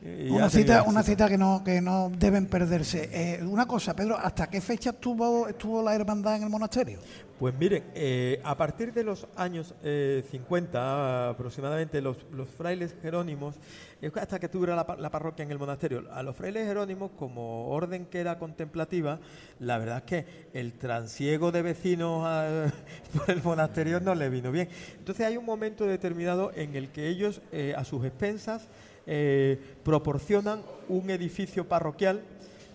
Eh, 0.06 0.28
una 0.30 0.50
cita, 0.50 0.82
una 0.82 1.02
cita 1.02 1.30
que 1.30 1.38
no, 1.38 1.62
que 1.64 1.80
no 1.80 2.12
deben 2.18 2.44
perderse. 2.44 3.08
Eh, 3.10 3.42
una 3.42 3.66
cosa, 3.66 3.96
Pedro, 3.96 4.18
¿hasta 4.18 4.50
qué 4.50 4.60
fecha 4.60 4.90
estuvo, 4.90 5.48
estuvo 5.48 5.82
la 5.82 5.94
hermandad 5.94 6.36
en 6.36 6.42
el 6.42 6.50
monasterio? 6.50 6.98
Pues 7.38 7.54
miren, 7.58 7.84
eh, 7.94 8.38
a 8.44 8.54
partir 8.54 8.92
de 8.92 9.02
los 9.02 9.26
años 9.34 9.74
50 9.82 11.30
aproximadamente, 11.30 12.02
los, 12.02 12.18
frailes 12.56 12.94
jerónimos, 13.00 13.56
hasta 14.14 14.38
que 14.38 14.48
tuviera 14.48 14.76
la, 14.76 15.10
parroquia 15.10 15.42
en 15.42 15.50
el 15.50 15.58
monasterio, 15.58 16.04
a 16.12 16.22
los 16.22 16.36
frailes 16.36 16.66
jerónimos, 16.66 17.10
como 17.18 17.70
orden 17.70 18.04
que 18.04 18.20
era 18.20 18.38
contemplativa, 18.38 19.18
la 19.58 19.78
verdad 19.78 19.98
es 19.98 20.04
que 20.04 20.26
el 20.52 20.74
transiego 20.74 21.50
de 21.50 21.62
vecinos 21.62 22.22
por 23.16 23.30
el 23.30 23.42
monasterio 23.42 24.00
no 24.00 24.14
le 24.14 24.28
vino 24.28 24.52
bien. 24.52 24.68
Entonces 24.98 25.26
hay 25.26 25.38
un 25.38 25.46
momento 25.46 25.86
determinado 25.86 26.52
en 26.54 26.76
el 26.76 26.90
que 26.90 27.08
ellos, 27.08 27.40
a 27.76 27.84
sus 27.84 28.04
expensas, 28.04 28.68
eh, 29.06 29.58
proporcionan 29.82 30.62
un 30.88 31.10
edificio 31.10 31.68
parroquial 31.68 32.22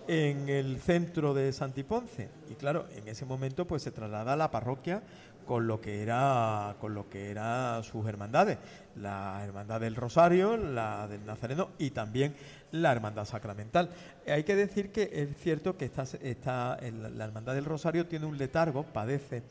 en 0.08 0.48
el 0.48 0.78
centro 0.80 1.34
de 1.34 1.52
Santiponce. 1.52 2.28
Y 2.50 2.54
claro 2.54 2.86
en 2.96 3.08
ese 3.08 3.24
momento 3.24 3.66
pues 3.66 3.82
se 3.82 3.90
traslada 3.90 4.32
a 4.32 4.36
la 4.36 4.50
parroquia 4.50 5.02
con 5.46 5.66
lo 5.66 5.80
que 5.80 6.02
era 6.02 6.76
con 6.80 6.94
lo 6.94 7.08
que 7.08 7.30
era 7.30 7.82
sus 7.82 8.06
hermandades. 8.06 8.58
La 8.96 9.40
hermandad 9.44 9.80
del 9.80 9.96
Rosario 9.96 10.56
la 10.56 11.08
del 11.08 11.24
Nazareno 11.24 11.70
y 11.78 11.90
también 11.90 12.34
la 12.72 12.92
hermandad 12.92 13.24
sacramental. 13.24 13.90
Hay 14.26 14.44
que 14.44 14.56
decir 14.56 14.92
que 14.92 15.10
es 15.12 15.36
cierto 15.36 15.76
que 15.76 15.84
esta, 15.86 16.04
esta 16.22 16.78
la 17.14 17.24
hermandad 17.24 17.54
del 17.54 17.64
Rosario 17.64 18.06
tiene 18.06 18.26
un 18.26 18.38
letargo 18.38 18.84
padece 18.84 19.42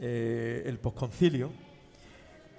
eh, 0.00 0.62
el 0.66 0.78
posconcilio 0.78 1.50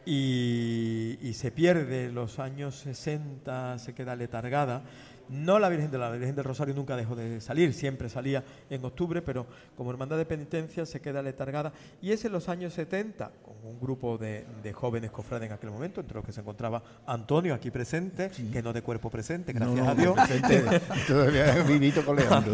y, 0.10 1.34
se 1.34 1.52
pierde 1.52 2.12
los 2.12 2.40
años 2.40 2.76
60, 2.76 3.78
se 3.78 3.94
queda 3.94 4.16
letargada. 4.16 4.82
No 5.30 5.60
la 5.60 5.70
Virgen 5.70 5.92
de 5.92 6.00
la 6.00 6.10
Virgen 6.10 6.36
del 6.36 6.44
Rosario 6.44 6.74
nunca 6.74 6.96
dejó 6.96 7.16
de 7.16 7.40
salir, 7.40 7.72
siempre 7.72 8.10
salía 8.10 8.44
en 8.72 8.84
octubre, 8.84 9.22
pero 9.22 9.46
como 9.78 9.92
hermandad 9.92 10.18
de 10.18 10.26
penitencia 10.26 10.88
se 10.88 11.00
queda 11.00 11.22
letargada. 11.22 11.72
Y 12.02 12.12
es 12.12 12.26
en 12.26 12.32
los 12.32 12.50
años 12.50 12.74
70, 12.74 13.32
con 13.44 13.54
un 13.64 13.80
grupo 13.80 14.18
de, 14.18 14.48
jóvenes 14.74 15.12
cofrades 15.12 15.48
en 15.48 15.54
aquel 15.54 15.70
momento, 15.70 16.02
entre 16.02 16.16
los 16.16 16.26
que 16.26 16.32
se 16.32 16.42
encontraba 16.42 16.82
Antonio 17.06 17.54
aquí 17.54 17.70
presente, 17.70 18.32
que 18.52 18.64
no 18.64 18.74
de 18.74 18.82
cuerpo 18.82 19.12
presente, 19.12 19.54
gracias 19.54 19.88
a 19.88 19.94
Dios. 19.94 20.16
todavía 21.08 21.64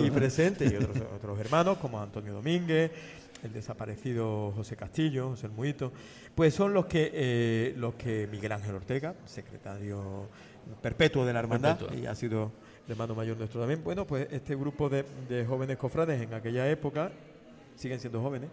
Aquí 0.03 0.11
presente, 0.11 0.65
y 0.65 0.75
otros, 0.75 0.97
otros 1.15 1.39
hermanos 1.39 1.77
como 1.77 2.01
Antonio 2.01 2.33
Domínguez 2.33 2.91
el 3.43 3.53
desaparecido 3.53 4.51
José 4.55 4.75
Castillo, 4.75 5.29
José 5.29 5.47
el 5.47 5.53
Muito, 5.53 5.91
pues 6.33 6.53
son 6.53 6.73
los 6.73 6.85
que, 6.85 7.11
eh, 7.13 7.73
los 7.77 7.95
que 7.95 8.27
Miguel 8.31 8.51
Ángel 8.51 8.75
Ortega, 8.75 9.15
secretario 9.25 10.27
perpetuo 10.81 11.25
de 11.25 11.33
la 11.33 11.39
hermandad, 11.39 11.77
y 11.93 12.05
ha 12.05 12.15
sido 12.15 12.51
hermano 12.87 13.15
mayor 13.15 13.37
nuestro 13.37 13.59
también. 13.59 13.83
Bueno, 13.83 14.05
pues 14.05 14.27
este 14.31 14.55
grupo 14.55 14.89
de, 14.89 15.05
jóvenes 15.47 15.77
cofrades 15.77 16.21
en 16.21 16.33
aquella 16.33 16.69
época, 16.69 17.11
siguen 17.75 17.99
siendo 17.99 18.21
jóvenes, 18.21 18.49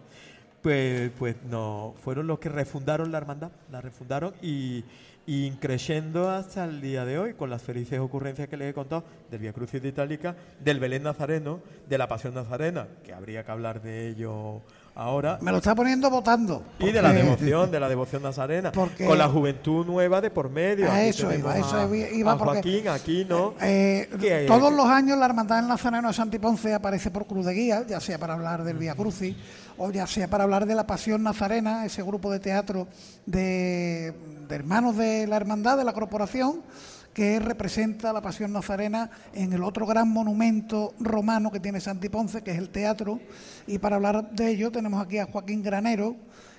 pues, 0.61 1.11
pues 1.17 1.35
no, 1.49 1.93
fueron 2.03 2.27
los 2.27 2.39
que 2.39 2.49
refundaron 2.49 3.11
la 3.11 3.17
hermandad, 3.17 3.51
la 3.71 3.81
refundaron 3.81 4.33
y, 4.41 4.83
y 5.25 5.51
creciendo 5.51 6.29
hasta 6.29 6.65
el 6.65 6.81
día 6.81 7.05
de 7.05 7.17
hoy 7.17 7.33
con 7.33 7.49
las 7.49 7.61
felices 7.61 7.99
ocurrencias 7.99 8.49
que 8.49 8.57
les 8.57 8.71
he 8.71 8.73
contado 8.73 9.03
del 9.31 9.39
Via 9.39 9.53
Crucis 9.53 9.81
de 9.81 9.89
Itálica, 9.89 10.35
del 10.59 10.79
Belén 10.79 11.03
Nazareno, 11.03 11.61
de 11.87 11.97
la 11.97 12.07
Pasión 12.07 12.33
Nazarena, 12.33 12.87
que 13.03 13.13
habría 13.13 13.43
que 13.43 13.51
hablar 13.51 13.81
de 13.81 14.09
ello 14.09 14.61
ahora. 14.95 15.39
Me 15.41 15.51
lo 15.51 15.57
está 15.57 15.73
poniendo 15.75 16.09
votando. 16.09 16.63
Y 16.79 16.91
de 16.91 17.01
la 17.01 17.13
devoción, 17.13 17.71
de 17.71 17.79
la 17.79 17.89
devoción 17.89 18.21
nazarena. 18.21 18.71
con 18.71 19.17
la 19.17 19.29
juventud 19.29 19.85
nueva 19.85 20.21
de 20.21 20.29
por 20.29 20.49
medio. 20.49 20.91
A 20.91 21.03
eso 21.03 21.33
iba, 21.33 21.57
eso 21.57 21.93
iba 21.95 22.37
Joaquín, 22.37 22.87
aquí, 22.89 23.25
¿no? 23.25 23.53
Eh, 23.61 24.45
todos 24.47 24.73
los 24.73 24.85
años 24.85 25.17
la 25.17 25.25
Hermandad 25.25 25.57
del 25.57 25.67
Nazareno 25.67 26.09
de 26.09 26.13
Santiponce 26.13 26.73
aparece 26.73 27.11
por 27.11 27.25
Cruz 27.25 27.45
de 27.45 27.53
Guía, 27.53 27.85
ya 27.87 27.99
sea 27.99 28.17
para 28.17 28.33
hablar 28.33 28.63
del 28.63 28.77
Vía 28.77 28.95
Crucis 28.95 29.35
o 29.77 29.91
ya 29.91 30.07
sea 30.07 30.27
para 30.27 30.43
hablar 30.43 30.65
de 30.65 30.75
la 30.75 30.87
Pasión 30.87 31.23
Nazarena, 31.23 31.85
ese 31.85 32.03
grupo 32.03 32.31
de 32.31 32.39
teatro 32.39 32.87
de, 33.25 34.13
de 34.47 34.55
hermanos 34.55 34.97
de 34.97 35.27
la 35.27 35.37
Hermandad, 35.37 35.77
de 35.77 35.83
la 35.83 35.93
Corporación 35.93 36.61
que 37.13 37.39
representa 37.39 38.11
la 38.11 38.21
Pasión 38.21 38.51
Nazarena 38.51 39.09
en 39.33 39.53
el 39.53 39.63
otro 39.63 39.85
gran 39.85 40.09
monumento 40.09 40.93
romano 40.99 41.51
que 41.51 41.59
tiene 41.59 41.79
Santiponce, 41.79 42.41
que 42.41 42.51
es 42.51 42.57
el 42.57 42.69
teatro. 42.69 43.19
Y 43.67 43.77
para 43.77 43.97
hablar 43.97 44.31
de 44.31 44.49
ello 44.49 44.71
tenemos 44.71 45.01
aquí 45.03 45.19
a 45.19 45.27
Joaquín 45.27 45.61
Granero, 45.61 46.15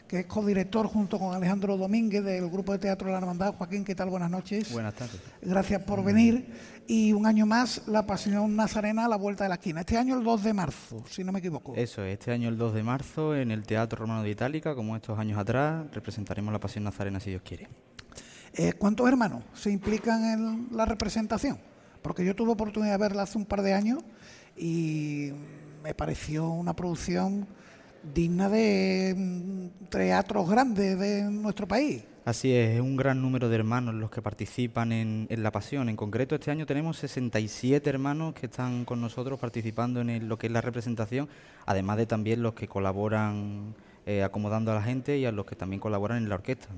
que 0.08 0.20
es 0.20 0.26
codirector 0.26 0.86
junto 0.86 1.18
con 1.18 1.34
Alejandro 1.34 1.76
Domínguez 1.76 2.22
del 2.22 2.48
Grupo 2.50 2.72
de 2.72 2.78
Teatro 2.78 3.10
la 3.10 3.18
Hermandad. 3.18 3.54
Joaquín, 3.54 3.84
¿qué 3.84 3.94
tal? 3.94 4.10
Buenas 4.10 4.30
noches. 4.30 4.72
Buenas 4.72 4.94
tardes. 4.94 5.20
Gracias 5.40 5.82
por 5.82 6.04
venir. 6.04 6.46
Y 6.86 7.12
un 7.12 7.26
año 7.26 7.46
más, 7.46 7.82
la 7.86 8.06
Pasión 8.06 8.54
Nazarena 8.54 9.06
a 9.06 9.08
la 9.08 9.16
vuelta 9.16 9.44
de 9.44 9.48
la 9.48 9.54
esquina. 9.54 9.80
Este 9.80 9.96
año 9.96 10.16
el 10.18 10.24
2 10.24 10.44
de 10.44 10.52
marzo, 10.52 11.02
si 11.08 11.24
no 11.24 11.32
me 11.32 11.38
equivoco. 11.38 11.74
Eso, 11.74 12.04
este 12.04 12.30
año 12.32 12.48
el 12.48 12.58
2 12.58 12.74
de 12.74 12.82
marzo 12.82 13.34
en 13.34 13.50
el 13.50 13.64
Teatro 13.64 14.00
Romano 14.00 14.22
de 14.22 14.30
Itálica, 14.30 14.74
como 14.74 14.94
estos 14.94 15.18
años 15.18 15.38
atrás, 15.38 15.86
representaremos 15.92 16.52
la 16.52 16.60
Pasión 16.60 16.84
Nazarena 16.84 17.20
si 17.20 17.30
Dios 17.30 17.42
quiere. 17.42 17.68
Eh, 18.52 18.74
¿Cuántos 18.74 19.08
hermanos 19.08 19.42
se 19.54 19.70
implican 19.70 20.22
en 20.24 20.68
la 20.76 20.84
representación? 20.84 21.58
Porque 22.02 22.24
yo 22.24 22.36
tuve 22.36 22.52
oportunidad 22.52 22.92
de 22.92 22.98
verla 22.98 23.22
hace 23.22 23.38
un 23.38 23.46
par 23.46 23.62
de 23.62 23.72
años 23.72 24.02
y 24.56 25.32
me 25.82 25.94
pareció 25.94 26.50
una 26.50 26.76
producción 26.76 27.48
digna 28.12 28.48
de 28.48 29.14
mm, 29.16 29.88
teatros 29.88 30.48
grandes 30.50 30.98
de 30.98 31.22
nuestro 31.24 31.66
país. 31.68 32.02
Así 32.24 32.52
es, 32.52 32.76
es 32.76 32.80
un 32.80 32.96
gran 32.96 33.20
número 33.20 33.50
de 33.50 33.56
hermanos 33.56 33.94
los 33.94 34.10
que 34.10 34.22
participan 34.22 34.92
en, 34.92 35.26
en, 35.28 35.42
La 35.42 35.50
Pasión. 35.52 35.90
En 35.90 35.96
concreto, 35.96 36.34
este 36.34 36.50
año 36.50 36.64
tenemos 36.64 36.96
67 36.96 37.88
hermanos 37.90 38.32
que 38.34 38.46
están 38.46 38.86
con 38.86 39.00
nosotros 39.00 39.38
participando 39.38 40.00
en 40.00 40.08
el- 40.08 40.26
lo 40.28 40.38
que 40.38 40.46
es 40.46 40.52
la 40.52 40.62
representación, 40.62 41.28
además 41.66 41.98
de 41.98 42.06
también 42.06 42.42
los 42.42 42.54
que 42.54 42.66
colaboran 42.66 43.74
eh, 44.06 44.22
acomodando 44.22 44.70
a 44.70 44.74
la 44.74 44.82
gente 44.82 45.18
y 45.18 45.24
a 45.26 45.32
los 45.32 45.44
que 45.46 45.54
también 45.56 45.80
colaboran 45.80 46.18
en 46.18 46.28
la 46.30 46.34
orquesta. 46.36 46.68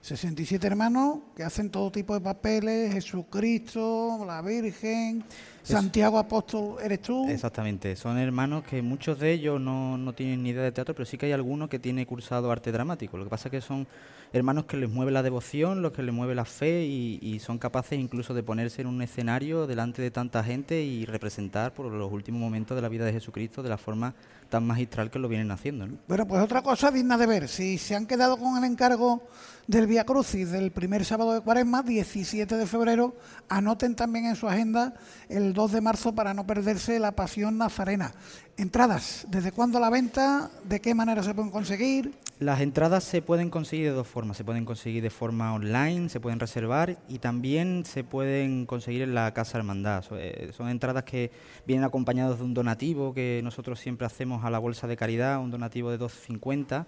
67 0.00 0.66
hermanos 0.66 1.18
que 1.34 1.42
hacen 1.42 1.70
todo 1.70 1.90
tipo 1.90 2.14
de 2.14 2.20
papeles, 2.20 2.92
Jesucristo, 2.92 4.24
la 4.26 4.42
Virgen, 4.42 5.24
Santiago 5.64 6.18
Apóstol, 6.18 6.76
¿eres 6.82 7.00
tú? 7.00 7.28
Exactamente, 7.28 7.96
son 7.96 8.18
hermanos 8.18 8.64
que 8.64 8.82
muchos 8.82 9.18
de 9.18 9.32
ellos 9.32 9.60
no, 9.60 9.96
no 9.96 10.12
tienen 10.12 10.42
ni 10.42 10.50
idea 10.50 10.62
de 10.62 10.72
teatro, 10.72 10.94
pero 10.94 11.06
sí 11.06 11.16
que 11.16 11.26
hay 11.26 11.32
alguno 11.32 11.68
que 11.68 11.78
tiene 11.78 12.06
cursado 12.06 12.52
arte 12.52 12.70
dramático. 12.70 13.16
Lo 13.16 13.24
que 13.24 13.30
pasa 13.30 13.48
es 13.48 13.52
que 13.52 13.60
son 13.60 13.86
hermanos 14.32 14.66
que 14.66 14.76
les 14.76 14.90
mueve 14.90 15.12
la 15.12 15.22
devoción, 15.22 15.80
los 15.80 15.92
que 15.92 16.02
les 16.02 16.14
mueve 16.14 16.34
la 16.34 16.44
fe 16.44 16.84
y, 16.84 17.18
y 17.22 17.38
son 17.38 17.58
capaces 17.58 17.98
incluso 17.98 18.34
de 18.34 18.42
ponerse 18.42 18.82
en 18.82 18.88
un 18.88 19.00
escenario 19.00 19.66
delante 19.66 20.02
de 20.02 20.10
tanta 20.10 20.44
gente 20.44 20.82
y 20.82 21.06
representar 21.06 21.72
por 21.72 21.86
los 21.86 22.12
últimos 22.12 22.40
momentos 22.40 22.76
de 22.76 22.82
la 22.82 22.88
vida 22.88 23.04
de 23.04 23.12
Jesucristo 23.12 23.62
de 23.62 23.68
la 23.68 23.78
forma 23.78 24.14
tan 24.48 24.66
magistral 24.66 25.10
que 25.10 25.18
lo 25.18 25.28
vienen 25.28 25.50
haciendo. 25.50 25.86
¿no? 25.86 25.96
Bueno, 26.06 26.26
pues 26.26 26.42
otra 26.42 26.62
cosa 26.62 26.90
digna 26.90 27.16
de 27.16 27.26
ver. 27.26 27.48
Si 27.48 27.78
se 27.78 27.94
han 27.94 28.06
quedado 28.06 28.36
con 28.36 28.56
el 28.56 28.64
encargo 28.64 29.22
del 29.66 29.86
Via 29.86 30.04
Crucis 30.04 30.50
del 30.50 30.70
primer 30.70 31.04
sábado 31.04 31.32
de 31.32 31.40
Cuaresma, 31.40 31.82
17 31.82 32.56
de 32.56 32.66
febrero, 32.66 33.14
anoten 33.48 33.96
también 33.96 34.26
en 34.26 34.36
su 34.36 34.46
agenda 34.46 34.94
el 35.28 35.52
2 35.52 35.72
de 35.72 35.80
marzo 35.80 36.14
para 36.14 36.34
no 36.34 36.46
perderse 36.46 36.98
la 36.98 37.12
Pasión 37.12 37.56
Nazarena. 37.58 38.12
Entradas, 38.56 39.26
¿desde 39.30 39.52
cuándo 39.52 39.80
la 39.80 39.90
venta? 39.90 40.50
¿De 40.64 40.80
qué 40.80 40.94
manera 40.94 41.22
se 41.22 41.34
pueden 41.34 41.50
conseguir? 41.50 42.12
Las 42.40 42.60
entradas 42.60 43.04
se 43.04 43.22
pueden 43.22 43.48
conseguir 43.48 43.86
de 43.86 43.92
dos 43.92 44.06
formas. 44.06 44.36
Se 44.36 44.44
pueden 44.44 44.64
conseguir 44.64 45.02
de 45.02 45.10
forma 45.10 45.54
online, 45.54 46.08
se 46.08 46.20
pueden 46.20 46.40
reservar 46.40 46.98
y 47.08 47.18
también 47.18 47.84
se 47.86 48.04
pueden 48.04 48.66
conseguir 48.66 49.02
en 49.02 49.14
la 49.14 49.32
Casa 49.32 49.58
Hermandad. 49.58 50.04
Eh, 50.12 50.50
Son 50.54 50.68
entradas 50.68 51.04
que 51.04 51.30
vienen 51.66 51.84
acompañadas 51.84 52.38
de 52.38 52.44
un 52.44 52.52
donativo 52.52 53.14
que 53.14 53.40
nosotros 53.42 53.80
siempre 53.80 54.06
hacemos 54.06 54.44
a 54.44 54.50
la 54.50 54.58
Bolsa 54.58 54.86
de 54.86 54.96
Caridad, 54.96 55.40
un 55.40 55.50
donativo 55.50 55.90
de 55.90 55.98
2,50 55.98 56.86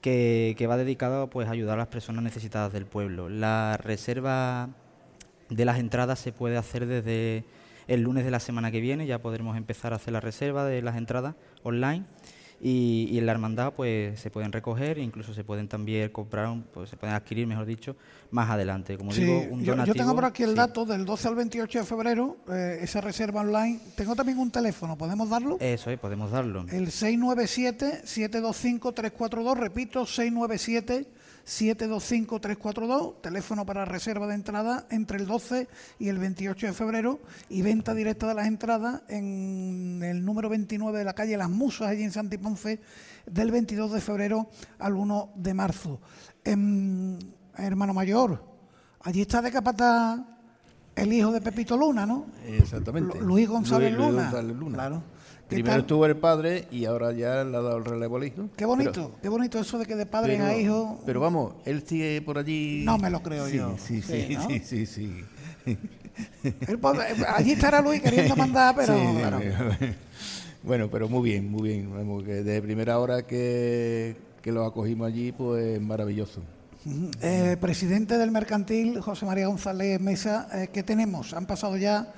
que, 0.00 0.66
va 0.68 0.76
dedicado 0.76 1.28
pues, 1.28 1.48
a 1.48 1.52
ayudar 1.52 1.74
a 1.74 1.78
las 1.78 1.88
personas 1.88 2.22
necesitadas 2.22 2.72
del 2.72 2.86
pueblo. 2.86 3.28
La 3.28 3.76
reserva 3.76 4.70
de 5.48 5.64
las 5.64 5.78
entradas 5.78 6.18
se 6.18 6.32
puede 6.32 6.56
hacer 6.56 6.86
desde 6.86 7.44
el 7.88 8.02
lunes 8.02 8.24
de 8.24 8.30
la 8.30 8.40
semana 8.40 8.70
que 8.70 8.80
viene, 8.80 9.06
ya 9.06 9.20
podremos 9.20 9.56
empezar 9.56 9.92
a 9.92 9.96
hacer 9.96 10.12
la 10.12 10.20
reserva 10.20 10.64
de 10.64 10.80
las 10.80 10.96
entradas 10.96 11.34
online 11.64 12.04
y, 12.60 13.08
y 13.10 13.18
en 13.18 13.26
la 13.26 13.32
hermandad 13.32 13.72
pues 13.74 14.20
se 14.20 14.30
pueden 14.30 14.52
recoger, 14.52 14.98
incluso 14.98 15.32
se 15.32 15.44
pueden 15.44 15.68
también 15.68 16.10
comprar, 16.10 16.54
pues 16.74 16.90
se 16.90 16.96
pueden 16.96 17.14
adquirir, 17.16 17.46
mejor 17.46 17.64
dicho, 17.66 17.96
más 18.30 18.50
adelante. 18.50 18.98
Como 18.98 19.12
Sí, 19.12 19.22
digo, 19.24 19.38
un 19.50 19.60
yo, 19.60 19.66
yo 19.66 19.72
donativo. 19.72 19.94
tengo 19.94 20.14
por 20.14 20.24
aquí 20.26 20.42
el 20.42 20.50
sí. 20.50 20.56
dato 20.56 20.84
del 20.84 21.04
12 21.06 21.28
al 21.28 21.34
28 21.36 21.78
de 21.78 21.84
febrero, 21.84 22.36
eh, 22.52 22.80
esa 22.82 23.00
reserva 23.00 23.40
online. 23.40 23.80
Tengo 23.96 24.14
también 24.14 24.38
un 24.38 24.50
teléfono, 24.50 24.98
¿podemos 24.98 25.30
darlo? 25.30 25.56
Eso 25.60 25.90
es, 25.90 25.98
podemos 25.98 26.30
darlo. 26.30 26.66
El 26.70 26.88
697-725-342, 26.88 29.56
repito, 29.56 30.04
697-725-342, 31.46 33.20
teléfono 33.20 33.64
para 33.66 33.84
reserva 33.84 34.26
de 34.26 34.34
entrada 34.34 34.86
entre 34.90 35.18
el 35.18 35.26
12 35.26 35.68
y 35.98 36.08
el 36.08 36.18
28 36.18 36.66
de 36.68 36.72
febrero 36.72 37.20
y 37.48 37.62
venta 37.62 37.94
directa 37.94 38.26
de 38.28 38.34
las 38.34 38.46
entradas 38.46 39.02
en 39.08 40.00
el 40.02 40.24
número 40.24 40.48
29 40.48 40.98
de 40.98 41.04
la 41.04 41.14
calle 41.14 41.36
Las 41.36 41.50
Musas, 41.50 41.88
allí 41.88 42.02
en 42.02 42.12
Santiponce, 42.12 42.80
del 43.26 43.50
22 43.50 43.92
de 43.92 44.00
febrero 44.00 44.48
al 44.78 44.94
1 44.94 45.30
de 45.36 45.54
marzo. 45.54 46.00
Em, 46.44 47.18
hermano 47.56 47.94
mayor, 47.94 48.42
allí 49.02 49.20
está 49.22 49.42
de 49.42 49.50
capata 49.52 50.26
el 50.96 51.12
hijo 51.12 51.30
de 51.32 51.40
Pepito 51.40 51.76
Luna, 51.76 52.04
¿no? 52.06 52.26
Exactamente. 52.46 53.18
Lu- 53.20 53.26
Luis 53.26 53.48
González 53.48 53.92
Luis- 53.92 53.98
Luis 54.00 54.10
Luna. 54.12 54.22
González 54.24 54.56
Luna. 54.56 54.74
Claro. 54.74 55.02
¿Qué 55.50 55.56
Primero 55.56 55.72
tal? 55.74 55.80
estuvo 55.80 56.06
el 56.06 56.16
padre 56.16 56.66
y 56.70 56.84
ahora 56.84 57.12
ya 57.12 57.42
le 57.44 57.56
ha 57.56 57.60
dado 57.60 57.76
el 57.78 57.84
relevo 57.84 58.16
al 58.18 58.24
hijo. 58.24 58.48
Qué 58.56 58.64
bonito, 58.64 59.16
qué 59.20 59.28
bonito 59.28 59.58
eso 59.58 59.78
de 59.78 59.84
que 59.84 59.96
de 59.96 60.06
padre 60.06 60.34
Pero, 60.36 60.46
a 60.46 60.56
hijo. 60.56 61.00
pero 61.04 61.20
vamos, 61.20 61.54
él 61.64 61.82
sigue 61.84 62.22
por 62.22 62.38
allí. 62.38 62.82
No 62.84 62.96
me 62.98 63.10
lo 63.10 63.20
creo 63.20 63.48
Sí, 63.48 63.56
yo. 63.56 63.74
Sí, 63.76 64.00
sí, 64.00 64.26
Sí, 64.28 64.34
¿no? 64.36 64.48
sí, 64.64 64.86
sí, 64.86 65.24
allí 67.28 67.52
estará 67.52 67.80
Luis 67.80 68.00
queriendo 68.00 68.36
mandar, 68.36 68.74
pero. 68.76 68.94
Sí. 68.96 69.86
Bueno, 70.62 70.90
pero 70.90 71.08
muy 71.08 71.22
bien, 71.30 71.50
muy 71.50 71.62
bien. 71.70 71.90
Vamos, 71.90 72.22
que 72.22 72.42
de 72.42 72.60
primera 72.60 72.98
hora 72.98 73.22
que, 73.26 74.14
que 74.42 74.52
lo 74.52 74.66
acogimos 74.66 75.06
allí, 75.08 75.32
pues 75.32 75.80
maravilloso. 75.80 76.42
Eh, 77.22 77.56
presidente 77.58 78.18
del 78.18 78.30
mercantil, 78.30 79.00
José 79.00 79.24
María 79.24 79.46
González 79.46 79.98
Mesa, 80.02 80.48
eh, 80.52 80.68
¿qué 80.70 80.82
tenemos? 80.82 81.32
Han 81.32 81.46
pasado 81.46 81.78
ya 81.78 82.12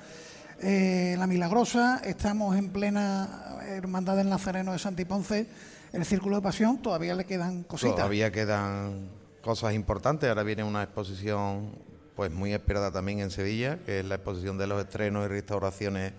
eh, 0.63 1.15
la 1.19 1.27
Milagrosa, 1.27 2.01
estamos 2.05 2.55
en 2.55 2.69
plena 2.69 3.59
Hermandad 3.67 4.15
del 4.15 4.29
Nazareno 4.29 4.71
de 4.71 4.79
Santiponce, 4.79 5.45
el 5.91 6.05
Círculo 6.05 6.37
de 6.37 6.41
Pasión, 6.41 6.81
todavía 6.81 7.15
le 7.15 7.25
quedan 7.25 7.63
cositas. 7.63 7.97
Todavía 7.97 8.31
quedan 8.31 9.09
cosas 9.41 9.73
importantes. 9.73 10.29
Ahora 10.29 10.43
viene 10.43 10.63
una 10.63 10.83
exposición 10.83 11.71
pues 12.15 12.31
muy 12.31 12.53
esperada 12.53 12.91
también 12.91 13.19
en 13.19 13.29
Sevilla, 13.29 13.77
que 13.85 13.99
es 13.99 14.05
la 14.05 14.15
exposición 14.15 14.57
de 14.57 14.67
los 14.67 14.81
estrenos 14.81 15.25
y 15.25 15.27
restauraciones 15.27 16.13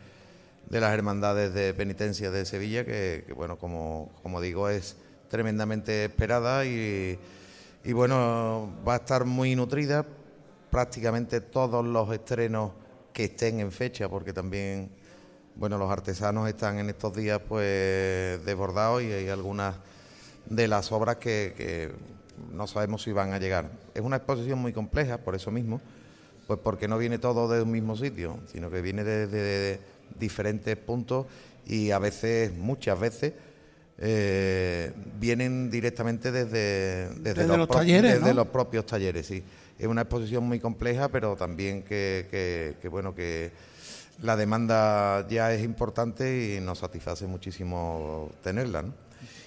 de 0.69 0.81
las 0.81 0.93
hermandades 0.93 1.55
de 1.55 1.73
penitencia 1.73 2.31
de 2.31 2.45
Sevilla, 2.45 2.85
que, 2.85 3.25
bueno, 3.35 3.57
como, 3.57 4.11
como 4.23 4.43
digo, 4.43 4.69
es 4.69 4.97
tremendamente 5.29 6.05
esperada 6.05 6.67
y, 6.67 7.19
y 7.83 7.93
bueno, 7.95 8.71
va 8.87 8.95
a 8.95 8.97
estar 8.97 9.25
muy 9.25 9.57
nutrida 9.57 10.05
prácticamente 10.71 11.41
todos 11.41 11.85
los 11.85 12.13
estrenos 12.13 12.73
que 13.15 13.25
estén 13.25 13.61
en 13.61 13.73
fecha, 13.73 14.09
porque 14.11 14.35
también 14.35 14.91
bueno, 15.57 15.79
los 15.79 15.89
artesanos 15.91 16.49
están 16.49 16.79
en 16.81 16.91
estos 16.91 17.15
días 17.17 17.41
pues 17.49 18.45
desbordados 18.45 19.03
y 19.05 19.13
hay 19.13 19.29
algunas 19.29 19.77
de 20.51 20.67
las 20.69 20.91
obras 20.91 21.17
que, 21.17 21.55
que 21.57 21.93
no 22.53 22.67
sabemos 22.67 23.03
si 23.05 23.13
van 23.13 23.33
a 23.33 23.39
llegar. 23.39 23.71
Es 23.95 24.03
una 24.03 24.17
exposición 24.17 24.59
muy 24.59 24.73
compleja, 24.73 25.19
por 25.19 25.37
eso 25.37 25.53
mismo, 25.53 25.81
pues 26.49 26.59
porque 26.63 26.89
no 26.89 26.99
viene 26.99 27.19
todo 27.19 27.49
de 27.49 27.63
un 27.63 27.71
mismo 27.71 27.97
sitio, 27.97 28.41
sino 28.53 28.69
que 28.69 28.83
viene 28.83 29.05
de, 29.05 29.29
de- 29.29 29.43
de 29.43 29.79
diferentes 30.19 30.77
puntos 30.77 31.27
y 31.67 31.93
a 31.93 32.01
veces, 32.01 32.53
muchas 32.53 32.99
veces, 32.99 33.33
eh, 33.99 34.93
vienen 35.21 35.71
directamente 35.71 36.33
desde, 36.33 37.11
desde, 37.21 37.43
Desde 37.43 37.57
los 37.57 37.69
talleres, 37.69 38.15
desde 38.15 38.27
¿no? 38.27 38.35
los 38.35 38.49
propios 38.49 38.85
talleres, 38.87 39.25
sí. 39.27 39.43
Es 39.79 39.87
una 39.87 40.03
exposición 40.03 40.45
muy 40.45 40.61
compleja, 40.61 41.09
pero 41.09 41.37
también 41.37 41.83
que, 41.83 42.27
que- 42.81 42.89
bueno 42.89 43.15
que 43.15 43.51
la 44.23 44.37
demanda 44.37 45.27
ya 45.29 45.53
es 45.53 45.63
importante 45.65 46.57
y 46.57 46.61
nos 46.61 46.79
satisface 46.79 47.27
muchísimo 47.27 48.31
tenerla. 48.43 48.85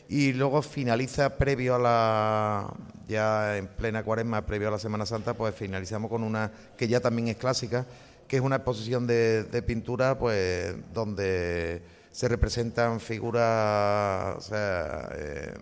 Y 0.10 0.34
luego 0.34 0.62
finaliza 0.62 1.38
previo 1.38 1.76
a 1.76 1.80
la 1.80 2.74
ya 3.08 3.58
en 3.58 3.68
plena 3.68 4.04
cuaresma, 4.04 4.46
previo 4.46 4.68
a 4.70 4.72
la 4.72 4.80
Semana 4.80 5.06
Santa, 5.06 5.34
pues 5.34 5.54
finalizamos 5.56 6.10
con 6.10 6.24
una 6.24 6.52
que 6.78 6.88
ya 6.88 7.00
también 7.00 7.28
es 7.30 7.38
clásica, 7.38 7.86
que 8.28 8.38
es 8.38 8.42
una 8.42 8.58
exposición 8.58 9.08
de, 9.08 9.44
de 9.44 9.62
pintura, 9.62 10.18
pues 10.18 10.76
donde 10.94 11.82
se 12.12 12.28
representan 12.28 13.00
figuras, 13.00 14.36
o 14.38 14.42
sea, 14.42 15.10
eh, 15.16 15.54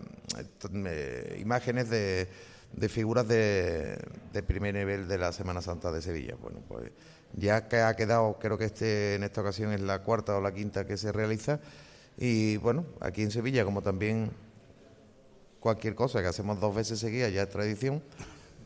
eh, 0.86 1.38
imágenes 1.40 1.90
de, 1.90 2.28
de 2.76 2.88
figuras 2.88 3.26
de, 3.26 3.98
de 4.32 4.42
primer 4.42 4.74
nivel 4.74 5.08
de 5.08 5.18
la 5.18 5.32
Semana 5.32 5.62
Santa 5.62 5.90
de 5.90 6.02
Sevilla. 6.02 6.36
Bueno, 6.40 6.60
pues 6.68 6.90
ya 7.32 7.68
que 7.68 7.80
ha 7.80 7.96
quedado, 7.96 8.38
creo 8.38 8.58
que 8.58 8.66
este 8.66 9.14
en 9.14 9.24
esta 9.24 9.40
ocasión 9.40 9.72
es 9.72 9.80
la 9.80 10.02
cuarta 10.02 10.36
o 10.36 10.40
la 10.40 10.52
quinta 10.52 10.86
que 10.86 10.96
se 10.96 11.10
realiza. 11.12 11.60
Y 12.18 12.56
bueno, 12.58 12.86
aquí 13.00 13.22
en 13.22 13.30
Sevilla, 13.30 13.64
como 13.64 13.82
también 13.82 14.30
cualquier 15.60 15.94
cosa 15.94 16.20
que 16.20 16.28
hacemos 16.28 16.60
dos 16.60 16.74
veces 16.74 16.98
seguidas, 16.98 17.32
ya 17.32 17.42
es 17.42 17.48
tradición, 17.48 18.02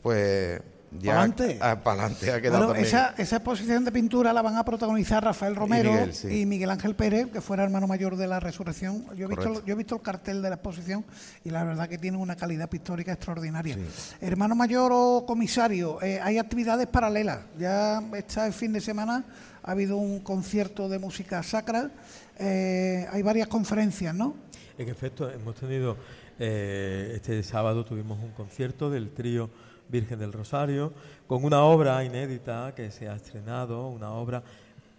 pues 0.03 0.61
ya 0.99 1.13
Pa'lante. 1.13 1.55
para 1.55 1.75
adelante 2.03 2.31
ha 2.31 2.41
quedado 2.41 2.57
Bueno, 2.67 2.73
también. 2.73 2.85
esa, 2.87 3.13
esa 3.17 3.35
exposición 3.37 3.85
de 3.85 3.91
pintura 3.91 4.33
la 4.33 4.41
van 4.41 4.57
a 4.57 4.65
protagonizar 4.65 5.23
Rafael 5.23 5.55
Romero 5.55 5.91
y 6.29 6.45
Miguel. 6.45 6.69
Ángel 6.69 6.95
Pérez, 6.95 7.27
que 7.31 7.39
fuera 7.41 7.63
hermano 7.63 7.87
mayor 7.87 8.17
de 8.17 8.27
la 8.27 8.39
Resurrección. 8.39 9.05
Yo 9.15 9.25
he, 9.25 9.27
visto, 9.29 9.43
Correcto. 9.43 9.63
yo 9.65 9.73
he 9.73 9.77
visto 9.77 9.95
el 9.95 10.01
cartel 10.01 10.41
de 10.41 10.49
la 10.49 10.55
exposición 10.55 11.05
y 11.43 11.49
la 11.49 11.63
verdad 11.63 11.87
que 11.87 11.97
tiene 11.97 12.17
una 12.17 12.35
calidad 12.35 12.69
pictórica 12.69 13.13
extraordinaria. 13.13 13.77
Hermano 14.19 14.55
mayor 14.55 14.91
o 14.93 15.23
comisario, 15.25 16.01
eh, 16.01 16.19
hay 16.21 16.37
actividades 16.37 16.87
paralelas. 16.87 17.39
Ya 17.57 18.01
este 18.15 18.51
fin 18.51 18.73
de 18.73 18.81
semana 18.81 19.23
ha 19.63 19.71
habido 19.71 19.97
un 19.97 20.19
concierto 20.19 20.89
de 20.89 20.99
música 20.99 21.41
sacra, 21.43 21.89
eh, 22.37 23.07
hay 23.11 23.21
varias 23.21 23.47
conferencias, 23.47 24.13
¿no? 24.15 24.35
En 24.77 24.89
efecto, 24.89 25.29
hemos 25.29 25.55
tenido 25.55 25.95
Eh, 26.43 27.11
este 27.17 27.43
sábado 27.43 27.85
tuvimos 27.85 28.17
un 28.17 28.31
concierto 28.31 28.89
del 28.89 29.11
trío 29.11 29.51
Virgen 29.91 30.17
del 30.19 30.33
Rosario 30.33 30.93
con 31.27 31.43
una 31.43 31.63
obra 31.63 32.03
inédita 32.03 32.73
que 32.75 32.89
se 32.89 33.09
ha 33.09 33.15
estrenado, 33.15 33.87
una 33.89 34.11
obra 34.11 34.41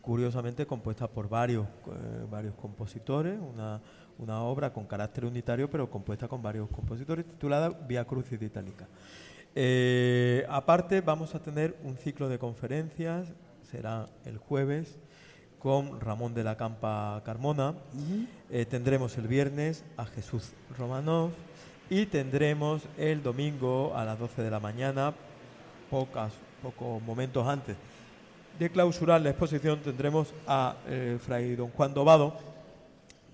curiosamente 0.03 0.67
compuesta 0.67 1.09
por 1.09 1.29
varios, 1.29 1.67
eh, 1.67 2.27
varios 2.31 2.55
compositores, 2.55 3.39
una, 3.41 3.81
una 4.19 4.43
obra 4.43 4.73
con 4.73 4.87
carácter 4.87 5.25
unitario 5.25 5.71
pero 5.71 5.89
compuesta 5.89 6.29
con 6.29 6.43
varios 6.43 6.69
compositores 6.69 7.25
titulada 7.25 7.71
Via 7.71 8.05
Crucis 8.05 8.39
de 8.39 8.47
Itálica. 8.47 8.87
Eh, 9.55 10.47
aparte 10.49 11.01
vamos 11.01 11.35
a 11.35 11.43
tener 11.43 11.77
un 11.85 11.97
ciclo 11.97 12.29
de 12.29 12.39
conferencias, 12.39 13.33
será 13.71 14.07
el 14.25 14.39
jueves 14.39 14.99
con 15.59 16.01
Ramón 16.01 16.35
de 16.35 16.43
la 16.43 16.57
Campa 16.57 17.23
Carmona. 17.25 17.75
Eh, 18.51 18.67
tendremos 18.67 19.17
el 19.17 19.29
viernes 19.29 19.85
a 19.97 20.05
Jesús 20.05 20.53
Romanov 20.77 21.31
y 21.93 22.07
tendremos 22.07 22.81
el 22.97 23.23
domingo 23.23 23.95
a 23.95 24.03
las 24.07 24.19
12 24.19 24.41
de 24.41 24.51
la 24.51 24.59
mañana, 24.59 25.13
pocas, 25.91 26.33
pocos 26.63 27.03
momentos 27.03 27.47
antes 27.47 27.77
de 28.59 28.71
clausurar 28.71 29.21
la 29.21 29.29
exposición, 29.29 29.79
tendremos 29.83 30.33
a 30.47 30.77
eh, 30.87 31.19
Fray 31.23 31.55
Don 31.55 31.69
Juan 31.69 31.93
Dobado, 31.93 32.39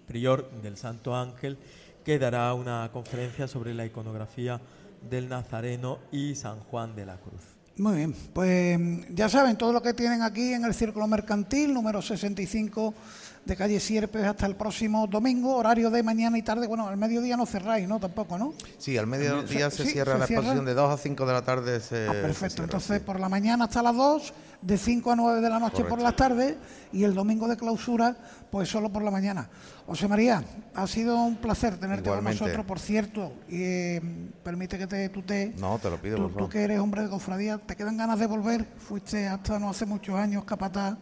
prior 0.08 0.50
del 0.60 0.76
Santo 0.76 1.14
Ángel, 1.14 1.56
que 2.04 2.18
dará 2.18 2.52
una 2.52 2.90
conferencia 2.92 3.46
sobre 3.46 3.74
la 3.74 3.86
iconografía 3.86 4.60
del 5.08 5.28
Nazareno 5.28 6.00
y 6.10 6.34
San 6.34 6.58
Juan 6.58 6.96
de 6.96 7.06
la 7.06 7.16
Cruz. 7.16 7.42
Muy 7.76 7.96
bien, 7.98 8.12
pues 8.32 8.76
ya 9.10 9.28
saben 9.28 9.56
todo 9.56 9.72
lo 9.72 9.80
que 9.80 9.94
tienen 9.94 10.22
aquí 10.22 10.52
en 10.52 10.64
el 10.64 10.74
Círculo 10.74 11.06
Mercantil, 11.06 11.72
número 11.72 12.02
65 12.02 12.92
de 13.48 13.56
calle 13.56 13.80
Sierpes 13.80 14.24
hasta 14.24 14.44
el 14.46 14.54
próximo 14.54 15.06
domingo, 15.06 15.56
horario 15.56 15.90
de 15.90 16.02
mañana 16.02 16.36
y 16.36 16.42
tarde. 16.42 16.66
Bueno, 16.66 16.86
al 16.86 16.98
mediodía 16.98 17.34
no 17.36 17.46
cerráis, 17.46 17.88
¿no? 17.88 17.98
Tampoco, 17.98 18.38
¿no? 18.38 18.52
Sí, 18.76 18.96
al 18.98 19.06
mediodía 19.06 19.70
se, 19.70 19.86
cierra 19.86 20.18
la 20.18 20.26
exposición 20.26 20.66
de 20.66 20.74
2 20.74 20.92
a 20.92 20.98
5 20.98 21.26
de 21.26 21.32
la 21.32 21.42
tarde. 21.42 21.80
Se, 21.80 22.06
ah, 22.08 22.12
perfecto, 22.12 22.62
entonces 22.62 23.00
por 23.00 23.18
la 23.18 23.30
mañana 23.30 23.64
hasta 23.64 23.82
las 23.82 23.96
2, 23.96 24.34
de 24.60 24.76
5 24.76 25.12
a 25.12 25.16
9 25.16 25.40
de 25.40 25.48
la 25.48 25.58
noche 25.58 25.82
por 25.84 26.00
las 26.00 26.14
tardes 26.14 26.56
y 26.92 27.04
el 27.04 27.14
domingo 27.14 27.48
de 27.48 27.56
clausura, 27.56 28.16
pues 28.50 28.68
solo 28.68 28.92
por 28.92 29.02
la 29.02 29.10
mañana. 29.10 29.48
José 29.86 30.08
María, 30.08 30.44
ha 30.74 30.86
sido 30.86 31.16
un 31.16 31.36
placer 31.36 31.78
tenerte 31.78 32.10
con 32.10 32.22
nosotros, 32.22 32.66
por 32.66 32.78
cierto, 32.78 33.32
y 33.48 33.62
eh, 33.62 34.02
permite 34.44 34.76
que 34.76 34.86
te 34.86 35.08
tutee. 35.08 35.54
No, 35.56 35.78
te 35.78 35.88
lo 35.88 35.96
pido, 35.96 36.16
tú, 36.16 36.22
por 36.24 36.32
favor. 36.32 36.48
Tú 36.48 36.52
que 36.52 36.62
eres 36.64 36.80
hombre 36.80 37.02
de 37.02 37.08
cofradía, 37.08 37.56
¿te 37.56 37.76
quedan 37.76 37.96
ganas 37.96 38.18
de 38.18 38.26
volver? 38.26 38.66
Fuiste 38.76 39.26
hasta 39.26 39.58
no 39.58 39.70
hace 39.70 39.86
muchos 39.86 40.16
años 40.16 40.44
capataz 40.44 40.98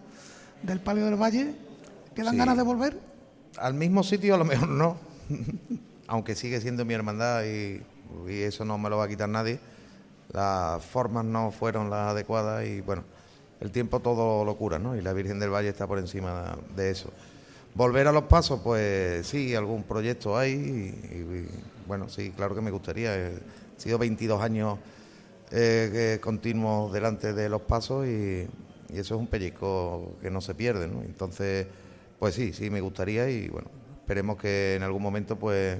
del 0.63 0.81
Palio 0.81 1.07
del 1.07 1.21
Valle 1.21 1.66
¿Quedan 2.17 2.39
ganas 2.39 2.57
de 2.57 2.63
volver? 2.63 2.99
Al 3.59 3.75
mismo 3.75 4.03
sitio 4.03 4.35
a 4.35 4.39
lo 4.39 4.47
mejor 4.47 4.69
no, 4.69 4.97
aunque 6.09 6.35
sigue 6.35 6.63
siendo 6.63 6.87
mi 6.87 6.95
hermandad 6.95 7.45
y, 7.45 7.83
eso 8.29 8.65
no 8.65 8.79
me 8.79 8.89
lo 8.89 8.97
va 8.97 9.05
a 9.05 9.09
quitar 9.09 9.29
nadie. 9.29 9.61
Las 10.33 10.83
formas 10.83 11.27
no 11.27 11.51
fueron 11.51 11.91
las 11.91 12.13
adecuadas 12.13 12.65
y 12.67 12.81
bueno, 12.81 13.05
el 13.61 13.71
tiempo 13.71 14.01
todo 14.01 14.47
lo 14.47 14.57
cura, 14.57 14.79
¿no? 14.79 14.97
Y 14.97 15.03
la 15.03 15.13
Virgen 15.13 15.39
del 15.39 15.51
Valle 15.51 15.69
está 15.69 15.87
por 15.87 15.99
encima 15.99 16.57
de 16.75 16.91
eso. 16.91 17.11
Volver 17.75 18.07
a 18.07 18.13
los 18.13 18.25
pasos, 18.25 18.61
pues 18.65 19.27
sí, 19.27 19.55
algún 19.55 19.83
proyecto 19.83 20.39
hay 20.39 20.53
y, 20.53 21.47
bueno, 21.87 22.09
sí, 22.09 22.31
claro 22.31 22.55
que 22.55 22.63
me 22.63 22.71
gustaría. 22.71 23.15
He 23.15 23.39
sido 23.77 23.99
22 23.99 24.41
años 24.41 24.79
eh, 25.51 26.19
continuos 26.23 26.93
delante 26.95 27.35
de 27.35 27.51
los 27.51 27.61
pasos 27.61 28.07
y, 28.07 28.47
y, 28.89 28.99
eso 28.99 29.17
es 29.17 29.21
un 29.21 29.27
pellizco 29.27 30.17
que 30.23 30.31
no 30.31 30.41
se 30.41 30.55
pierde, 30.55 30.89
¿no? 30.89 31.03
Entonces 31.03 31.67
pues 32.19 32.35
sí, 32.35 32.53
sí, 32.53 32.71
me 32.71 32.81
gustaría 32.81 33.29
y 33.31 33.49
bueno, 33.49 33.71
esperemos 34.01 34.37
que 34.37 34.75
en 34.75 34.83
algún 34.83 35.03
momento 35.03 35.39
pues 35.39 35.79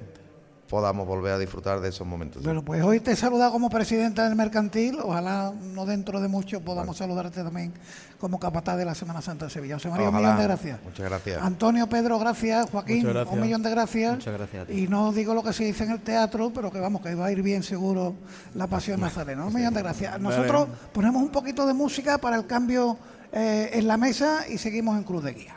podamos 0.69 1.07
volver 1.07 1.33
a 1.33 1.39
disfrutar 1.39 1.81
de 1.81 1.89
esos 1.89 2.07
momentos. 2.07 2.43
Bueno, 2.43 2.65
pues 2.65 2.83
hoy 2.83 3.01
te 3.01 3.13
he 3.13 3.17
saludado 3.17 3.53
como 3.53 3.71
presidenta 3.71 4.25
del 4.25 4.37
mercantil, 4.37 4.99
ojalá 5.03 5.53
no 5.53 5.87
dentro 5.87 6.21
de 6.21 6.29
mucho 6.29 6.61
podamos 6.61 6.97
saludarte 6.97 7.43
también 7.43 7.73
como 8.19 8.41
capataz 8.41 8.77
de 8.77 8.85
la 8.85 8.95
Semana 8.95 9.23
Santa 9.23 9.47
de 9.47 9.51
Sevilla. 9.51 9.75
José 9.75 9.89
María, 9.89 10.09
un 10.09 10.17
millón 10.17 10.37
de 10.37 10.43
gracias. 10.43 10.81
Muchas 10.83 11.09
gracias. 11.09 11.43
Antonio, 11.43 11.89
Pedro, 11.89 12.19
gracias. 12.19 12.71
Joaquín, 12.71 13.07
un 13.07 13.41
millón 13.41 13.63
de 13.63 13.71
gracias. 13.71 14.15
Muchas 14.17 14.35
gracias. 14.35 14.71
Y 14.71 14.89
no 14.89 15.13
digo 15.13 15.35
lo 15.35 15.43
que 15.43 15.53
se 15.53 15.65
dice 15.65 15.85
en 15.85 15.93
el 15.93 16.01
teatro, 16.01 16.51
pero 16.55 16.71
que 16.71 16.81
vamos, 16.81 17.03
que 17.03 17.15
va 17.15 17.27
a 17.27 17.33
ir 17.33 17.43
bien 17.43 17.63
seguro 17.63 18.15
la 18.55 18.67
pasión 18.67 19.01
nazarena. 19.01 19.45
Un 19.45 19.55
millón 19.55 19.75
de 19.75 19.83
gracias. 19.83 20.19
Nosotros 20.21 20.69
ponemos 20.93 21.23
un 21.23 21.31
poquito 21.31 21.67
de 21.67 21.75
música 21.75 22.19
para 22.19 22.37
el 22.37 22.47
cambio 22.47 22.99
eh, 23.33 23.71
en 23.73 23.87
la 23.87 23.97
mesa 23.97 24.49
y 24.49 24.59
seguimos 24.59 24.97
en 24.97 25.05
Cruz 25.05 25.23
de 25.23 25.33
Guía. 25.35 25.56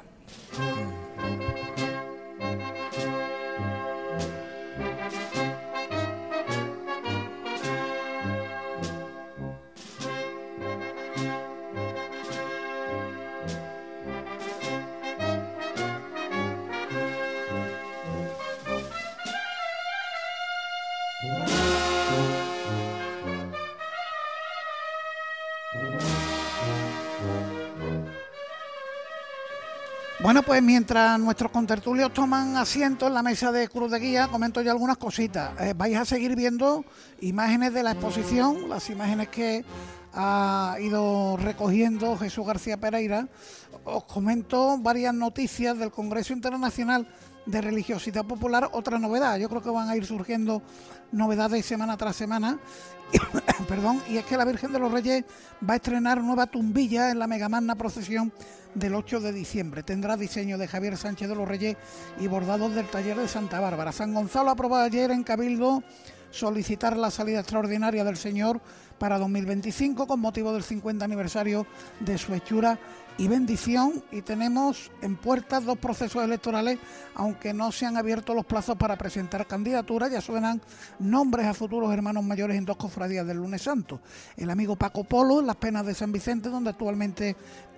Mm. 0.53 1.88
Pues 30.45 30.63
mientras 30.63 31.19
nuestros 31.19 31.51
contertulios 31.51 32.13
toman 32.13 32.55
asiento 32.55 33.07
en 33.07 33.13
la 33.13 33.21
mesa 33.21 33.51
de 33.51 33.67
Cruz 33.67 33.91
de 33.91 33.99
Guía, 33.99 34.27
comento 34.27 34.61
yo 34.61 34.71
algunas 34.71 34.97
cositas. 34.97 35.51
Eh, 35.59 35.73
vais 35.75 35.95
a 35.97 36.05
seguir 36.05 36.35
viendo 36.35 36.85
imágenes 37.19 37.73
de 37.73 37.83
la 37.83 37.91
exposición, 37.91 38.69
las 38.69 38.89
imágenes 38.89 39.27
que 39.27 39.65
ha 40.13 40.77
ido 40.79 41.37
recogiendo 41.37 42.17
Jesús 42.17 42.47
García 42.47 42.77
Pereira. 42.77 43.27
Os 43.83 44.05
comento 44.05 44.77
varias 44.77 45.13
noticias 45.13 45.77
del 45.77 45.91
Congreso 45.91 46.33
Internacional 46.33 47.07
de 47.49 47.61
Religiosidad 47.61 48.25
Popular. 48.25 48.69
Otra 48.73 48.99
novedad, 48.99 49.37
yo 49.37 49.49
creo 49.49 49.61
que 49.61 49.69
van 49.69 49.89
a 49.89 49.95
ir 49.95 50.05
surgiendo 50.05 50.61
novedades 51.11 51.65
semana 51.65 51.97
tras 51.97 52.15
semana. 52.15 52.59
Perdón, 53.67 54.01
y 54.07 54.17
es 54.17 54.25
que 54.25 54.37
la 54.37 54.45
Virgen 54.45 54.71
de 54.71 54.79
los 54.79 54.91
Reyes 54.91 55.25
va 55.67 55.73
a 55.73 55.77
estrenar 55.77 56.23
nueva 56.23 56.45
tumbilla 56.45 57.09
en 57.09 57.19
la 57.19 57.27
megamagna 57.27 57.75
procesión 57.75 58.31
del 58.75 58.93
8 58.93 59.19
de 59.21 59.33
diciembre. 59.33 59.81
Tendrá 59.81 60.15
diseño 60.15 60.59
de 60.59 60.67
Javier 60.67 60.95
Sánchez 60.95 61.27
de 61.27 61.35
los 61.35 61.47
Reyes 61.47 61.75
y 62.19 62.27
bordados 62.27 62.75
del 62.75 62.87
taller 62.87 63.17
de 63.17 63.27
Santa 63.27 63.59
Bárbara. 63.59 63.91
San 63.91 64.13
Gonzalo 64.13 64.51
aprobó 64.51 64.75
ayer 64.75 65.09
en 65.09 65.23
Cabildo 65.23 65.83
solicitar 66.31 66.95
la 66.95 67.09
salida 67.09 67.39
extraordinaria 67.39 68.03
del 68.03 68.17
Señor 68.17 68.61
para 68.99 69.17
2025 69.17 70.05
con 70.05 70.19
motivo 70.19 70.53
del 70.53 70.63
50 70.63 71.03
aniversario 71.03 71.65
de 71.99 72.17
su 72.19 72.33
hechura 72.35 72.77
y 73.19 73.27
bendición 73.27 74.01
y 74.11 74.21
tenemos 74.21 74.91
en 75.01 75.17
puertas 75.17 75.65
dos 75.65 75.77
procesos 75.77 76.23
electorales 76.23 76.79
aunque 77.15 77.53
no 77.53 77.69
se 77.73 77.85
han 77.85 77.97
abierto 77.97 78.33
los 78.33 78.45
plazos 78.45 78.77
para 78.77 78.97
presentar 78.97 79.45
candidaturas 79.45 80.09
ya 80.09 80.21
suenan 80.21 80.61
nombres 80.99 81.45
a 81.45 81.53
futuros 81.53 81.91
hermanos 81.91 82.23
mayores 82.23 82.57
en 82.57 82.63
dos 82.63 82.77
cofradías 82.77 83.27
del 83.27 83.37
lunes 83.37 83.61
santo 83.61 83.99
el 84.37 84.49
amigo 84.49 84.77
Paco 84.77 85.03
Polo 85.03 85.41
en 85.41 85.47
las 85.47 85.57
penas 85.57 85.85
de 85.85 85.95
San 85.95 86.13
Vicente 86.13 86.47
donde 86.47 86.69
actualmente 86.69 87.35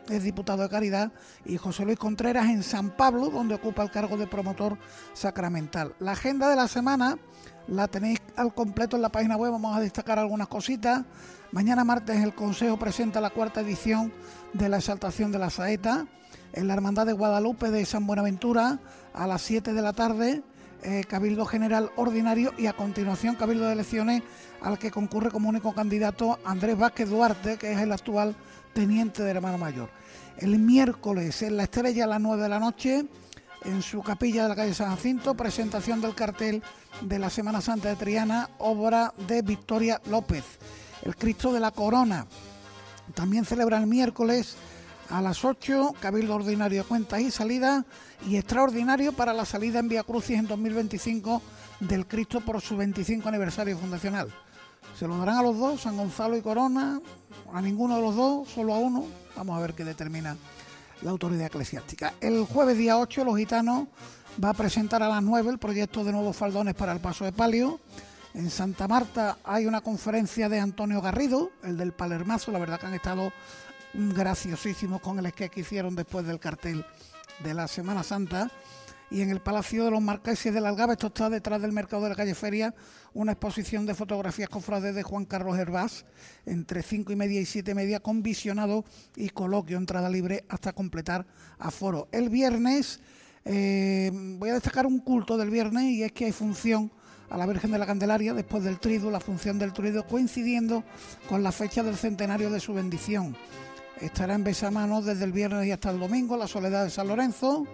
es 0.10 0.24
diputado 0.24 0.64
de 0.64 0.70
Caridad, 0.70 1.12
y 1.46 1.58
José 1.58 1.86
Luis 1.86 1.98
Contreras 1.98 2.50
en 2.50 2.64
San 2.64 2.90
Pablo, 2.90 3.30
donde 3.30 3.54
ocupa 3.54 3.84
el 3.84 3.92
cargo 3.92 4.18
de 4.18 4.26
promotor 4.26 4.78
sacramental. 5.14 5.94
La 6.00 6.14
agenda 6.14 6.50
de 6.50 6.56
la 6.56 6.68
semana 6.68 7.20
la 7.68 7.88
tenéis 7.88 8.20
al 8.36 8.54
completo 8.54 8.96
en 8.96 9.02
la 9.02 9.10
página 9.10 9.38
web, 9.38 9.52
vamos 9.52 9.76
a 9.76 9.80
destacar 9.80 10.20
algunas 10.20 10.48
cositas. 10.48 11.04
Mañana 11.52 11.84
martes 11.84 12.24
el 12.24 12.34
Consejo 12.34 12.78
presenta 12.78 13.22
la 13.22 13.30
cuarta 13.30 13.62
edición 13.62 14.12
de 14.54 14.70
la 14.70 14.78
exaltación 14.78 15.32
de 15.32 15.40
la 15.40 15.50
saeta 15.50 16.08
en 16.54 16.68
la 16.68 16.74
Hermandad 16.74 17.06
de 17.06 17.14
Guadalupe 17.14 17.70
de 17.70 17.86
San 17.86 18.08
Buenaventura 18.08 18.80
a 19.14 19.28
las 19.28 19.42
7 19.42 19.74
de 19.74 19.82
la 19.82 19.94
tarde. 19.94 20.44
Eh, 20.84 21.04
Cabildo 21.08 21.46
General 21.46 21.92
Ordinario 21.96 22.54
y 22.58 22.66
a 22.66 22.74
continuación 22.74 23.36
Cabildo 23.36 23.68
de 23.68 23.74
Elecciones 23.74 24.24
al 24.62 24.80
que 24.80 24.90
concurre 24.90 25.30
como 25.30 25.48
único 25.48 25.76
candidato 25.76 26.40
Andrés 26.44 26.76
Vázquez 26.76 27.08
Duarte, 27.08 27.58
que 27.58 27.72
es 27.72 27.80
el 27.80 27.92
actual 27.92 28.36
teniente 28.74 29.22
de 29.22 29.30
hermano 29.30 29.60
mayor. 29.60 29.90
El 30.38 30.58
miércoles 30.58 31.44
en 31.44 31.58
la 31.58 31.64
estrella 31.64 32.06
a 32.06 32.08
las 32.08 32.22
9 32.22 32.42
de 32.42 32.50
la 32.50 32.60
noche, 32.60 33.06
en 33.64 33.82
su 33.82 34.02
capilla 34.02 34.44
de 34.44 34.50
la 34.50 34.56
calle 34.56 34.74
San 34.74 34.90
Jacinto, 34.90 35.36
presentación 35.36 36.02
del 36.02 36.16
cartel 36.16 36.64
de 37.02 37.20
la 37.20 37.30
Semana 37.30 37.62
Santa 37.62 37.90
de 37.90 37.96
Triana, 37.96 38.50
obra 38.58 39.14
de 39.28 39.42
Victoria 39.42 40.02
López. 40.10 40.44
El 41.04 41.16
Cristo 41.16 41.54
de 41.54 41.60
la 41.60 41.72
Corona 41.72 42.28
también 43.14 43.46
celebra 43.46 43.78
el 43.78 43.88
miércoles 43.88 44.56
a 45.10 45.22
las 45.22 45.44
8, 45.44 45.96
Cabildo 46.00 46.36
Ordinario 46.36 46.86
Cuentas 46.88 47.22
y 47.22 47.32
Salida, 47.32 47.86
y 48.28 48.38
extraordinario 48.38 49.14
para 49.14 49.34
la 49.34 49.46
salida 49.46 49.80
en 49.80 49.90
Vía 49.90 50.04
Crucis 50.04 50.40
en 50.40 50.48
2025 50.48 51.42
del 51.82 52.08
Cristo 52.08 52.42
por 52.42 52.62
su 52.62 52.78
25 52.78 53.28
aniversario 53.28 53.78
fundacional. 53.78 54.30
Se 54.98 55.08
lo 55.08 55.18
darán 55.18 55.38
a 55.38 55.44
los 55.44 55.58
dos, 55.58 55.82
San 55.82 55.98
Gonzalo 55.98 56.38
y 56.38 56.42
Corona, 56.42 57.00
a 57.54 57.62
ninguno 57.62 57.98
de 57.98 58.02
los 58.02 58.16
dos, 58.16 58.50
solo 58.50 58.74
a 58.74 58.80
uno. 58.80 59.06
Vamos 59.36 59.58
a 59.58 59.62
ver 59.62 59.74
qué 59.74 59.84
determina 59.84 60.38
la 61.02 61.12
autoridad 61.12 61.48
eclesiástica. 61.48 62.14
El 62.22 62.46
jueves 62.46 62.78
día 62.78 62.98
8 62.98 63.24
los 63.26 63.38
gitanos 63.38 63.88
va 64.44 64.50
a 64.50 64.54
presentar 64.54 65.04
a 65.04 65.10
las 65.10 65.24
9 65.24 65.50
el 65.50 65.58
proyecto 65.58 66.04
de 66.04 66.12
nuevos 66.12 66.36
faldones 66.36 66.76
para 66.76 66.94
el 66.94 67.00
paso 67.00 67.26
de 67.26 67.32
palio. 67.32 67.80
En 68.34 68.50
Santa 68.50 68.88
Marta 68.88 69.38
hay 69.44 69.66
una 69.66 69.82
conferencia 69.82 70.48
de 70.48 70.60
Antonio 70.60 71.02
Garrido, 71.02 71.52
el 71.64 71.78
del 71.78 71.92
Palermazo, 71.92 72.52
la 72.52 72.60
verdad 72.60 72.80
que 72.80 72.86
han 72.86 72.94
estado 72.94 73.34
graciosísimos 73.94 75.02
con 75.02 75.20
el 75.20 75.30
sketch 75.30 75.52
que 75.52 75.62
hicieron 75.62 75.96
después 75.96 76.26
del 76.26 76.40
cartel 76.40 76.86
de 77.44 77.54
la 77.54 77.68
Semana 77.68 78.04
Santa. 78.04 78.50
Y 79.12 79.22
en 79.22 79.30
el 79.30 79.42
Palacio 79.42 79.84
de 79.84 79.92
los 79.92 80.02
Marqueses 80.02 80.54
del 80.54 80.66
Algaba, 80.66 80.94
esto 80.94 81.08
está 81.08 81.30
detrás 81.30 81.62
del 81.62 81.74
mercado 81.74 82.04
de 82.04 82.10
la 82.10 82.16
calle 82.16 82.34
Feria, 82.34 82.74
una 83.14 83.34
exposición 83.34 83.86
de 83.86 83.94
fotografías 83.94 84.48
cofrades 84.48 84.96
de 84.96 85.04
Juan 85.04 85.26
Carlos 85.26 85.58
Hervás, 85.60 86.06
entre 86.46 86.82
cinco 86.82 87.12
y 87.12 87.18
media 87.18 87.42
y 87.42 87.46
siete 87.46 87.72
y 87.72 87.76
media, 87.76 88.00
con 88.00 88.24
visionado 88.24 88.86
y 89.18 89.30
coloquio, 89.30 89.78
entrada 89.78 90.10
libre 90.10 90.46
hasta 90.48 90.72
completar 90.72 91.28
aforo. 91.60 92.08
El 92.14 92.30
viernes 92.30 93.02
eh, 93.44 94.12
voy 94.14 94.50
a 94.50 94.54
destacar 94.54 94.86
un 94.86 95.00
culto 95.00 95.38
del 95.38 95.50
viernes 95.50 95.84
y 95.84 96.04
es 96.04 96.14
que 96.14 96.26
hay 96.26 96.32
función 96.32 96.90
a 97.30 97.38
la 97.38 97.46
Virgen 97.46 97.72
de 97.72 97.80
la 97.80 97.86
Candelaria 97.86 98.34
después 98.34 98.64
del 98.64 98.80
trido, 98.80 99.12
la 99.12 99.20
función 99.20 99.60
del 99.60 99.74
trido 99.74 100.08
coincidiendo 100.08 100.86
con 101.28 101.44
la 101.44 101.52
fecha 101.52 101.84
del 101.84 101.98
centenario 101.98 102.50
de 102.50 102.62
su 102.62 102.74
bendición. 102.74 103.36
Estará 104.00 104.36
en 104.36 104.44
Besamano 104.46 105.02
desde 105.02 105.26
el 105.26 105.34
viernes 105.34 105.68
y 105.68 105.72
hasta 105.72 105.92
el 105.92 106.00
domingo, 106.00 106.38
la 106.38 106.48
Soledad 106.48 106.86
de 106.86 106.90
San 106.90 107.10
Lorenzo. 107.10 107.68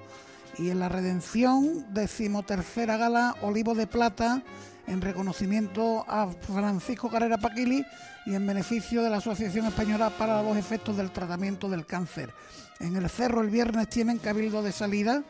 Y 0.58 0.72
en 0.72 0.80
la 0.80 0.90
Redención, 0.90 1.86
decimotercera 1.94 2.98
gala 2.98 3.36
Olivo 3.42 3.76
de 3.76 3.86
Plata, 3.86 4.44
en 4.88 5.02
reconocimiento 5.02 6.04
a 6.08 6.28
Francisco 6.32 7.10
Carrera 7.10 7.38
Paquili 7.38 7.86
y 8.26 8.34
en 8.34 8.48
beneficio 8.48 9.04
de 9.04 9.10
la 9.10 9.18
Asociación 9.18 9.66
Española 9.66 10.10
para 10.18 10.42
los 10.42 10.58
efectos 10.58 10.98
del 10.98 11.12
tratamiento 11.12 11.70
del 11.70 11.86
cáncer. 11.86 12.34
En 12.80 12.96
el 12.96 13.10
Cerro 13.10 13.42
el 13.42 13.50
viernes 13.50 13.90
tienen 13.90 14.18
cabildo 14.18 14.64
de 14.64 14.72
salida 14.72 15.24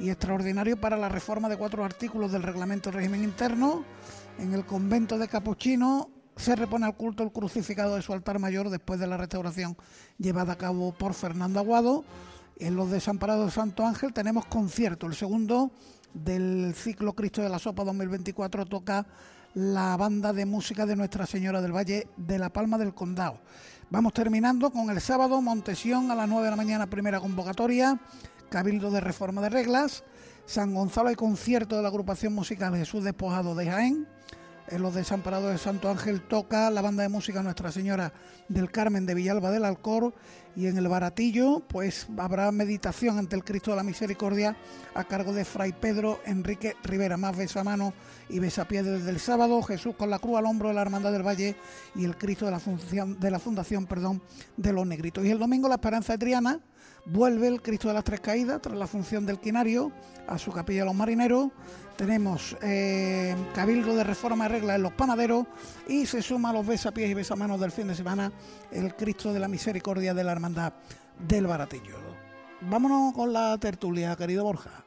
y 0.00 0.10
extraordinario 0.10 0.80
para 0.80 0.96
la 0.96 1.08
reforma 1.08 1.48
de 1.48 1.56
cuatro 1.56 1.84
artículos 1.84 2.32
del 2.32 2.42
reglamento 2.42 2.90
de 2.90 2.96
régimen 2.96 3.22
interno. 3.22 3.84
En 4.38 4.52
el 4.54 4.64
convento 4.64 5.18
de 5.18 5.28
Capuchino 5.28 6.10
se 6.36 6.56
repone 6.56 6.86
al 6.86 6.96
culto 6.96 7.22
el 7.22 7.30
crucificado 7.30 7.96
de 7.96 8.02
su 8.02 8.12
altar 8.12 8.38
mayor 8.38 8.70
después 8.70 8.98
de 8.98 9.06
la 9.06 9.16
restauración 9.16 9.76
llevada 10.18 10.54
a 10.54 10.58
cabo 10.58 10.92
por 10.92 11.14
Fernando 11.14 11.60
Aguado. 11.60 12.04
En 12.62 12.76
los 12.76 12.92
desamparados 12.92 13.46
de 13.46 13.50
Santo 13.50 13.84
Ángel 13.84 14.12
tenemos 14.12 14.46
concierto, 14.46 15.08
el 15.08 15.16
segundo 15.16 15.72
del 16.14 16.72
ciclo 16.76 17.12
Cristo 17.12 17.42
de 17.42 17.48
la 17.48 17.58
Sopa 17.58 17.82
2024 17.82 18.66
toca 18.66 19.04
la 19.54 19.96
banda 19.96 20.32
de 20.32 20.46
música 20.46 20.86
de 20.86 20.94
Nuestra 20.94 21.26
Señora 21.26 21.60
del 21.60 21.74
Valle 21.74 22.06
de 22.16 22.38
la 22.38 22.50
Palma 22.50 22.78
del 22.78 22.94
Condado. 22.94 23.40
Vamos 23.90 24.12
terminando 24.12 24.70
con 24.70 24.90
el 24.90 25.00
sábado, 25.00 25.42
Montesión 25.42 26.12
a 26.12 26.14
las 26.14 26.28
9 26.28 26.44
de 26.44 26.50
la 26.50 26.56
mañana, 26.56 26.86
primera 26.86 27.18
convocatoria, 27.18 28.00
Cabildo 28.48 28.92
de 28.92 29.00
Reforma 29.00 29.42
de 29.42 29.48
Reglas, 29.48 30.04
San 30.46 30.72
Gonzalo 30.72 31.10
y 31.10 31.16
concierto 31.16 31.74
de 31.74 31.82
la 31.82 31.88
agrupación 31.88 32.32
musical 32.32 32.76
Jesús 32.76 33.02
Despojado 33.02 33.56
de 33.56 33.66
Jaén, 33.66 34.06
en 34.68 34.82
los 34.82 34.94
desamparados 34.94 35.50
de 35.50 35.58
Santo 35.58 35.90
Ángel 35.90 36.22
toca 36.22 36.70
la 36.70 36.80
banda 36.80 37.02
de 37.02 37.08
música 37.08 37.42
Nuestra 37.42 37.72
Señora 37.72 38.12
del 38.48 38.70
Carmen 38.70 39.04
de 39.04 39.14
Villalba 39.14 39.50
del 39.50 39.64
Alcor 39.64 40.14
y 40.56 40.66
en 40.66 40.76
el 40.76 40.88
Baratillo 40.88 41.62
pues 41.68 42.06
habrá 42.18 42.50
meditación 42.52 43.18
ante 43.18 43.36
el 43.36 43.44
Cristo 43.44 43.70
de 43.70 43.76
la 43.76 43.82
Misericordia 43.82 44.56
a 44.94 45.04
cargo 45.04 45.32
de 45.32 45.44
Fray 45.44 45.72
Pedro 45.72 46.20
Enrique 46.24 46.76
Rivera, 46.82 47.16
más 47.16 47.36
mano 47.64 47.94
y 48.28 48.38
besapié 48.38 48.82
desde 48.82 49.10
el 49.10 49.20
sábado, 49.20 49.62
Jesús 49.62 49.94
con 49.96 50.10
la 50.10 50.18
cruz 50.18 50.38
al 50.38 50.46
hombro 50.46 50.68
de 50.68 50.74
la 50.74 50.82
Hermandad 50.82 51.12
del 51.12 51.26
Valle 51.26 51.56
y 51.94 52.04
el 52.04 52.16
Cristo 52.16 52.46
de 52.46 52.52
la, 52.52 52.60
de 53.06 53.30
la 53.30 53.38
Fundación 53.38 53.86
perdón, 53.86 54.22
de 54.56 54.72
los 54.72 54.86
Negritos. 54.86 55.24
Y 55.24 55.30
el 55.30 55.38
domingo 55.38 55.68
la 55.68 55.74
Esperanza 55.74 56.14
de 56.14 56.18
Triana 56.18 56.60
vuelve 57.04 57.48
el 57.48 57.62
Cristo 57.62 57.88
de 57.88 57.94
las 57.94 58.04
Tres 58.04 58.20
Caídas 58.20 58.60
tras 58.60 58.76
la 58.76 58.86
función 58.86 59.26
del 59.26 59.40
Quinario 59.40 59.92
a 60.26 60.38
su 60.38 60.52
capilla 60.52 60.80
de 60.80 60.86
los 60.86 60.94
marineros. 60.94 61.50
Tenemos 61.96 62.56
eh, 62.62 63.34
cabildo 63.54 63.94
de 63.94 64.04
reforma 64.04 64.46
y 64.46 64.48
regla 64.48 64.74
en 64.76 64.82
los 64.82 64.92
panaderos 64.92 65.46
y 65.88 66.06
se 66.06 66.22
suma 66.22 66.50
a 66.50 66.52
los 66.52 66.66
besapiés 66.66 67.10
y 67.10 67.14
besamanos 67.14 67.60
del 67.60 67.70
fin 67.70 67.88
de 67.88 67.94
semana 67.94 68.32
el 68.70 68.94
Cristo 68.94 69.32
de 69.32 69.40
la 69.40 69.48
Misericordia 69.48 70.14
de 70.14 70.24
la 70.24 70.32
Hermandad 70.32 70.72
del 71.18 71.46
Baratillo. 71.46 71.96
Vámonos 72.62 73.12
con 73.12 73.32
la 73.32 73.58
tertulia, 73.58 74.16
querido 74.16 74.44
Borja. 74.44 74.84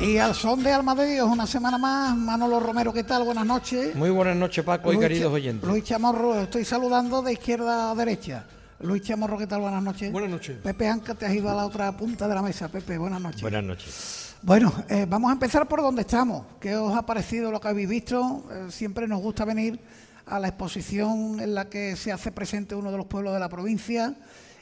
Y 0.00 0.16
al 0.16 0.34
son 0.34 0.62
de 0.62 0.72
Alma 0.72 0.94
de 0.94 1.12
Dios, 1.12 1.28
una 1.28 1.46
semana 1.46 1.76
más, 1.76 2.16
Manolo 2.16 2.58
Romero, 2.58 2.90
¿qué 2.90 3.04
tal? 3.04 3.22
Buenas 3.22 3.44
noches. 3.44 3.94
Muy 3.94 4.08
buenas 4.08 4.34
noches, 4.34 4.64
Paco 4.64 4.94
y 4.94 4.98
queridos 4.98 5.30
oyentes. 5.30 5.68
Luis 5.68 5.84
Chamorro, 5.84 6.40
estoy 6.40 6.64
saludando 6.64 7.20
de 7.20 7.34
izquierda 7.34 7.90
a 7.90 7.94
derecha. 7.94 8.46
Luis 8.80 9.02
Chamorro, 9.02 9.36
¿qué 9.36 9.46
tal? 9.46 9.60
Buenas 9.60 9.82
noches. 9.82 10.10
Buenas 10.10 10.30
noches. 10.30 10.56
Pepe 10.62 10.88
Anca, 10.88 11.14
te 11.14 11.26
has 11.26 11.34
ido 11.34 11.50
a 11.50 11.54
la 11.54 11.66
otra 11.66 11.94
punta 11.94 12.26
de 12.26 12.34
la 12.34 12.40
mesa. 12.40 12.68
Pepe, 12.68 12.96
buenas 12.96 13.20
noches. 13.20 13.42
Buenas 13.42 13.62
noches. 13.62 14.36
Bueno, 14.40 14.72
eh, 14.88 15.04
vamos 15.06 15.28
a 15.28 15.34
empezar 15.34 15.68
por 15.68 15.82
donde 15.82 16.00
estamos. 16.00 16.46
¿Qué 16.58 16.74
os 16.76 16.96
ha 16.96 17.04
parecido 17.04 17.50
lo 17.50 17.60
que 17.60 17.68
habéis 17.68 17.90
visto? 17.90 18.44
Eh, 18.50 18.66
siempre 18.70 19.06
nos 19.06 19.20
gusta 19.20 19.44
venir 19.44 19.78
a 20.24 20.40
la 20.40 20.48
exposición 20.48 21.40
en 21.40 21.54
la 21.54 21.68
que 21.68 21.94
se 21.96 22.10
hace 22.10 22.32
presente 22.32 22.74
uno 22.74 22.90
de 22.90 22.96
los 22.96 23.04
pueblos 23.04 23.34
de 23.34 23.40
la 23.40 23.50
provincia 23.50 24.14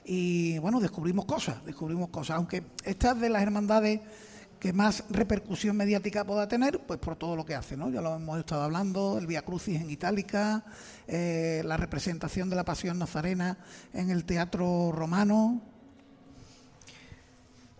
y, 0.04 0.58
bueno, 0.58 0.80
descubrimos 0.80 1.26
cosas, 1.26 1.64
descubrimos 1.64 2.08
cosas. 2.08 2.38
Aunque 2.38 2.64
estas 2.82 3.20
de 3.20 3.28
las 3.28 3.40
hermandades 3.40 4.00
que 4.58 4.72
más 4.72 5.04
repercusión 5.10 5.76
mediática 5.76 6.24
pueda 6.24 6.48
tener, 6.48 6.80
pues 6.80 6.98
por 6.98 7.16
todo 7.16 7.36
lo 7.36 7.44
que 7.44 7.54
hace, 7.54 7.76
¿no? 7.76 7.90
Ya 7.90 8.00
lo 8.00 8.16
hemos 8.16 8.38
estado 8.38 8.62
hablando, 8.62 9.18
el 9.18 9.26
Via 9.26 9.42
Crucis 9.42 9.80
en 9.80 9.90
Itálica, 9.90 10.64
eh, 11.06 11.62
la 11.64 11.76
representación 11.76 12.50
de 12.50 12.56
la 12.56 12.64
Pasión 12.64 12.98
Nazarena 12.98 13.58
en 13.92 14.10
el 14.10 14.24
Teatro 14.24 14.90
Romano. 14.92 15.62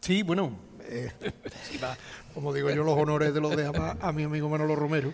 Sí, 0.00 0.22
bueno, 0.22 0.56
eh, 0.82 1.12
como 2.34 2.52
digo 2.52 2.70
yo, 2.70 2.84
los 2.84 2.96
honores 2.96 3.34
de 3.34 3.40
los 3.40 3.56
de 3.56 3.66
a 4.00 4.12
mi 4.12 4.22
amigo 4.22 4.48
Manolo 4.48 4.76
Romero. 4.76 5.12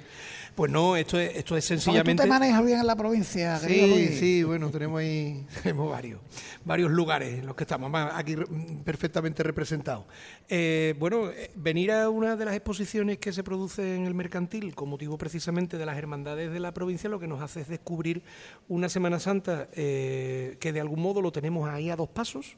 Pues 0.55 0.71
no, 0.71 0.95
esto 0.95 1.19
es, 1.19 1.35
esto 1.35 1.57
es 1.57 1.65
sencillamente. 1.65 2.23
¿Tú 2.23 2.29
te 2.29 2.29
manejas 2.29 2.65
bien 2.65 2.79
en 2.79 2.87
la 2.87 2.95
provincia? 2.95 3.59
Sí, 3.59 4.09
sí, 4.17 4.45
bueno, 4.45 4.71
tenemos 4.71 5.01
ahí 5.01 5.45
tenemos 5.63 5.91
varios, 5.91 6.21
varios 6.65 6.93
lugares 6.93 7.41
en 7.41 7.47
los 7.47 7.57
que 7.57 7.65
estamos, 7.65 7.91
aquí 8.13 8.37
perfectamente 8.85 9.43
representados. 9.43 10.05
Eh, 10.49 10.95
bueno, 10.99 11.31
eh, 11.31 11.51
venir 11.57 11.91
a 11.91 12.09
una 12.09 12.37
de 12.37 12.45
las 12.45 12.55
exposiciones 12.55 13.19
que 13.19 13.33
se 13.33 13.43
produce 13.43 13.97
en 13.97 14.07
el 14.07 14.15
mercantil 14.15 14.77
con 14.77 14.89
motivo 14.89 15.19
precisamente 15.19 15.77
de 15.77 15.87
las 15.87 15.99
hermandades 15.99 16.53
de 16.53 16.61
la 16.61 16.73
provincia, 16.73 17.11
lo 17.11 17.19
que 17.19 17.27
nos 17.27 17.43
hace 17.43 17.63
es 17.63 17.69
descubrir 17.69 18.23
una 18.69 18.89
Semana 18.89 19.19
Santa 19.19 19.67
eh, 19.73 20.57
que 20.61 20.73
de 20.73 20.81
algún 20.81 21.01
modo 21.01 21.21
lo 21.21 21.33
tenemos 21.33 21.69
ahí 21.69 21.91
a 21.91 21.97
dos 21.97 22.09
pasos, 22.09 22.57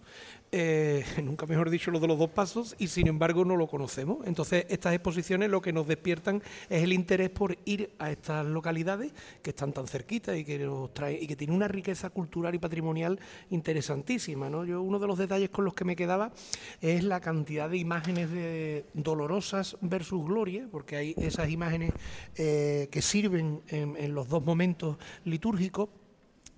nunca 1.22 1.46
mejor 1.46 1.70
dicho 1.70 1.90
lo 1.90 2.00
de 2.00 2.06
los 2.06 2.18
dos 2.18 2.30
pasos, 2.30 2.74
y 2.78 2.88
sin 2.88 3.08
embargo 3.08 3.44
no 3.44 3.56
lo 3.56 3.66
conocemos. 3.66 4.26
Entonces, 4.26 4.66
estas 4.68 4.94
exposiciones 4.94 5.50
lo 5.50 5.60
que 5.60 5.72
nos 5.72 5.86
despiertan 5.86 6.42
es 6.68 6.82
el 6.82 6.92
interés 6.92 7.30
por 7.30 7.58
ir 7.64 7.90
a 7.98 8.10
estas 8.10 8.46
localidades 8.46 9.12
que 9.42 9.50
están 9.50 9.72
tan 9.72 9.86
cerquitas 9.86 10.36
y 10.36 10.44
que 10.44 10.58
nos 10.58 10.92
trae, 10.94 11.18
y 11.20 11.26
que 11.26 11.36
tienen 11.36 11.56
una 11.56 11.68
riqueza 11.68 12.10
cultural 12.10 12.54
y 12.54 12.58
patrimonial 12.58 13.18
interesantísima. 13.50 14.48
¿no? 14.48 14.64
Yo 14.64 14.82
uno 14.82 14.98
de 14.98 15.06
los 15.06 15.18
detalles 15.18 15.50
con 15.50 15.64
los 15.64 15.74
que 15.74 15.84
me 15.84 15.96
quedaba 15.96 16.32
es 16.80 17.04
la 17.04 17.20
cantidad 17.20 17.68
de 17.68 17.78
imágenes 17.78 18.30
de 18.30 18.84
dolorosas 18.94 19.76
versus 19.80 20.24
gloria, 20.24 20.68
porque 20.70 20.96
hay 20.96 21.14
esas 21.16 21.50
imágenes 21.50 21.92
eh, 22.36 22.88
que 22.90 23.02
sirven 23.02 23.62
en 23.68 24.14
los 24.14 24.28
dos 24.28 24.44
momentos 24.44 24.96
litúrgicos 25.24 25.88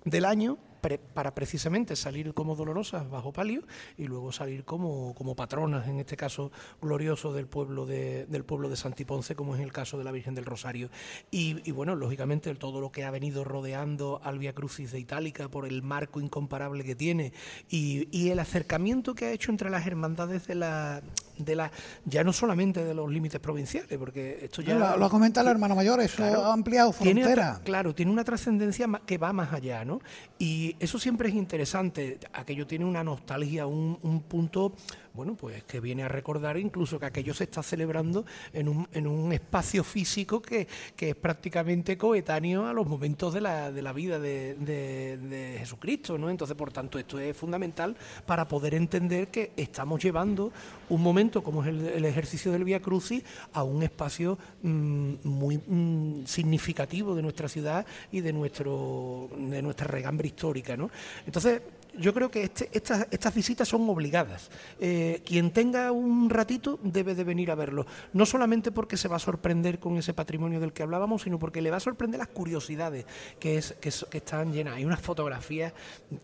del 0.05 0.25
año 0.25 0.57
para 0.79 1.35
precisamente 1.35 1.95
salir 1.95 2.33
como 2.33 2.55
dolorosas 2.55 3.09
bajo 3.09 3.33
palio 3.33 3.63
y 3.97 4.05
luego 4.05 4.31
salir 4.31 4.63
como, 4.63 5.13
como 5.15 5.35
patronas, 5.35 5.87
en 5.87 5.99
este 5.99 6.17
caso 6.17 6.51
glorioso 6.81 7.33
del 7.33 7.47
pueblo 7.47 7.85
de, 7.85 8.25
del 8.27 8.43
pueblo 8.45 8.69
de 8.69 8.75
Santiponce, 8.75 9.35
como 9.35 9.55
es 9.55 9.61
el 9.61 9.71
caso 9.71 9.97
de 9.97 10.03
la 10.03 10.11
Virgen 10.11 10.35
del 10.35 10.45
Rosario. 10.45 10.89
Y, 11.31 11.71
bueno, 11.71 11.95
lógicamente 11.95 12.53
todo 12.55 12.81
lo 12.81 12.91
que 12.91 13.03
ha 13.03 13.11
venido 13.11 13.43
rodeando 13.43 14.21
al 14.23 14.39
Via 14.39 14.53
Crucis 14.53 14.91
de 14.91 14.99
Itálica 14.99 15.49
por 15.49 15.65
el 15.65 15.81
marco 15.81 16.19
incomparable 16.19 16.83
que 16.83 16.95
tiene 16.95 17.33
y, 17.69 18.07
y 18.11 18.29
el 18.29 18.39
acercamiento 18.39 19.15
que 19.15 19.25
ha 19.25 19.31
hecho 19.31 19.51
entre 19.51 19.69
las 19.69 19.85
hermandades 19.85 20.47
de 20.47 20.55
la, 20.55 21.01
de 21.39 21.55
la 21.55 21.71
ya 22.05 22.23
no 22.23 22.33
solamente 22.33 22.83
de 22.83 22.93
los 22.93 23.09
límites 23.09 23.39
provinciales, 23.39 23.97
porque 23.97 24.39
esto 24.43 24.61
ya... 24.61 24.95
Lo, 24.97 25.09
comenta 25.09 25.41
el 25.41 25.47
hermano 25.47 25.75
mayor, 25.75 25.99
eso 26.01 26.23
ha 26.23 26.53
ampliado 26.53 26.91
frontera. 26.91 27.59
claro, 27.63 27.95
tiene 27.95 28.11
una 28.11 28.23
trascendencia 28.23 28.87
que 29.05 29.17
va 29.17 29.33
más 29.33 29.53
allá, 29.53 29.83
¿no? 29.85 30.01
Y 30.37 30.75
eso 30.79 30.99
siempre 30.99 31.29
es 31.29 31.35
interesante, 31.35 32.19
aquello 32.33 32.67
tiene 32.67 32.85
una 32.85 33.03
nostalgia, 33.03 33.65
un, 33.65 33.97
un 34.03 34.21
punto 34.21 34.73
bueno, 35.19 35.35
pues 35.35 35.65
que 35.65 35.81
viene 35.81 36.03
a 36.03 36.07
recordar 36.07 36.57
incluso 36.57 36.97
que 36.97 37.05
aquello 37.05 37.33
se 37.33 37.43
está 37.43 37.61
celebrando 37.61 38.25
en 38.53 38.69
un, 38.69 38.87
en 38.93 39.05
un 39.05 39.33
espacio 39.33 39.83
físico 39.83 40.41
que, 40.41 40.65
es 40.97 41.15
prácticamente 41.15 41.97
coetáneo 41.97 42.67
a 42.67 42.71
los 42.71 42.87
momentos 42.87 43.33
de 43.33 43.41
la, 43.41 43.69
de 43.69 43.81
la 43.81 43.91
vida 43.91 44.17
de, 44.17 44.55
de, 44.55 45.57
Jesucristo, 45.59 46.17
¿no? 46.17 46.29
Entonces, 46.29 46.55
por 46.55 46.71
tanto, 46.71 46.97
esto 46.97 47.19
es 47.19 47.35
fundamental 47.35 47.97
para 48.25 48.47
poder 48.47 48.75
entender 48.75 49.27
que 49.27 49.51
estamos 49.57 50.01
llevando 50.01 50.53
un 50.87 51.03
momento 51.03 51.43
como 51.43 51.63
es 51.63 51.67
el, 51.67 52.05
ejercicio 52.05 52.53
del 52.53 52.63
Vía 52.63 52.81
Crucis 52.81 53.21
a 53.51 53.63
un 53.63 53.83
espacio 53.83 54.37
mm, 54.63 55.15
muy 55.25 55.57
mm, 55.57 56.25
significativo 56.27 57.13
de 57.13 57.23
nuestra 57.23 57.49
ciudad 57.49 57.85
y 58.09 58.21
de 58.21 58.31
nuestro 58.31 59.27
de 59.37 59.61
nuestra 59.61 59.87
regambre 59.87 60.29
histórica, 60.29 60.77
¿no? 60.77 60.89
Entonces 61.25 61.61
yo 61.97 62.13
creo 62.13 62.29
que 62.29 62.43
este, 62.43 62.69
estas, 62.71 63.07
estas 63.11 63.33
visitas 63.33 63.67
son 63.67 63.89
obligadas. 63.89 64.49
Eh, 64.79 65.21
quien 65.25 65.51
tenga 65.51 65.91
un 65.91 66.29
ratito 66.29 66.79
debe 66.83 67.15
de 67.15 67.23
venir 67.23 67.51
a 67.51 67.55
verlo. 67.55 67.85
No 68.13 68.25
solamente 68.25 68.71
porque 68.71 68.97
se 68.97 69.07
va 69.07 69.17
a 69.17 69.19
sorprender 69.19 69.79
con 69.79 69.97
ese 69.97 70.13
patrimonio 70.13 70.59
del 70.59 70.73
que 70.73 70.83
hablábamos, 70.83 71.23
sino 71.23 71.39
porque 71.39 71.61
le 71.61 71.71
va 71.71 71.77
a 71.77 71.81
sorprender 71.81 72.19
las 72.19 72.29
curiosidades 72.29 73.05
que, 73.39 73.57
es, 73.57 73.75
que, 73.79 73.89
están 73.89 74.53
llenas. 74.53 74.75
Hay 74.75 74.85
unas 74.85 75.01
fotografías 75.01 75.73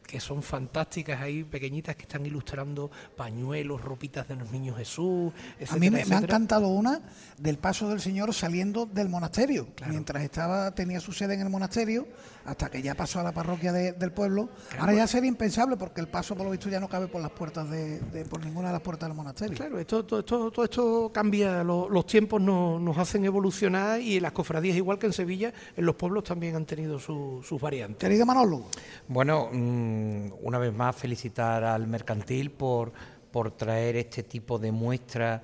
que 0.05 0.19
son 0.19 0.43
fantásticas 0.43 1.21
ahí, 1.21 1.43
pequeñitas, 1.43 1.95
que 1.95 2.03
están 2.03 2.25
ilustrando 2.25 2.91
pañuelos, 3.15 3.81
ropitas 3.81 4.27
de 4.27 4.35
los 4.35 4.51
niños 4.51 4.77
Jesús. 4.77 5.33
a 5.69 5.75
mí 5.77 5.89
me, 5.89 6.01
ha 6.01 6.17
encantado 6.17 6.67
una 6.67 7.01
del 7.37 7.57
paso 7.57 7.89
del 7.89 8.01
Señor 8.01 8.33
saliendo 8.33 8.85
del 8.85 9.09
monasterio. 9.09 9.67
Mientras 9.87 10.23
estaba 10.23 10.73
tenía 10.73 10.99
su 10.99 11.11
sede 11.11 11.33
en 11.33 11.41
el 11.41 11.49
monasterio, 11.49 12.07
hasta 12.45 12.69
que 12.69 12.81
ya 12.81 12.95
pasó 12.95 13.19
a 13.19 13.23
la 13.23 13.31
parroquia 13.31 13.73
del 13.73 14.11
pueblo. 14.11 14.49
Ahora 14.79 14.93
ya 14.93 15.07
sería 15.07 15.27
impensable 15.27 15.77
porque 15.77 15.99
el 16.01 16.07
paso, 16.07 16.35
por 16.35 16.45
lo 16.45 16.51
visto, 16.51 16.69
ya 16.69 16.79
no 16.79 16.87
cabe 16.87 17.07
por 17.07 17.21
las 17.21 17.31
puertas 17.31 17.69
de, 17.69 17.99
por 18.29 18.43
ninguna 18.45 18.67
de 18.67 18.73
las 18.73 18.81
puertas 18.81 19.09
del 19.09 19.17
monasterio. 19.17 19.57
Claro, 19.57 19.79
esto, 19.79 20.05
todo, 20.05 20.19
esto, 20.19 20.51
todo 20.51 20.65
esto 20.65 21.11
cambia, 21.13 21.63
los 21.63 22.05
tiempos 22.05 22.41
nos 22.41 22.97
hacen 22.97 23.25
evolucionar 23.25 23.99
y 23.99 24.19
las 24.19 24.31
cofradías, 24.31 24.77
igual 24.77 24.99
que 24.99 25.07
en 25.07 25.13
Sevilla, 25.13 25.53
en 25.75 25.85
los 25.85 25.95
pueblos 25.95 26.23
también 26.23 26.55
han 26.55 26.65
tenido 26.65 26.99
sus 26.99 27.61
variantes. 27.61 27.97
Querido 27.99 28.25
Manolo. 28.25 28.65
Bueno, 29.07 29.49
mm, 29.51 30.33
una 30.41 30.59
vez 30.59 30.73
más 30.73 30.95
felicitar 30.95 31.63
al 31.63 31.87
mercantil 31.87 32.51
por, 32.51 32.93
por 33.31 33.51
traer 33.51 33.95
este 33.95 34.23
tipo 34.23 34.59
de 34.59 34.71
muestra 34.71 35.41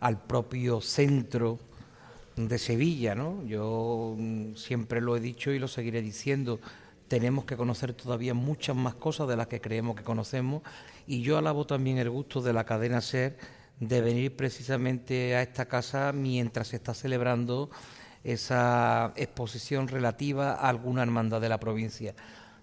al 0.00 0.22
propio 0.22 0.80
centro 0.80 1.58
de 2.36 2.58
Sevilla, 2.58 3.14
¿no? 3.14 3.44
Yo 3.44 4.14
mm, 4.18 4.54
siempre 4.54 5.00
lo 5.00 5.16
he 5.16 5.20
dicho 5.20 5.52
y 5.52 5.58
lo 5.58 5.68
seguiré 5.68 6.02
diciendo, 6.02 6.60
tenemos 7.08 7.44
que 7.44 7.56
conocer 7.56 7.92
todavía 7.94 8.34
muchas 8.34 8.74
más 8.74 8.94
cosas 8.94 9.28
de 9.28 9.36
las 9.36 9.46
que 9.46 9.60
creemos 9.60 9.96
que 9.96 10.02
conocemos 10.02 10.62
y 11.06 11.22
yo 11.22 11.38
alabo 11.38 11.66
también 11.66 11.98
el 11.98 12.10
gusto 12.10 12.40
de 12.40 12.52
la 12.52 12.64
cadena 12.64 13.00
SER 13.00 13.36
de 13.80 14.00
venir 14.00 14.36
precisamente 14.36 15.36
a 15.36 15.42
esta 15.42 15.66
casa 15.66 16.12
mientras 16.12 16.68
se 16.68 16.76
está 16.76 16.94
celebrando 16.94 17.70
esa 18.22 19.12
exposición 19.16 19.88
relativa 19.88 20.54
a 20.54 20.68
alguna 20.68 21.02
hermandad 21.02 21.40
de 21.40 21.48
la 21.48 21.60
provincia. 21.60 22.14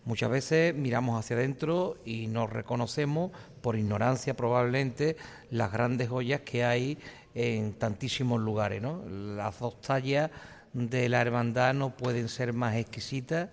Muchas 0.03 0.31
veces 0.31 0.73
miramos 0.73 1.19
hacia 1.19 1.35
adentro 1.35 1.97
y 2.03 2.25
nos 2.25 2.49
reconocemos, 2.49 3.31
por 3.61 3.77
ignorancia 3.77 4.35
probablemente, 4.35 5.15
las 5.51 5.71
grandes 5.71 6.09
joyas 6.09 6.41
que 6.41 6.65
hay 6.65 6.97
en 7.35 7.73
tantísimos 7.73 8.39
lugares. 8.39 8.81
¿no? 8.81 9.03
Las 9.07 9.59
dos 9.59 9.81
tallas 9.81 10.31
de 10.73 11.09
la 11.09 11.21
hermandad 11.21 11.73
no 11.73 11.95
pueden 11.95 12.29
ser 12.29 12.53
más 12.53 12.75
exquisitas. 12.75 13.49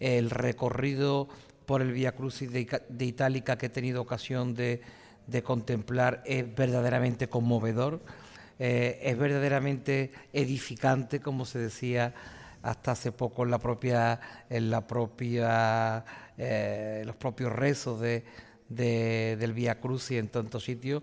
El 0.00 0.30
recorrido 0.30 1.28
por 1.66 1.82
el 1.82 1.92
Via 1.92 2.12
Crucis 2.12 2.50
de, 2.52 3.04
Itálica 3.04 3.56
que 3.56 3.66
he 3.66 3.70
tenido 3.70 4.02
ocasión 4.02 4.54
de, 4.54 4.82
contemplar 5.42 6.22
es 6.26 6.54
verdaderamente 6.54 7.28
conmovedor, 7.28 8.02
eh, 8.58 9.00
es 9.02 9.18
verdaderamente 9.18 10.12
edificante, 10.32 11.20
como 11.20 11.46
se 11.46 11.58
decía 11.58 12.14
hasta 12.62 12.92
hace 12.92 13.12
poco 13.12 13.44
en 13.44 13.50
la 13.50 13.58
propia, 13.58 14.20
en 14.48 14.70
la 14.70 14.86
propia, 14.86 16.04
eh, 16.38 17.02
los 17.04 17.16
propios 17.16 17.52
rezos 17.52 18.00
de, 18.00 18.24
del 18.68 19.52
Via 19.52 19.80
Crucis 19.80 20.18
en 20.18 20.28
tantos 20.28 20.64
sitios 20.64 21.02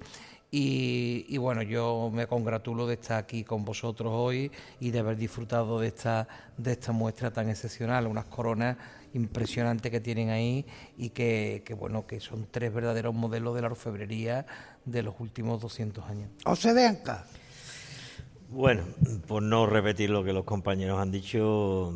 y, 0.53 1.37
bueno, 1.37 1.61
yo 1.61 2.11
me 2.13 2.27
congratulo 2.27 2.85
de 2.85 2.95
estar 2.95 3.17
aquí 3.17 3.45
con 3.45 3.63
vosotros 3.63 4.11
hoy 4.13 4.51
y 4.81 4.91
de 4.91 4.99
haber 4.99 5.15
disfrutado 5.15 5.79
de 5.79 5.87
esta, 5.87 6.27
de 6.57 6.73
esta 6.73 6.91
muestra 6.91 7.31
tan 7.31 7.49
excepcional, 7.49 8.05
unas 8.05 8.25
coronas 8.25 8.75
impresionantes 9.13 9.89
que 9.89 10.01
tienen 10.01 10.29
ahí 10.29 10.65
y 10.97 11.11
que, 11.11 11.63
bueno, 11.79 12.05
que 12.05 12.19
son 12.19 12.49
tres 12.51 12.73
verdaderos 12.73 13.15
modelos 13.15 13.55
de 13.55 13.61
la 13.61 13.67
orfebrería 13.67 14.45
de 14.83 15.03
los 15.03 15.15
últimos 15.19 15.61
200 15.61 16.03
años. 16.09 16.29
José 16.43 16.73
de 16.73 16.85
Anca. 16.85 17.25
Bueno, 18.49 18.83
por 19.27 19.41
no 19.41 19.65
repetir 19.67 20.09
lo 20.09 20.25
que 20.25 20.33
los 20.33 20.43
compañeros 20.43 20.99
han 20.99 21.11
dicho, 21.11 21.93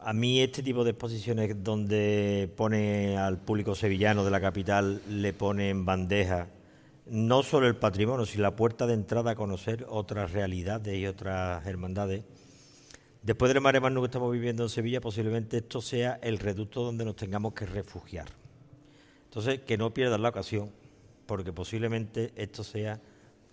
a 0.00 0.14
mí 0.14 0.40
este 0.40 0.62
tipo 0.62 0.82
de 0.82 0.92
exposiciones 0.92 1.62
donde 1.62 2.50
pone 2.56 3.18
al 3.18 3.36
público 3.36 3.74
sevillano 3.74 4.24
de 4.24 4.30
la 4.30 4.40
capital, 4.40 5.02
le 5.10 5.34
pone 5.34 5.68
en 5.68 5.84
bandeja 5.84 6.48
no 7.10 7.42
solo 7.42 7.66
el 7.66 7.76
patrimonio, 7.76 8.26
sino 8.26 8.42
la 8.42 8.56
puerta 8.56 8.86
de 8.86 8.94
entrada 8.94 9.32
a 9.32 9.34
conocer 9.34 9.86
otras 9.88 10.32
realidades 10.32 10.96
y 10.96 11.06
otras 11.06 11.66
hermandades. 11.66 12.24
Después 13.22 13.52
del 13.52 13.60
mare 13.62 13.80
que 13.80 14.04
estamos 14.04 14.32
viviendo 14.32 14.62
en 14.62 14.68
Sevilla, 14.68 15.00
posiblemente 15.00 15.58
esto 15.58 15.80
sea 15.80 16.18
el 16.22 16.38
reducto 16.38 16.82
donde 16.82 17.04
nos 17.04 17.16
tengamos 17.16 17.52
que 17.52 17.66
refugiar. 17.66 18.28
Entonces, 19.24 19.60
que 19.60 19.76
no 19.76 19.92
pierdan 19.92 20.22
la 20.22 20.30
ocasión, 20.30 20.70
porque 21.26 21.52
posiblemente 21.52 22.32
esto 22.36 22.64
sea 22.64 23.00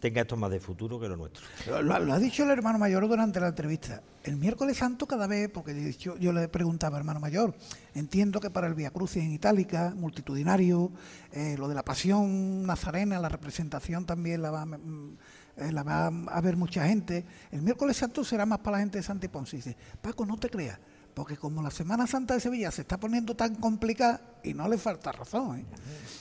tenga 0.06 0.22
esto 0.22 0.38
más 0.38 0.52
de 0.52 0.60
futuro 0.60 1.00
que 1.00 1.08
lo 1.08 1.18
nuestro. 1.18 1.44
Lo, 1.82 2.14
ha 2.14 2.20
dicho 2.20 2.44
el 2.44 2.52
hermano 2.52 2.78
mayor 2.78 3.08
durante 3.08 3.40
la 3.40 3.48
entrevista. 3.48 4.04
El 4.24 4.36
miércoles 4.36 4.78
santo 4.78 5.08
cada 5.08 5.26
vez, 5.26 5.50
porque 5.50 5.94
yo, 5.94 6.16
yo 6.18 6.32
le 6.32 6.48
preguntaba, 6.48 7.00
hermano 7.00 7.20
mayor, 7.20 7.56
entiendo 7.96 8.40
que 8.40 8.52
para 8.52 8.68
el 8.68 8.76
Via 8.76 8.92
Crucis 8.92 9.24
en 9.24 9.32
Itálica, 9.32 9.96
multitudinario, 9.98 10.92
eh, 11.32 11.56
lo 11.58 11.68
de 11.68 11.74
la 11.74 11.84
pasión 11.84 12.68
nazarena, 12.68 13.18
la 13.18 13.30
representación 13.30 14.06
también 14.06 14.44
la 14.44 14.52
va, 14.52 14.66
mm, 14.68 15.18
eh, 15.58 15.72
la 15.72 15.82
va 15.82 16.06
a 16.06 16.42
ver 16.42 16.56
mucha 16.56 16.86
gente. 16.86 17.26
El 17.50 17.64
miércoles 17.64 17.98
santo 17.98 18.24
será 18.24 18.46
más 18.46 18.60
para 18.60 18.78
la 18.78 18.82
gente 18.82 19.00
de 19.00 19.04
Santa 19.04 19.28
Ponce. 19.28 19.56
Dice, 19.56 19.76
Paco, 20.04 20.24
no 20.24 20.38
te 20.38 20.52
creas 20.52 20.78
porque 21.16 21.38
como 21.38 21.64
la 21.64 21.72
Semana 21.72 22.06
Santa 22.06 22.34
de 22.34 22.42
Sevilla 22.42 22.70
se 22.72 22.82
está 22.82 23.00
poniendo 23.00 23.36
tan 23.36 23.56
complicada, 23.56 24.22
y 24.44 24.54
no 24.54 24.68
le 24.68 24.78
falta 24.78 25.14
razón, 25.14 25.60
¿eh? 25.60 25.66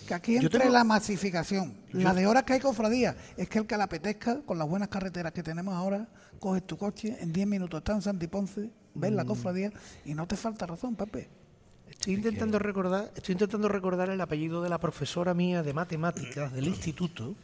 que 0.06 0.14
aquí 0.14 0.36
entre 0.36 0.70
la 0.70 0.84
masificación, 0.84 1.76
la 1.92 2.14
de 2.14 2.26
horas 2.26 2.44
que 2.44 2.54
hay 2.54 2.60
cofradía, 2.60 3.16
es 3.36 3.48
que 3.48 3.58
el 3.58 3.66
que 3.66 3.76
la 3.76 3.84
apetezca, 3.84 4.40
con 4.42 4.56
las 4.56 4.68
buenas 4.68 4.88
carreteras 4.88 5.32
que 5.32 5.42
tenemos 5.42 5.74
ahora, 5.74 6.08
coges 6.38 6.64
tu 6.64 6.78
coche, 6.78 7.18
en 7.20 7.32
10 7.32 7.46
minutos 7.46 7.78
estás 7.78 7.96
en 7.96 8.02
Santiponce, 8.02 8.70
ves 8.94 9.12
la 9.12 9.24
mm. 9.24 9.26
cofradía 9.26 9.72
y 10.04 10.14
no 10.14 10.26
te 10.28 10.36
falta 10.36 10.64
razón, 10.64 10.94
Pepe. 10.94 11.28
Estoy 11.90 12.14
intentando 12.14 12.58
recordar, 12.58 13.10
estoy 13.16 13.32
intentando 13.32 13.68
recordar 13.68 14.10
el 14.10 14.20
apellido 14.20 14.62
de 14.62 14.68
la 14.68 14.78
profesora 14.78 15.34
mía 15.34 15.62
de 15.62 15.74
matemáticas 15.74 16.52
del 16.52 16.68
instituto, 16.68 17.34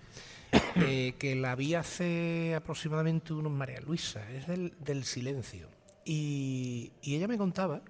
eh, 0.76 1.14
que 1.18 1.34
la 1.34 1.56
vi 1.56 1.74
hace 1.74 2.54
aproximadamente 2.54 3.32
unos 3.32 3.52
María 3.52 3.80
Luisa, 3.80 4.20
es 4.30 4.46
del, 4.46 4.72
del 4.80 5.04
silencio 5.04 5.79
y, 6.12 6.92
ella 7.02 7.28
me 7.28 7.38
contaba 7.38 7.82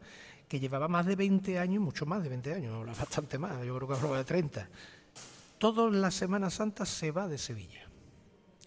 que 0.47 0.61
llevaba 0.61 0.89
más 0.89 1.07
de 1.07 1.17
20 1.17 1.59
años, 1.59 1.83
mucho 1.83 2.05
más 2.05 2.23
de 2.23 2.29
20 2.29 2.53
años, 2.53 2.87
bastante 2.99 3.39
más, 3.39 3.65
yo 3.65 3.75
creo 3.77 3.89
que 3.89 3.95
hablaba 3.95 4.19
de 4.19 4.25
30. 4.25 4.69
Todas 5.57 5.93
las 5.93 6.15
Semanas 6.15 6.55
Santas 6.55 6.89
se 6.91 7.13
va 7.13 7.29
de 7.29 7.39
Sevilla 7.39 7.89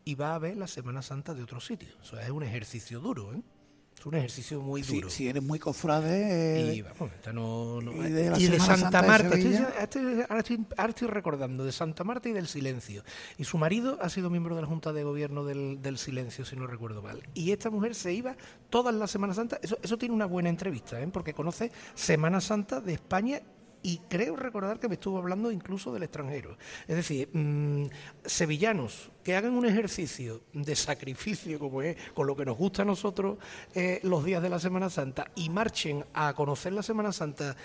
y 0.06 0.16
va 0.16 0.34
a 0.34 0.40
ver 0.40 0.58
la 0.58 0.68
Semana 0.68 1.04
Santa 1.04 1.36
de 1.36 1.44
otro 1.44 1.60
sitio. 1.60 1.90
Eso 2.02 2.20
es 2.20 2.30
un 2.30 2.42
ejercicio 2.42 3.00
duro, 3.00 3.34
¿eh? 3.34 3.42
Es 4.04 4.08
un 4.08 4.16
ejercicio 4.16 4.60
muy 4.60 4.82
duro. 4.82 5.10
Si, 5.10 5.30
eres 5.30 5.42
muy 5.42 5.60
cofrade. 5.60 6.76
y, 6.76 6.82
vamos, 6.82 7.10
no, 7.34 7.80
y 8.06 8.10
de, 8.10 8.60
Santa 8.60 9.02
Marta. 9.02 9.38
ahora, 10.28 10.90
estoy, 10.90 11.08
recordando 11.08 11.64
de 11.64 11.72
Santa 11.72 12.04
Marta 12.04 12.28
y 12.28 12.34
del 12.34 12.50
Silencio. 12.50 13.06
Y 13.38 13.46
su 13.46 13.58
marido 13.58 13.98
ha 14.02 14.10
sido 14.10 14.30
miembro 14.30 14.58
de 14.58 14.62
la 14.62 14.68
Junta 14.68 14.92
de 14.92 15.06
Gobierno 15.06 15.46
del, 15.46 15.98
Silencio, 15.98 16.44
si 16.44 16.58
no 16.58 16.68
recuerdo 16.68 17.02
mal. 17.02 17.24
Y 17.34 17.54
esta 17.54 17.70
mujer 17.70 17.96
se 17.96 18.12
iba 18.12 18.36
todas 18.70 18.94
las 18.94 19.10
Semanas 19.10 19.38
Santas. 19.38 19.60
Eso, 19.62 19.78
eso 19.82 19.98
tiene 19.98 20.14
una 20.14 20.26
buena 20.26 20.50
entrevista, 20.50 21.00
¿eh? 21.00 21.08
porque 21.08 21.34
conoce 21.34 21.72
Semana 21.96 22.42
Santa 22.42 22.82
de 22.82 22.96
España 22.96 23.42
y 23.84 23.98
creo 24.10 24.36
recordar 24.36 24.80
que 24.80 24.88
me 24.88 24.96
estuvo 24.96 25.18
hablando 25.18 25.52
incluso 25.52 25.94
del 25.94 26.04
extranjero. 26.04 26.58
Es 26.88 26.96
decir, 26.96 27.30
mm, 27.34 27.86
sevillanos 28.26 29.12
que 29.24 29.36
hagan 29.36 29.54
un 29.54 29.66
ejercicio 29.66 30.42
de 30.54 30.76
sacrificio 30.76 31.60
como 31.60 31.82
es, 31.82 31.98
con 32.14 32.26
lo 32.26 32.36
que 32.36 32.46
nos 32.46 32.58
gusta 32.58 32.82
a 32.82 32.86
nosotros 32.86 33.38
eh, 33.76 34.00
los 34.04 34.24
días 34.24 34.42
de 34.42 34.50
la 34.50 34.60
Semana 34.60 34.90
Santa 34.90 35.32
y 35.36 35.50
marchen 35.50 36.06
a 36.14 36.34
conocer 36.34 36.74
la 36.74 36.82
Semana 36.82 37.12
Santa 37.12 37.56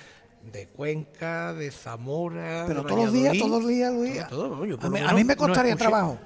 de 0.43 0.67
Cuenca, 0.67 1.53
de 1.53 1.71
Zamora. 1.71 2.65
Pero 2.67 2.85
todos 2.85 3.05
los 3.05 3.13
días, 3.13 3.37
todos 3.39 3.63
los 3.63 3.69
días, 3.69 3.93
Luis. 3.93 4.19
a, 4.21 5.13
mí, 5.13 5.25
me 5.25 5.37
costaría 5.37 5.77
trabajo. 5.77 6.19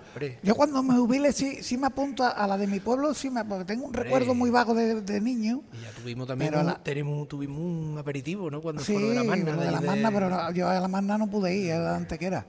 Yo 0.42 0.54
cuando 0.54 0.82
me 0.82 0.94
jubile 0.94 1.32
sí, 1.32 1.62
sí 1.62 1.76
me 1.76 1.86
apunto 1.86 2.24
a 2.24 2.46
la 2.46 2.58
de 2.58 2.66
mi 2.66 2.80
pueblo, 2.80 3.14
sí 3.14 3.30
me, 3.30 3.44
porque 3.44 3.64
tengo 3.64 3.86
un 3.86 3.92
recuerdo 3.92 4.34
muy 4.34 4.50
vago 4.50 4.74
de, 4.74 5.20
niño. 5.20 5.62
Y 5.72 5.82
ya 5.82 5.90
tuvimos 5.90 6.26
también 6.26 6.54
un, 6.54 6.74
tenemos, 6.82 7.28
tuvimos 7.28 7.58
un 7.58 7.96
aperitivo, 7.98 8.50
¿no? 8.50 8.60
Cuando 8.60 8.82
sí, 8.82 8.94
de 8.94 9.14
la 9.14 9.24
Magna. 9.24 9.56
De, 9.56 9.70
la 9.70 9.80
Magna, 9.80 10.10
pero 10.10 10.52
yo 10.52 10.68
a 10.68 10.80
la 10.80 10.88
Magna 10.88 11.18
no 11.18 11.28
pude 11.28 11.54
ir, 11.54 11.70
era 11.70 11.96
antequera. 11.96 12.46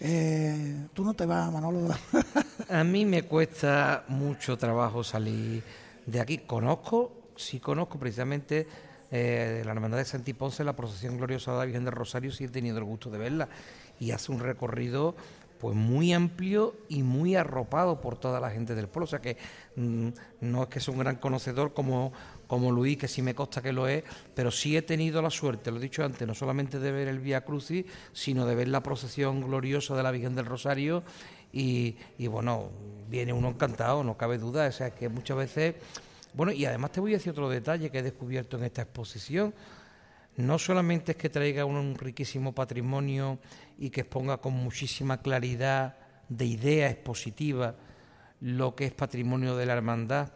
Eh, 0.00 0.86
Tú 0.94 1.04
no 1.04 1.14
te 1.14 1.26
vas, 1.26 1.50
Manolo. 1.52 1.88
a 2.68 2.84
mí 2.84 3.04
me 3.04 3.22
cuesta 3.24 4.04
mucho 4.08 4.56
trabajo 4.56 5.02
salir 5.02 5.62
de 6.06 6.20
aquí. 6.20 6.38
Conozco, 6.38 7.32
sí 7.36 7.60
conozco 7.60 7.98
precisamente 7.98 8.66
eh, 9.10 9.62
la 9.64 9.72
Hermandad 9.72 9.98
de 9.98 10.04
Santiponce, 10.04 10.64
la 10.64 10.76
procesión 10.76 11.16
gloriosa 11.16 11.52
de 11.52 11.58
la 11.58 11.64
Virgen 11.64 11.84
del 11.84 11.94
Rosario, 11.94 12.30
sí 12.30 12.44
he 12.44 12.48
tenido 12.48 12.78
el 12.78 12.84
gusto 12.84 13.10
de 13.10 13.18
verla. 13.18 13.48
Y 14.00 14.12
hace 14.12 14.32
un 14.32 14.40
recorrido 14.40 15.16
pues 15.58 15.74
muy 15.74 16.12
amplio 16.12 16.76
y 16.88 17.02
muy 17.02 17.34
arropado 17.34 18.00
por 18.00 18.16
toda 18.16 18.40
la 18.40 18.50
gente 18.50 18.74
del 18.74 18.88
pueblo. 18.88 19.04
O 19.04 19.08
sea 19.08 19.20
que 19.20 19.36
mm, 19.76 20.08
no 20.40 20.62
es 20.62 20.68
que 20.68 20.80
sea 20.80 20.92
un 20.92 21.00
gran 21.00 21.16
conocedor 21.16 21.74
como, 21.74 22.12
como 22.46 22.70
Luis, 22.70 22.96
que 22.96 23.08
sí 23.08 23.22
me 23.22 23.34
consta 23.34 23.60
que 23.60 23.72
lo 23.72 23.88
es, 23.88 24.04
pero 24.34 24.50
sí 24.50 24.76
he 24.76 24.82
tenido 24.82 25.20
la 25.20 25.30
suerte, 25.30 25.70
lo 25.70 25.78
he 25.78 25.80
dicho 25.80 26.04
antes, 26.04 26.26
no 26.26 26.34
solamente 26.34 26.78
de 26.78 26.92
ver 26.92 27.08
el 27.08 27.18
Vía 27.18 27.44
Crucis, 27.44 27.86
sino 28.12 28.46
de 28.46 28.54
ver 28.54 28.68
la 28.68 28.82
procesión 28.82 29.40
gloriosa 29.40 29.96
de 29.96 30.02
la 30.02 30.10
Virgen 30.10 30.34
del 30.34 30.46
Rosario. 30.46 31.02
Y, 31.52 31.96
y 32.18 32.26
bueno, 32.26 32.70
viene 33.08 33.32
uno 33.32 33.48
encantado, 33.48 34.04
no 34.04 34.16
cabe 34.16 34.38
duda, 34.38 34.68
o 34.68 34.72
sea 34.72 34.90
que 34.90 35.08
muchas 35.08 35.36
veces... 35.36 35.74
Bueno, 36.38 36.52
y 36.52 36.64
además 36.66 36.92
te 36.92 37.00
voy 37.00 37.14
a 37.14 37.16
decir 37.16 37.32
otro 37.32 37.50
detalle 37.50 37.90
que 37.90 37.98
he 37.98 38.02
descubierto 38.04 38.56
en 38.58 38.62
esta 38.62 38.82
exposición. 38.82 39.52
No 40.36 40.56
solamente 40.56 41.10
es 41.10 41.18
que 41.18 41.28
traiga 41.28 41.64
un 41.64 41.96
riquísimo 41.98 42.54
patrimonio 42.54 43.40
y 43.76 43.90
que 43.90 44.02
exponga 44.02 44.36
con 44.36 44.52
muchísima 44.52 45.20
claridad 45.20 45.96
de 46.28 46.44
idea 46.44 46.90
expositiva 46.90 47.74
lo 48.40 48.76
que 48.76 48.84
es 48.84 48.92
patrimonio 48.92 49.56
de 49.56 49.66
la 49.66 49.72
hermandad 49.72 50.28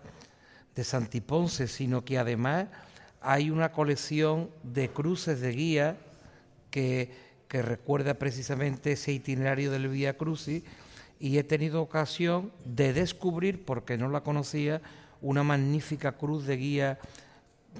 de 0.74 0.82
Santiponce, 0.82 1.68
sino 1.68 2.04
que 2.04 2.18
además 2.18 2.66
hay 3.20 3.50
una 3.50 3.70
colección 3.70 4.50
de 4.64 4.88
cruces 4.88 5.40
de 5.40 5.52
guía 5.52 5.96
que, 6.72 7.12
que 7.46 7.62
recuerda 7.62 8.14
precisamente 8.14 8.90
ese 8.90 9.12
itinerario 9.12 9.70
del 9.70 9.86
Vía 9.86 10.16
Crucis 10.16 10.64
y 11.20 11.38
he 11.38 11.44
tenido 11.44 11.80
ocasión 11.80 12.50
de 12.64 12.92
descubrir, 12.92 13.64
porque 13.64 13.96
no 13.96 14.08
la 14.08 14.24
conocía, 14.24 14.82
una 15.22 15.42
magnífica 15.42 16.12
cruz 16.12 16.46
de 16.46 16.56
guía 16.56 16.98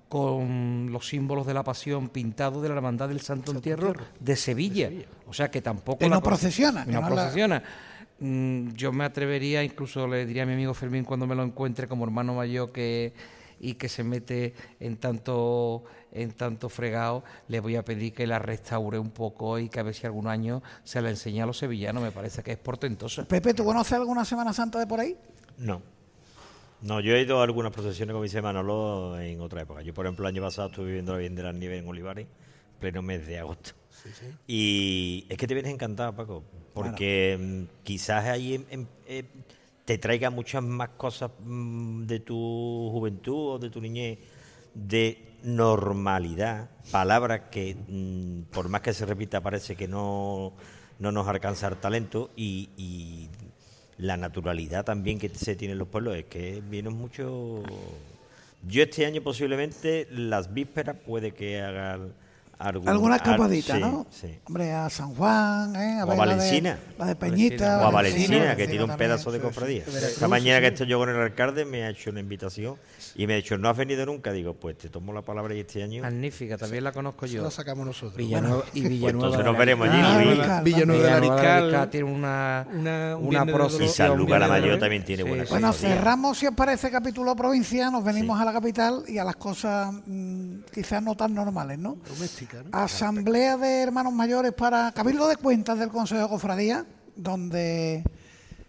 con 0.09 0.91
los 0.91 1.09
símbolos 1.09 1.47
de 1.47 1.55
la 1.55 1.63
pasión 1.63 2.09
pintados 2.09 2.63
de 2.63 2.69
la 2.69 2.77
Hermandad 2.77 3.09
del 3.09 3.21
Santo, 3.21 3.53
Entierro, 3.53 3.93
de 4.19 4.37
Sevilla. 4.37 4.91
O 5.27 5.35
sea 5.35 5.51
que 5.51 5.61
tampoco... 5.61 5.99
Que 5.99 6.09
no 6.09 6.23
procesiona. 6.23 6.85
no, 6.87 7.05
procesiona. 7.07 7.63
Mm, 8.19 8.69
yo 8.75 8.93
me 8.93 9.05
atrevería, 9.05 9.63
incluso 9.63 10.07
le 10.07 10.25
diría 10.25 10.45
a 10.45 10.47
mi 10.47 10.53
amigo 10.53 10.73
Fermín 10.75 11.05
cuando 11.05 11.27
me 11.27 11.35
lo 11.35 11.43
encuentre 11.43 11.89
como 11.89 12.05
hermano 12.05 12.35
mayor 12.35 12.73
que 12.73 13.13
y 13.63 13.75
que 13.75 13.89
se 13.89 14.03
mete 14.03 14.55
en 14.81 14.97
tanto 14.97 15.85
en 16.11 16.33
tanto 16.33 16.69
fregado, 16.69 17.25
le 17.49 17.61
voy 17.61 17.77
a 17.77 17.85
pedir 17.85 18.13
que 18.13 18.27
la 18.27 18.39
restaure 18.39 18.99
un 18.99 19.11
poco 19.11 19.59
y 19.59 19.69
que 19.69 19.81
a 19.81 19.83
ver 19.83 19.95
si 19.95 20.05
algún 20.05 20.27
año 20.27 20.63
se 20.85 21.01
la 21.01 21.09
enseña 21.09 21.45
a 21.45 21.47
los 21.47 21.59
sevillanos, 21.59 22.03
me 22.03 22.11
parece 22.11 22.43
que 22.43 22.53
es 22.53 22.59
portentoso. 22.59 23.25
Pepe, 23.25 23.55
¿tú 23.55 23.65
conoces 23.65 23.95
alguna 23.95 24.25
Semana 24.25 24.53
Santa 24.53 24.79
de 24.79 24.87
por 24.87 25.01
ahí? 25.01 25.17
No. 25.57 25.81
No, 26.83 26.99
yo 26.99 27.15
he 27.15 27.23
ido 27.23 27.41
a 27.41 27.45
algunas 27.45 27.73
procesiones 27.73 28.13
con 28.13 28.23
mi 28.23 28.43
Manolo 28.43 29.19
en 29.21 29.41
otra 29.41 29.63
época. 29.63 29.83
Yo, 29.83 29.95
por 29.95 30.05
ejemplo, 30.05 30.27
el 30.27 30.35
año 30.35 30.43
pasado 30.43 30.69
estuve 30.69 30.87
viviendo 30.87 31.13
la 31.13 31.19
Virgen 31.19 31.37
de 31.37 31.43
las 31.45 31.55
Nieves 31.55 31.81
en 31.81 31.89
Olivares, 31.89 32.27
pleno 32.81 33.03
mes 33.03 33.25
de 33.25 33.39
agosto. 33.39 33.71
Y 34.49 35.25
es 35.29 35.39
que 35.39 35.47
te 35.47 35.55
vienes 35.55 35.73
encantado, 35.73 36.13
Paco, 36.15 36.43
porque 36.75 37.39
mm, 37.41 37.85
quizás 37.85 38.25
ahí 38.27 38.67
eh, 39.07 39.25
te 39.85 39.99
traiga 39.99 40.31
muchas 40.31 40.65
más 40.65 40.91
cosas 40.91 41.31
mm, 41.45 42.03
de 42.03 42.19
tu 42.19 42.89
juventud 42.91 43.53
o 43.53 43.59
de 43.61 43.71
tu 43.71 43.81
niñez, 43.81 44.19
de 44.75 45.37
normalidad, 45.45 46.69
palabras 46.91 47.43
que 47.49 47.77
mm, 47.77 48.51
por 48.53 48.69
más 48.69 48.81
que 48.81 48.93
se 48.93 49.07
repita 49.07 49.41
parece 49.41 49.77
que 49.77 49.87
no, 49.87 50.53
no 50.99 51.13
nos 51.13 51.29
alcanza 51.29 51.69
el 51.69 51.77
talento 51.77 52.31
y 52.37 53.29
la 54.03 54.17
naturalidad 54.17 54.85
también 54.85 55.21
que 55.21 55.29
se 55.29 55.55
tiene 55.55 55.73
en 55.73 55.79
los 55.79 55.87
pueblos 55.89 56.17
es 56.17 56.25
que 56.25 56.61
viene 56.69 56.91
mucho... 56.91 57.63
Yo 58.67 58.83
este 58.83 59.07
año 59.07 59.23
posiblemente 59.23 60.09
las 60.11 60.53
vísperas 60.53 60.97
puede 61.07 61.33
que 61.33 61.61
haga 61.61 62.01
alguna 62.63 63.17
escapadita, 63.17 63.79
¿no? 63.79 64.07
Sí. 64.11 64.39
Hombre, 64.45 64.73
a 64.73 64.89
San 64.91 65.15
Juan, 65.15 65.75
¿eh? 65.77 66.01
A 66.01 66.05
o 66.05 66.13
a 66.13 66.15
Valencina. 66.15 66.79
La 66.99 67.07
de, 67.07 67.17
Peñita. 67.17 67.83
O 67.83 67.87
a 67.87 67.91
Valencina, 67.91 68.57
que 68.57 68.67
tiene 68.67 68.85
un 68.85 68.97
pedazo 68.97 69.31
de 69.33 69.41
cofradía. 69.41 69.85
Esta 69.87 70.29
mañana 70.29 70.61
que 70.61 70.69
estoy 70.69 70.87
yo 70.87 70.99
con 70.99 71.09
el 71.09 71.17
alcalde 71.17 71.65
me 71.65 71.85
ha 71.85 71.91
hecho 71.91 72.11
una 72.11 72.21
invitación 72.21 72.77
y 73.15 73.27
me 73.27 73.35
ha 73.35 73.37
dicho, 73.37 73.59
no 73.59 73.69
has 73.69 73.77
venido 73.77 74.07
nunca. 74.07 74.33
Digo, 74.33 74.55
pues 74.55 74.79
te 74.79 74.89
tomo 74.89 75.13
la 75.13 75.23
palabra 75.23 75.55
y 75.55 75.61
este 75.61 75.83
año. 75.83 76.03
Magnífica, 76.03 76.57
también 76.57 76.85
la 76.85 76.93
conozco 76.93 77.27
yo. 77.27 77.43
la 77.43 77.51
sacamos 77.51 77.87
nosotros. 77.87 78.17
Villanueva, 78.17 78.65
y 78.73 78.81
Villanueva. 78.83 79.01
Pues 79.01 79.15
entonces 79.15 79.45
nos 79.45 79.59
veremos 79.59 79.89
allí. 79.89 80.41
Ah, 80.43 80.61
Villanueva 80.63 81.03
de 81.03 81.13
Ariscal. 81.13 81.91
tiene 81.91 82.11
una, 82.11 82.67
una, 82.73 83.17
una 83.17 83.47
procesión. 83.47 83.89
Y 83.89 83.93
San 83.93 84.17
Lugar 84.17 84.41
la 84.41 84.49
Mayor 84.49 84.79
también 84.79 85.05
tiene 85.05 85.23
buena 85.23 85.45
Bueno, 85.49 85.73
cerramos, 85.73 86.39
si 86.39 86.47
os 86.47 86.55
parece, 86.55 86.91
capítulo 86.91 87.35
provincia. 87.37 87.91
Nos 87.91 88.05
venimos 88.05 88.41
a 88.41 88.45
la 88.45 88.53
capital 88.53 89.05
y 89.09 89.19
a 89.19 89.25
las 89.25 89.37
cosas 89.37 89.93
mm, 90.07 90.61
quizás 90.73 91.03
no 91.03 91.15
tan 91.15 91.35
normales, 91.35 91.79
¿no? 91.79 91.97
Doméstica, 92.09 92.52
Asamblea 92.73 93.57
de 93.57 93.83
Hermanos 93.83 94.13
Mayores 94.13 94.53
para 94.53 94.93
Cabildo 94.93 95.29
de 95.29 95.37
Cuentas 95.37 95.79
del 95.79 95.89
Consejo 95.89 96.23
de 96.23 96.29
Cofradía, 96.29 96.85
donde 97.17 98.05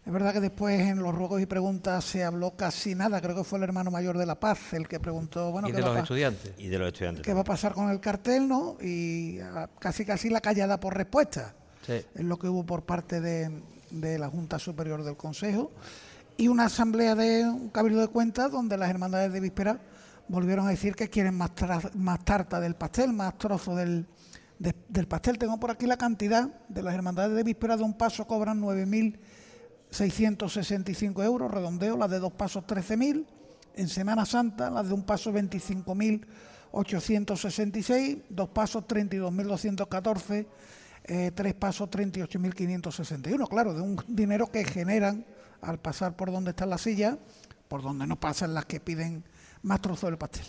es 0.05 0.11
verdad 0.11 0.33
que 0.33 0.41
después 0.41 0.79
en 0.81 1.01
los 1.01 1.15
ruegos 1.15 1.41
y 1.41 1.45
preguntas 1.45 2.03
se 2.03 2.23
habló 2.23 2.51
casi 2.51 2.95
nada. 2.95 3.21
Creo 3.21 3.35
que 3.35 3.43
fue 3.43 3.57
el 3.59 3.63
hermano 3.63 3.91
mayor 3.91 4.17
de 4.17 4.25
La 4.25 4.39
Paz 4.39 4.73
el 4.73 4.87
que 4.87 4.99
preguntó, 4.99 5.51
bueno, 5.51 5.69
y 5.69 5.71
¿qué 5.71 5.77
de 5.77 5.83
va 5.83 5.89
los 5.89 5.97
a 5.97 6.01
estudiantes. 6.01 6.53
Y 6.57 6.67
de 6.67 6.77
los 6.77 6.87
estudiantes. 6.89 7.23
¿Qué 7.23 7.33
va 7.33 7.41
a 7.41 7.45
pasar 7.45 7.73
con 7.73 7.89
el 7.89 7.99
cartel, 7.99 8.47
no? 8.47 8.77
Y 8.81 9.39
ah, 9.39 9.69
casi 9.79 10.05
casi 10.05 10.29
la 10.29 10.41
callada 10.41 10.79
por 10.79 10.95
respuesta. 10.95 11.53
Sí. 11.85 11.93
Es 12.15 12.23
lo 12.23 12.37
que 12.37 12.47
hubo 12.47 12.65
por 12.65 12.83
parte 12.83 13.21
de, 13.21 13.61
de 13.91 14.19
la 14.19 14.29
Junta 14.29 14.59
Superior 14.59 15.03
del 15.03 15.15
Consejo. 15.15 15.71
Y 16.35 16.47
una 16.47 16.65
asamblea 16.65 17.15
de 17.15 17.45
un 17.45 17.69
cabildo 17.69 18.01
de 18.01 18.07
cuentas 18.07 18.51
donde 18.51 18.77
las 18.77 18.89
hermandades 18.89 19.31
de 19.31 19.39
víspera 19.39 19.79
volvieron 20.27 20.67
a 20.67 20.71
decir 20.71 20.95
que 20.95 21.09
quieren 21.09 21.35
más, 21.35 21.51
más 21.95 22.23
tarta 22.25 22.59
del 22.59 22.75
pastel, 22.75 23.13
más 23.13 23.37
trozo 23.37 23.75
del, 23.75 24.07
de- 24.59 24.75
del 24.89 25.07
pastel. 25.07 25.37
Tengo 25.37 25.59
por 25.59 25.69
aquí 25.71 25.85
la 25.85 25.97
cantidad 25.97 26.49
de 26.69 26.81
las 26.83 26.93
hermandades 26.95 27.35
de 27.35 27.43
víspera 27.43 27.77
de 27.77 27.83
un 27.83 27.93
paso 27.95 28.25
cobran 28.27 28.61
9.665 28.61 31.23
euros, 31.23 31.51
redondeo, 31.51 31.97
las 31.97 32.09
de 32.09 32.19
dos 32.19 32.33
pasos 32.33 32.63
13.000. 32.65 33.25
En 33.75 33.87
Semana 33.87 34.23
Santa, 34.25 34.69
las 34.69 34.87
de 34.87 34.93
un 34.93 35.01
paso 35.03 35.31
25.866, 35.33 38.21
dos 38.29 38.49
pasos 38.49 38.83
32.214, 38.87 40.45
eh, 41.05 41.31
tres 41.33 41.53
pasos 41.55 41.89
38.561. 41.89 43.47
Claro, 43.49 43.73
de 43.73 43.81
un 43.81 43.97
dinero 44.07 44.45
que 44.51 44.63
generan 44.63 45.25
al 45.61 45.79
pasar 45.79 46.15
por 46.15 46.31
donde 46.31 46.51
está 46.51 46.67
la 46.67 46.77
silla, 46.77 47.17
por 47.67 47.81
donde 47.81 48.05
no 48.05 48.19
pasan 48.19 48.53
las 48.53 48.65
que 48.65 48.79
piden 48.79 49.23
más 49.63 49.81
trozo 49.81 50.07
del 50.07 50.17
pastel. 50.17 50.45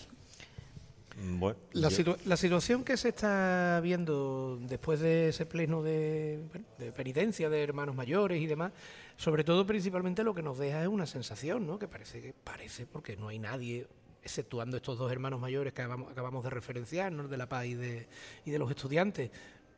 Bueno, 1.17 1.57
La, 1.73 2.37
situación 2.37 2.83
que 2.83 2.97
se 2.97 3.11
está 3.11 3.81
viendo 3.83 4.59
después 4.63 4.99
de 4.99 5.29
ese 5.29 5.47
pleno 5.47 5.83
de, 5.83 6.43
bueno, 6.51 6.67
de 6.77 6.91
penitencia 6.91 7.49
de 7.49 7.63
hermanos 7.63 7.95
mayores 7.95 8.43
y 8.43 8.47
demás, 8.47 8.73
sobre 9.17 9.45
todo 9.45 9.65
principalmente 9.65 10.25
lo 10.25 10.35
que 10.35 10.43
nos 10.43 10.59
deja 10.59 10.83
es 10.83 10.89
una 10.89 11.07
sensación, 11.07 11.67
¿no? 11.67 11.79
Que 11.79 11.87
parece 11.87 12.21
que 12.21 12.33
parece 12.33 12.85
porque 12.87 13.17
no 13.17 13.29
hay 13.29 13.39
nadie, 13.39 13.87
exceptuando 14.25 14.77
estos 14.77 14.99
dos 14.99 15.13
hermanos 15.13 15.41
mayores 15.41 15.73
que 15.73 15.83
acabamos, 15.83 16.11
acabamos 16.11 16.43
de 16.43 16.51
referenciarnos 16.51 17.31
de 17.31 17.37
la 17.37 17.49
paz 17.49 17.67
y 17.67 17.75
de, 17.75 18.09
y 18.45 18.51
de 18.51 18.59
los 18.59 18.69
estudiantes. 18.69 19.31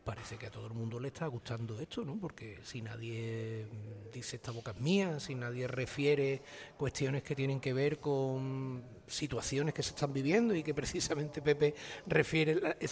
Parece 0.07 0.37
que 0.39 0.47
a 0.47 0.53
todo 0.53 0.69
el 0.69 0.73
mundo 0.73 1.01
le 1.01 1.09
está 1.09 1.27
gustando 1.27 1.81
esto, 1.81 2.05
¿no? 2.05 2.17
Porque 2.17 2.61
si 2.63 2.81
nadie 2.81 3.67
mm, 3.67 4.13
dice 4.13 4.37
esta 4.37 4.53
boca 4.53 4.71
es 4.71 4.81
mía, 4.81 5.19
si 5.19 5.35
nadie 5.35 5.67
refiere 5.67 6.43
cuestiones 6.77 7.25
que 7.25 7.35
tienen 7.35 7.59
que 7.59 7.73
ver 7.73 7.99
con 7.99 8.85
situaciones 9.09 9.75
que 9.75 9.83
se 9.83 9.91
están 9.91 10.13
viviendo 10.13 10.55
y 10.55 10.63
que 10.63 10.75
precisamente 10.75 11.43
Pepe 11.43 11.75
refiere 12.07 12.77
eh, 12.79 12.89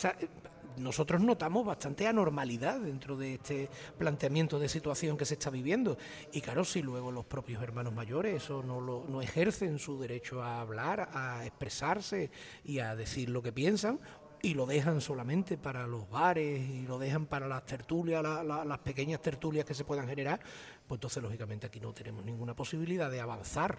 nosotros 0.77 1.21
notamos 1.21 1.65
bastante 1.65 2.09
anormalidad 2.09 2.81
dentro 2.81 3.17
de 3.17 3.35
este 3.35 3.71
planteamiento 3.97 4.59
de 4.59 4.69
situación 4.69 5.17
que 5.17 5.25
se 5.25 5.35
está 5.35 5.51
viviendo. 5.51 5.97
Y 6.33 6.41
claro, 6.41 6.65
si 6.65 6.83
luego 6.83 7.12
los 7.12 7.27
propios 7.27 7.62
hermanos 7.62 7.95
mayores 7.95 8.43
eso 8.43 8.65
no, 8.65 8.81
lo, 8.81 9.05
no 9.09 9.23
ejercen 9.23 9.79
su 9.79 10.01
derecho 10.01 10.43
a 10.43 10.61
hablar, 10.61 11.11
a 11.12 11.47
expresarse 11.47 12.33
y 12.65 12.81
a 12.81 12.97
decir 12.97 13.29
lo 13.29 13.41
que 13.41 13.53
piensan, 13.53 14.01
y 14.45 14.55
lo 14.55 14.66
dejan 14.66 15.01
solamente 15.01 15.57
para 15.57 15.86
los 15.86 16.09
bares 16.11 16.61
y 16.68 16.82
lo 16.86 16.99
dejan 16.99 17.26
para 17.26 17.49
las 17.49 17.64
tertulias, 17.64 18.22
la- 18.22 18.45
la- 18.45 18.64
las 18.64 18.78
pequeñas 18.78 19.20
tertulias 19.22 19.64
que 19.64 19.74
se 19.74 19.84
puedan 19.84 20.07
generar, 20.07 20.38
pues 20.86 20.99
entonces 20.99 21.22
lógicamente 21.22 21.66
aquí 21.66 21.80
no 21.80 21.92
tenemos 21.92 22.24
ninguna 22.24 22.55
posibilidad 22.55 23.11
de 23.11 23.20
avanzar. 23.20 23.78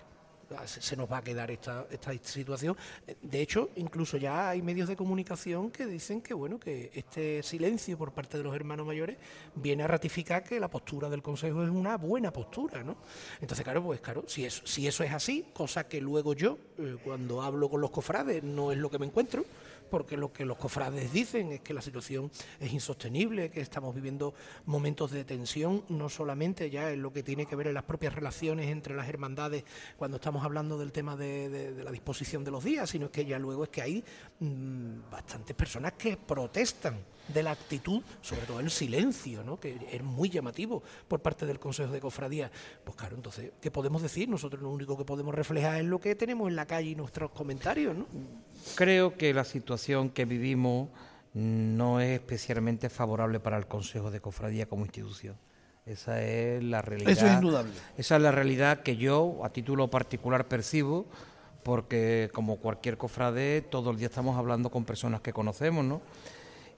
Se 0.67 0.79
se 0.79 0.95
nos 0.95 1.11
va 1.11 1.17
a 1.17 1.23
quedar 1.23 1.49
esta, 1.49 1.87
esta 1.89 2.13
situación. 2.21 2.77
De 3.19 3.41
hecho, 3.41 3.71
incluso 3.77 4.15
ya 4.17 4.49
hay 4.51 4.61
medios 4.61 4.87
de 4.87 4.95
comunicación 4.95 5.71
que 5.71 5.87
dicen 5.87 6.21
que 6.21 6.35
bueno 6.35 6.59
que 6.59 6.91
este 6.93 7.41
silencio 7.41 7.97
por 7.97 8.11
parte 8.11 8.37
de 8.37 8.43
los 8.43 8.55
hermanos 8.55 8.85
mayores 8.85 9.17
viene 9.55 9.81
a 9.81 9.87
ratificar 9.87 10.43
que 10.43 10.59
la 10.59 10.67
postura 10.67 11.09
del 11.09 11.23
Consejo 11.23 11.63
es 11.63 11.71
una 11.71 11.97
buena 11.97 12.31
postura, 12.31 12.83
¿no? 12.83 12.95
Entonces, 13.41 13.63
claro, 13.63 13.81
pues 13.83 14.01
claro, 14.01 14.23
si 14.27 14.45
eso, 14.45 14.61
si 14.67 14.85
eso 14.87 15.03
es 15.03 15.11
así, 15.13 15.47
cosa 15.51 15.87
que 15.87 15.99
luego 15.99 16.33
yo, 16.35 16.59
eh, 16.77 16.95
cuando 17.03 17.41
hablo 17.41 17.67
con 17.67 17.81
los 17.81 17.89
cofrades, 17.89 18.43
no 18.43 18.71
es 18.71 18.77
lo 18.77 18.91
que 18.91 18.99
me 18.99 19.07
encuentro, 19.07 19.45
porque 19.85 20.17
lo 20.17 20.33
que 20.33 20.45
los 20.45 20.57
cofrades 20.57 21.11
dicen 21.11 21.51
es 21.51 21.61
que 21.61 21.73
la 21.73 21.81
situación 21.81 22.31
es 22.59 22.73
insostenible, 22.73 23.49
que 23.49 23.61
estamos 23.61 23.93
viviendo 23.93 24.33
momentos 24.65 25.11
de 25.11 25.23
tensión, 25.23 25.83
no 25.89 26.09
solamente 26.09 26.69
ya 26.69 26.91
en 26.91 27.01
lo 27.01 27.13
que 27.13 27.23
tiene 27.23 27.45
que 27.45 27.55
ver 27.55 27.67
en 27.67 27.73
las 27.73 27.83
propias 27.83 28.13
relaciones 28.13 28.67
entre 28.67 28.95
las 28.95 29.07
hermandades 29.07 29.63
cuando 29.97 30.17
estamos 30.17 30.43
hablando 30.43 30.77
del 30.77 30.91
tema 30.91 31.15
de, 31.15 31.73
la 31.83 31.91
disposición 31.91 32.43
de 32.43 32.51
los 32.51 32.63
días, 32.63 32.89
sino 32.89 33.11
que 33.11 33.25
ya 33.25 33.39
luego 33.39 33.63
es 33.63 33.69
que 33.69 33.81
hay 33.81 34.03
mm, 34.39 35.09
bastantes 35.09 35.55
personas 35.55 35.93
que 35.93 36.17
protestan 36.17 36.97
de 37.27 37.43
la 37.43 37.51
actitud, 37.51 38.01
sobre 38.21 38.41
todo 38.41 38.59
el 38.59 38.69
silencio, 38.69 39.43
¿no? 39.43 39.59
que 39.59 39.77
es 39.91 40.03
muy 40.03 40.29
llamativo 40.29 40.83
por 41.07 41.21
parte 41.21 41.45
del 41.45 41.59
Consejo 41.59 41.91
de 41.91 41.99
Cofradía. 41.99 42.51
Pues 42.83 42.95
claro, 42.95 43.15
entonces, 43.15 43.51
¿qué 43.61 43.71
podemos 43.71 44.01
decir? 44.01 44.29
Nosotros 44.29 44.61
lo 44.61 44.69
único 44.69 44.97
que 44.97 45.05
podemos 45.05 45.33
reflejar 45.33 45.77
es 45.77 45.85
lo 45.85 45.99
que 45.99 46.15
tenemos 46.15 46.47
en 46.49 46.55
la 46.55 46.65
calle 46.65 46.89
y 46.89 46.95
nuestros 46.95 47.31
comentarios. 47.31 47.95
¿no? 47.95 48.05
Creo 48.75 49.15
que 49.17 49.33
la 49.33 49.43
situación 49.43 50.09
que 50.09 50.25
vivimos 50.25 50.89
no 51.33 51.99
es 51.99 52.19
especialmente 52.19 52.89
favorable 52.89 53.39
para 53.39 53.57
el 53.57 53.67
Consejo 53.67 54.11
de 54.11 54.21
Cofradía 54.21 54.67
como 54.67 54.85
institución. 54.85 55.35
Esa 55.85 56.21
es 56.21 56.63
la 56.63 56.81
realidad. 56.81 57.11
Eso 57.11 57.27
es 57.27 57.33
indudable. 57.33 57.71
Esa 57.97 58.15
es 58.15 58.21
la 58.21 58.31
realidad 58.31 58.81
que 58.81 58.97
yo, 58.97 59.41
a 59.43 59.49
título 59.49 59.89
particular, 59.89 60.47
percibo, 60.47 61.05
porque 61.61 62.29
como 62.33 62.57
cualquier 62.57 62.97
cofrade, 62.97 63.61
todo 63.61 63.91
el 63.91 63.97
día 63.97 64.07
estamos 64.07 64.37
hablando 64.37 64.71
con 64.71 64.85
personas 64.85 65.21
que 65.21 65.33
conocemos, 65.33 65.83
¿no? 65.83 66.01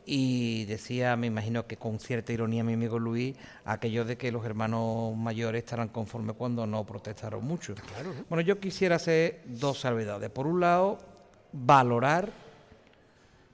Y 0.09 0.63
decía, 0.65 1.17
me 1.17 1.27
imagino 1.27 1.67
que 1.67 1.75
con 1.75 1.99
cierta 1.99 2.31
ironía 2.31 2.63
mi 2.63 2.73
amigo 2.73 2.97
Luis, 2.97 3.35
aquello 3.65 4.05
de 4.05 4.17
que 4.17 4.31
los 4.31 4.45
hermanos 4.45 5.17
mayores 5.17 5.65
estarán 5.65 5.89
conformes 5.89 6.37
cuando 6.37 6.65
no 6.65 6.85
protestaron 6.85 7.43
mucho. 7.43 7.75
Bueno, 8.29 8.41
yo 8.41 8.57
quisiera 8.57 8.95
hacer 8.95 9.41
dos 9.45 9.81
salvedades. 9.81 10.29
Por 10.29 10.47
un 10.47 10.61
lado, 10.61 10.97
valorar 11.51 12.31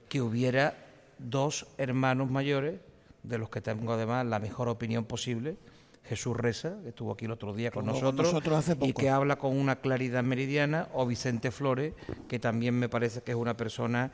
que 0.08 0.22
hubiera 0.22 0.76
dos 1.18 1.66
hermanos 1.76 2.30
mayores, 2.30 2.78
de 3.24 3.38
los 3.38 3.48
que 3.50 3.60
tengo 3.60 3.92
además 3.92 4.24
la 4.24 4.38
mejor 4.38 4.68
opinión 4.68 5.04
posible, 5.06 5.56
Jesús 6.04 6.36
Reza, 6.36 6.76
que 6.84 6.90
estuvo 6.90 7.10
aquí 7.10 7.24
el 7.24 7.32
otro 7.32 7.52
día 7.52 7.72
con 7.72 7.86
nosotros, 7.86 8.32
y 8.80 8.92
que 8.92 9.10
habla 9.10 9.36
con 9.36 9.58
una 9.58 9.76
claridad 9.76 10.22
meridiana, 10.22 10.86
o 10.92 11.04
Vicente 11.04 11.50
Flores, 11.50 11.94
que 12.28 12.38
también 12.38 12.78
me 12.78 12.88
parece 12.88 13.22
que 13.22 13.32
es 13.32 13.36
una 13.36 13.56
persona 13.56 14.12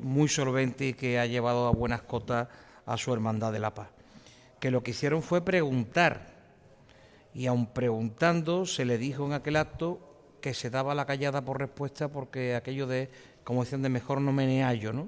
muy 0.00 0.28
solvente 0.28 0.86
y 0.88 0.94
que 0.94 1.18
ha 1.18 1.26
llevado 1.26 1.66
a 1.66 1.72
buenas 1.72 2.02
cotas 2.02 2.48
a 2.86 2.96
su 2.96 3.12
hermandad 3.12 3.52
de 3.52 3.58
la 3.58 3.74
paz. 3.74 3.88
Que 4.60 4.70
lo 4.70 4.82
que 4.82 4.92
hicieron 4.92 5.22
fue 5.22 5.44
preguntar, 5.44 6.32
y 7.34 7.46
aun 7.46 7.66
preguntando 7.66 8.66
se 8.66 8.84
le 8.84 8.98
dijo 8.98 9.24
en 9.26 9.32
aquel 9.32 9.56
acto 9.56 10.00
que 10.40 10.54
se 10.54 10.70
daba 10.70 10.94
la 10.94 11.06
callada 11.06 11.44
por 11.44 11.58
respuesta 11.58 12.08
porque 12.08 12.54
aquello 12.54 12.86
de, 12.86 13.10
como 13.44 13.64
decían, 13.64 13.82
de 13.82 13.88
mejor 13.88 14.20
no 14.20 14.32
me 14.32 14.44
¿no? 14.92 15.06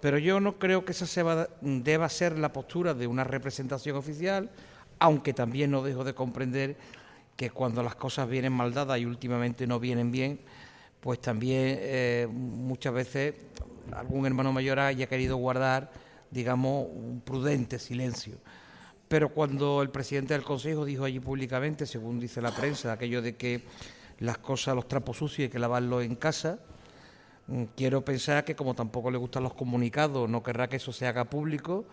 Pero 0.00 0.18
yo 0.18 0.40
no 0.40 0.58
creo 0.58 0.84
que 0.84 0.92
esa 0.92 1.46
deba 1.60 2.08
ser 2.08 2.38
la 2.38 2.52
postura 2.52 2.94
de 2.94 3.06
una 3.06 3.24
representación 3.24 3.96
oficial, 3.96 4.50
aunque 4.98 5.32
también 5.32 5.70
no 5.70 5.82
dejo 5.82 6.04
de 6.04 6.14
comprender 6.14 6.76
que 7.36 7.50
cuando 7.50 7.82
las 7.82 7.94
cosas 7.94 8.28
vienen 8.28 8.52
mal 8.52 8.74
dadas 8.74 8.98
y 8.98 9.04
últimamente 9.04 9.66
no 9.66 9.78
vienen 9.78 10.10
bien, 10.10 10.40
pues 11.02 11.20
también 11.20 11.78
eh, 11.80 12.28
muchas 12.30 12.94
veces 12.94 13.34
algún 13.90 14.24
hermano 14.24 14.52
mayor 14.52 14.78
haya 14.78 15.08
querido 15.08 15.36
guardar, 15.36 15.90
digamos, 16.30 16.86
un 16.94 17.20
prudente 17.20 17.80
silencio. 17.80 18.36
Pero 19.08 19.30
cuando 19.30 19.82
el 19.82 19.90
presidente 19.90 20.32
del 20.34 20.44
Consejo 20.44 20.84
dijo 20.84 21.02
allí 21.02 21.18
públicamente, 21.18 21.86
según 21.86 22.20
dice 22.20 22.40
la 22.40 22.52
prensa, 22.52 22.92
aquello 22.92 23.20
de 23.20 23.34
que 23.34 23.62
las 24.20 24.38
cosas, 24.38 24.76
los 24.76 24.86
trapos 24.86 25.16
sucios 25.16 25.46
hay 25.46 25.50
que 25.50 25.58
lavarlos 25.58 26.04
en 26.04 26.14
casa, 26.14 26.60
mm, 27.48 27.64
quiero 27.76 28.04
pensar 28.04 28.44
que 28.44 28.54
como 28.54 28.74
tampoco 28.74 29.10
le 29.10 29.18
gustan 29.18 29.42
los 29.42 29.54
comunicados, 29.54 30.30
no 30.30 30.40
querrá 30.44 30.68
que 30.68 30.76
eso 30.76 30.92
se 30.92 31.08
haga 31.08 31.24
público, 31.24 31.84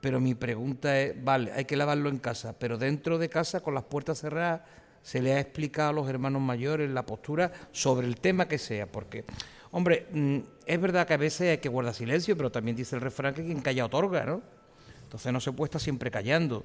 pero 0.00 0.20
mi 0.20 0.36
pregunta 0.36 1.00
es, 1.00 1.22
vale, 1.22 1.50
hay 1.50 1.64
que 1.64 1.76
lavarlo 1.76 2.08
en 2.08 2.18
casa, 2.18 2.54
pero 2.56 2.78
dentro 2.78 3.18
de 3.18 3.28
casa, 3.28 3.58
con 3.58 3.74
las 3.74 3.84
puertas 3.84 4.20
cerradas, 4.20 4.60
se 5.02 5.20
le 5.20 5.34
ha 5.34 5.40
explicado 5.40 5.90
a 5.90 5.92
los 5.92 6.08
hermanos 6.08 6.40
mayores 6.40 6.90
la 6.90 7.04
postura 7.04 7.52
sobre 7.72 8.06
el 8.06 8.16
tema 8.16 8.46
que 8.46 8.58
sea, 8.58 8.86
porque, 8.86 9.24
hombre, 9.72 10.06
mm, 10.12 10.38
es 10.64 10.80
verdad 10.80 11.06
que 11.06 11.14
a 11.14 11.18
veces 11.18 11.50
hay 11.50 11.58
que 11.58 11.68
guardar 11.68 11.94
silencio, 11.94 12.36
pero 12.36 12.50
también 12.50 12.76
dice 12.76 12.94
el 12.94 13.02
refrán 13.02 13.34
que 13.34 13.44
quien 13.44 13.60
calla 13.60 13.84
otorga, 13.84 14.24
¿no? 14.24 14.42
Entonces 15.02 15.32
no 15.32 15.40
se 15.40 15.52
puede 15.52 15.66
estar 15.66 15.80
siempre 15.80 16.10
callando. 16.10 16.64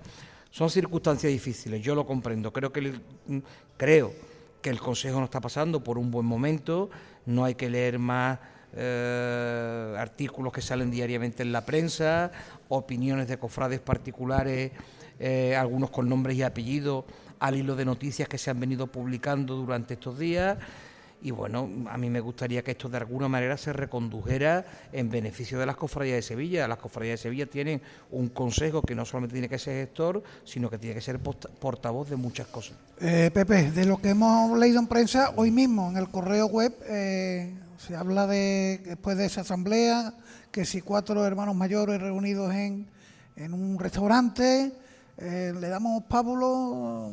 Son 0.52 0.70
circunstancias 0.70 1.32
difíciles, 1.32 1.82
yo 1.82 1.96
lo 1.96 2.06
comprendo. 2.06 2.54
Creo 2.54 2.72
que 2.72 2.80
el, 2.80 3.02
mm, 3.28 3.40
creo 3.76 4.14
que 4.62 4.70
el 4.70 4.80
Consejo 4.80 5.20
no 5.20 5.26
está 5.26 5.42
pasando 5.42 5.84
por 5.84 5.98
un 5.98 6.12
buen 6.12 6.26
momento, 6.26 6.90
no 7.26 7.44
hay 7.44 7.56
que 7.56 7.70
leer 7.70 8.00
más 8.00 8.40
eh, 8.74 9.96
artículos 9.98 10.54
que 10.54 10.62
salen 10.62 10.92
diariamente 10.92 11.42
en 11.42 11.52
la 11.52 11.66
prensa, 11.66 12.32
opiniones 12.70 13.28
de 13.28 13.40
cofrades 13.40 13.80
particulares, 13.80 14.72
eh, 15.20 15.56
algunos 15.56 15.90
con 15.90 16.08
nombres 16.08 16.38
y 16.38 16.44
apellidos 16.44 17.06
al 17.40 17.56
hilo 17.56 17.76
de 17.76 17.86
noticias 17.86 18.28
que 18.28 18.38
se 18.38 18.50
han 18.50 18.60
venido 18.60 18.88
publicando 18.88 19.56
durante 19.56 19.96
estos 19.96 20.18
días. 20.18 20.58
Y 21.20 21.32
bueno, 21.32 21.68
a 21.90 21.98
mí 21.98 22.12
me 22.12 22.20
gustaría 22.20 22.64
que 22.64 22.72
esto 22.72 22.90
de 22.90 22.98
alguna 22.98 23.28
manera 23.28 23.58
se 23.58 23.74
recondujera 23.74 24.66
en 24.94 25.10
beneficio 25.10 25.58
de 25.58 25.66
las 25.66 25.76
cofradías 25.76 26.18
de 26.18 26.22
Sevilla. 26.22 26.68
Las 26.68 26.78
cofradías 26.78 27.20
de 27.20 27.24
Sevilla 27.24 27.48
tienen 27.48 27.82
un 28.12 28.30
consejo 28.30 28.84
que 28.84 28.94
no 28.94 29.04
solamente 29.04 29.34
tiene 29.34 29.50
que 29.50 29.58
ser 29.58 29.88
gestor, 29.88 30.24
sino 30.44 30.70
que 30.70 30.78
tiene 30.78 30.94
que 30.94 31.02
ser 31.02 31.20
portavoz 31.20 32.10
de 32.10 32.18
muchas 32.18 32.46
cosas. 32.48 32.78
Eh, 33.02 33.32
Pepe, 33.34 33.72
de 33.72 33.86
lo 33.86 33.98
que 33.98 34.10
hemos 34.10 34.58
leído 34.60 34.80
en 34.80 34.86
prensa, 34.86 35.34
hoy 35.36 35.50
mismo 35.50 35.90
en 35.90 35.98
el 35.98 36.08
correo 36.10 36.46
web 36.48 36.76
eh, 36.86 37.52
se 37.78 37.96
habla 37.96 38.28
de, 38.28 38.82
después 38.86 39.18
de 39.18 39.26
esa 39.26 39.42
asamblea, 39.42 40.14
que 40.52 40.66
si 40.66 40.82
cuatro 40.82 41.26
hermanos 41.26 41.56
mayores 41.56 42.00
reunidos 42.00 42.54
en, 42.54 42.88
en 43.36 43.54
un 43.54 43.80
restaurante, 43.80 44.72
eh, 45.18 45.52
le 45.60 45.68
damos 45.70 46.04
pábulo. 46.04 47.12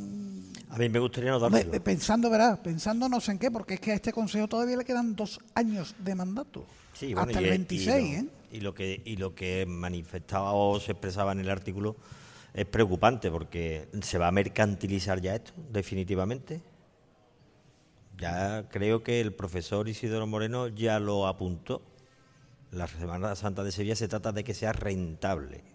A 0.69 0.77
mí 0.77 0.89
me 0.89 0.99
gustaría 0.99 1.31
no 1.31 1.39
darle. 1.39 1.81
Pensando, 1.81 2.29
verás, 2.29 2.59
pensando 2.59 3.09
no 3.09 3.21
sé 3.21 3.33
en 3.33 3.39
qué, 3.39 3.51
porque 3.51 3.75
es 3.75 3.81
que 3.81 3.93
a 3.93 3.95
este 3.95 4.13
consejo 4.13 4.47
todavía 4.47 4.77
le 4.77 4.85
quedan 4.85 5.17
dos 5.17 5.41
años 5.55 5.95
de 5.99 6.15
mandato. 6.15 6.67
hasta 7.17 7.39
el 7.39 7.49
26, 7.49 7.87
y, 7.87 8.15
¿eh? 8.15 8.29
Y 8.53 8.61
lo 8.61 8.75
que, 8.75 9.01
y 9.05 9.17
lo 9.17 9.35
que 9.35 9.65
manifestaba 9.67 10.53
o 10.53 10.79
se 10.81 10.93
expresaba 10.93 11.33
en 11.33 11.41
el 11.41 11.51
artículo 11.51 11.97
es 12.53 12.67
preocupante, 12.67 13.31
porque 13.31 13.89
se 14.03 14.19
va 14.19 14.29
a 14.29 14.33
mercantilizar 14.33 15.21
ya 15.21 15.37
esto, 15.37 15.53
definitivamente. 15.73 16.61
Ya 18.19 18.69
creo 18.69 19.03
que 19.03 19.21
el 19.21 19.33
profesor 19.33 19.89
Isidoro 19.89 20.27
Moreno 20.27 20.69
ya 20.69 21.01
lo 21.01 21.27
apuntó. 21.27 21.83
La 22.71 22.87
Semana 22.87 23.35
Santa 23.35 23.65
de 23.65 23.73
Sevilla 23.73 23.97
se 23.97 24.09
trata 24.09 24.33
de 24.33 24.45
que 24.45 24.55
sea 24.55 24.73
rentable 24.73 25.74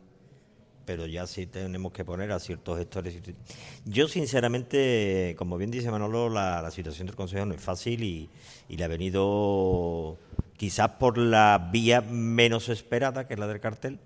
pero 0.85 1.05
ya 1.05 1.27
sí 1.27 1.45
tenemos 1.45 1.91
que 1.91 2.03
poner 2.03 2.31
a 2.31 2.39
ciertos 2.39 2.77
gestores. 2.77 3.19
Yo, 3.85 4.07
sinceramente, 4.07 5.35
como 5.37 5.57
bien 5.57 5.71
dice 5.71 5.91
Manolo, 5.91 6.29
la, 6.29 6.69
situación 6.71 7.07
del 7.07 7.15
Consejo 7.15 7.45
no 7.45 7.53
es 7.53 7.61
fácil 7.61 8.03
y, 8.03 8.29
le 8.69 8.83
ha 8.83 8.87
venido 8.87 10.17
quizás 10.57 10.89
por 10.91 11.17
la 11.17 11.69
vía 11.71 12.01
menos 12.01 12.69
esperada, 12.69 13.27
que 13.27 13.35
es 13.35 13.39
la 13.39 13.47
del 13.47 13.59
cartel, 13.59 13.99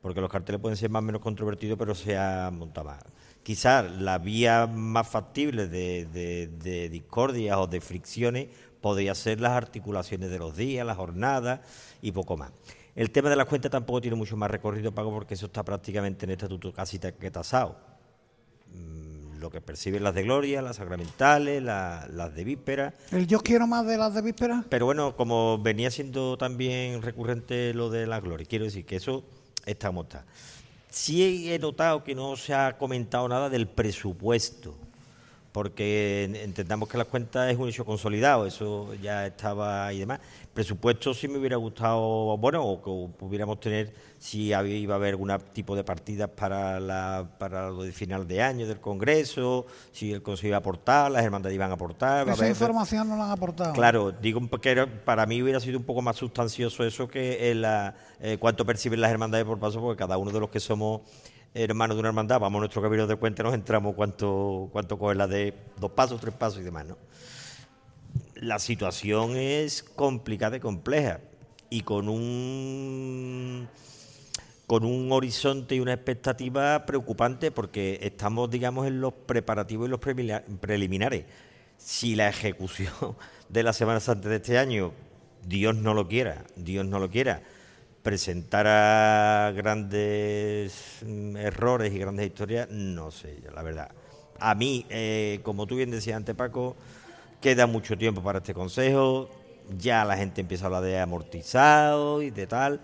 porque 0.00 0.20
los 0.20 0.30
carteles 0.30 0.60
pueden 0.60 0.76
ser 0.76 0.90
más 0.90 1.00
o 1.00 1.06
menos 1.06 1.20
controvertidos, 1.20 1.78
pero 1.78 1.94
se 1.94 2.16
ha 2.16 2.50
montado 2.52 2.88
más. 2.88 3.02
Quizás 3.42 3.90
la 3.90 4.18
vía 4.18 4.66
más 4.66 5.08
factible 5.08 5.66
de, 5.66 6.06
de, 6.06 6.48
de 6.48 6.88
discordias 6.88 7.56
o 7.56 7.66
de 7.66 7.80
fricciones 7.80 8.48
podría 8.80 9.14
ser 9.14 9.40
las 9.40 9.52
articulaciones 9.52 10.30
de 10.30 10.38
los 10.38 10.56
días, 10.56 10.86
las 10.86 10.96
jornadas 10.96 11.60
y 12.02 12.12
poco 12.12 12.36
más. 12.36 12.52
El 12.94 13.10
tema 13.10 13.30
de 13.30 13.36
las 13.36 13.46
cuentas 13.46 13.70
tampoco 13.70 14.00
tiene 14.00 14.16
mucho 14.16 14.36
más 14.36 14.50
recorrido, 14.50 14.92
Pago, 14.92 15.10
porque 15.10 15.34
eso 15.34 15.46
está 15.46 15.62
prácticamente 15.62 16.26
en 16.26 16.32
estatuto 16.32 16.72
casi 16.72 16.98
que 16.98 17.30
tasado. 17.30 17.76
Mm, 18.74 19.38
lo 19.38 19.50
que 19.50 19.62
perciben 19.62 20.04
las 20.04 20.14
de 20.14 20.22
Gloria, 20.24 20.60
las 20.60 20.76
sacramentales, 20.76 21.62
las 21.62 22.34
de 22.34 22.44
víspera. 22.44 22.92
El 23.10 23.26
yo 23.26 23.40
quiero 23.40 23.66
más 23.66 23.86
de 23.86 23.96
las 23.96 24.14
de 24.14 24.20
víspera. 24.20 24.64
Pero 24.68 24.84
bueno, 24.84 25.16
como 25.16 25.58
venía 25.58 25.90
siendo 25.90 26.36
también 26.36 27.00
recurrente 27.00 27.72
lo 27.72 27.88
de 27.88 28.06
la 28.06 28.20
Gloria, 28.20 28.46
quiero 28.48 28.66
decir 28.66 28.84
que 28.84 28.96
eso 28.96 29.24
está 29.64 29.88
como 29.88 30.02
está. 30.02 30.26
Sí 30.90 31.50
he 31.50 31.58
notado 31.58 32.04
que 32.04 32.14
no 32.14 32.36
se 32.36 32.52
ha 32.52 32.76
comentado 32.76 33.26
nada 33.26 33.48
del 33.48 33.66
presupuesto 33.66 34.76
porque 35.52 36.24
entendamos 36.42 36.88
que 36.88 36.96
las 36.96 37.06
cuentas 37.06 37.52
es 37.52 37.58
un 37.58 37.68
hecho 37.68 37.84
consolidado, 37.84 38.46
eso 38.46 38.94
ya 38.94 39.26
estaba 39.26 39.92
y 39.92 40.00
demás. 40.00 40.18
Presupuesto 40.54 41.12
sí 41.12 41.28
me 41.28 41.38
hubiera 41.38 41.56
gustado, 41.56 42.36
bueno, 42.38 42.64
o 42.64 42.82
que 42.82 43.18
pudiéramos 43.18 43.60
tener, 43.60 43.92
si 44.18 44.54
iba 44.54 44.94
a 44.94 44.96
haber 44.96 45.10
algún 45.10 45.30
tipo 45.52 45.76
de 45.76 45.84
partidas 45.84 46.30
para, 46.30 46.80
la, 46.80 47.26
para 47.38 47.70
lo 47.70 47.82
de 47.82 47.92
final 47.92 48.26
de 48.26 48.42
año 48.42 48.66
del 48.66 48.80
Congreso, 48.80 49.66
si 49.92 50.12
el 50.12 50.22
Consejo 50.22 50.48
iba 50.48 50.56
a 50.56 50.60
aportar, 50.60 51.10
las 51.10 51.22
hermandades 51.22 51.54
iban 51.54 51.70
a 51.70 51.74
aportar. 51.74 52.28
Esa 52.28 52.48
información 52.48 53.08
no 53.08 53.16
la 53.16 53.26
han 53.26 53.30
aportado. 53.32 53.74
Claro, 53.74 54.10
digo 54.10 54.40
que 54.60 54.86
para 55.04 55.26
mí 55.26 55.42
hubiera 55.42 55.60
sido 55.60 55.78
un 55.78 55.84
poco 55.84 56.00
más 56.00 56.16
sustancioso 56.16 56.84
eso 56.84 57.08
que 57.08 57.50
el, 57.50 57.66
eh, 58.20 58.38
cuánto 58.38 58.64
perciben 58.64 59.00
las 59.02 59.10
hermandades 59.10 59.44
por 59.44 59.58
paso, 59.58 59.80
porque 59.80 59.98
cada 59.98 60.16
uno 60.16 60.30
de 60.30 60.40
los 60.40 60.48
que 60.48 60.60
somos 60.60 61.02
hermanos 61.54 61.96
de 61.96 62.00
una 62.00 62.08
hermandad, 62.08 62.40
vamos 62.40 62.58
a 62.58 62.60
nuestro 62.60 62.82
cabildo 62.82 63.06
de 63.06 63.16
cuenta, 63.16 63.42
nos 63.42 63.54
entramos 63.54 63.94
cuánto, 63.94 64.68
cuánto 64.72 64.98
coge 64.98 65.14
la 65.14 65.26
de 65.26 65.54
dos 65.78 65.90
pasos, 65.90 66.20
tres 66.20 66.34
pasos 66.34 66.60
y 66.60 66.62
demás, 66.62 66.86
¿no? 66.86 66.96
La 68.36 68.58
situación 68.58 69.36
es 69.36 69.82
complicada 69.82 70.56
y 70.56 70.60
compleja. 70.60 71.20
y 71.70 71.82
con 71.82 72.08
un 72.08 73.68
con 74.66 74.84
un 74.84 75.12
horizonte 75.12 75.74
y 75.74 75.80
una 75.80 75.92
expectativa 75.92 76.86
preocupante 76.86 77.50
porque 77.50 77.98
estamos, 78.02 78.50
digamos, 78.50 78.86
en 78.86 79.02
los 79.02 79.12
preparativos 79.12 79.86
y 79.86 79.90
los 79.90 80.00
preliminares. 80.00 81.26
Si 81.76 82.14
la 82.14 82.28
ejecución 82.28 82.92
de 83.50 83.62
la 83.62 83.74
Semana 83.74 84.00
Santa 84.00 84.30
de 84.30 84.36
este 84.36 84.58
año, 84.58 84.92
Dios 85.46 85.76
no 85.76 85.92
lo 85.92 86.08
quiera, 86.08 86.44
Dios 86.56 86.86
no 86.86 86.98
lo 86.98 87.10
quiera, 87.10 87.42
presentara 88.02 89.52
grandes 89.52 90.98
mm, 91.06 91.36
errores 91.36 91.92
y 91.92 91.98
grandes 91.98 92.26
historias, 92.26 92.68
no 92.70 93.10
sé, 93.10 93.40
la 93.54 93.62
verdad. 93.62 93.90
A 94.38 94.54
mí, 94.54 94.84
eh, 94.90 95.40
como 95.42 95.66
tú 95.66 95.76
bien 95.76 95.90
decías 95.90 96.16
antes, 96.16 96.34
Paco, 96.34 96.76
queda 97.40 97.66
mucho 97.66 97.96
tiempo 97.96 98.22
para 98.22 98.38
este 98.38 98.54
consejo, 98.54 99.30
ya 99.78 100.04
la 100.04 100.16
gente 100.16 100.40
empieza 100.40 100.64
a 100.64 100.66
hablar 100.66 100.82
de 100.82 100.98
amortizado 100.98 102.22
y 102.22 102.30
de 102.30 102.46
tal. 102.46 102.80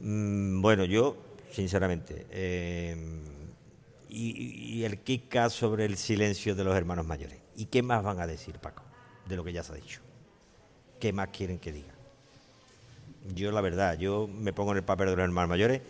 Mm, 0.00 0.60
bueno, 0.62 0.84
yo, 0.84 1.16
sinceramente, 1.50 2.26
eh, 2.30 2.96
y, 4.08 4.78
y, 4.78 4.84
el 4.84 5.00
Kika 5.00 5.50
sobre 5.50 5.84
el 5.84 5.96
silencio 5.96 6.54
de 6.54 6.62
los 6.62 6.76
hermanos 6.76 7.06
mayores. 7.06 7.40
¿Y 7.56 7.66
qué 7.66 7.82
más 7.82 8.04
van 8.04 8.20
a 8.20 8.26
decir, 8.26 8.60
Paco, 8.60 8.84
de 9.26 9.34
lo 9.36 9.42
que 9.42 9.52
ya 9.52 9.64
se 9.64 9.72
ha 9.72 9.76
dicho? 9.76 10.00
¿Qué 11.00 11.12
más 11.12 11.28
quieren 11.28 11.58
que 11.58 11.72
diga? 11.72 11.93
Yo, 13.32 13.52
la 13.52 13.60
verdad, 13.60 13.98
yo 13.98 14.28
me 14.28 14.52
pongo 14.52 14.72
en 14.72 14.78
el 14.78 14.84
papel 14.84 15.06
de 15.08 15.16
los 15.16 15.24
hermanos 15.24 15.48
mayores, 15.48 15.80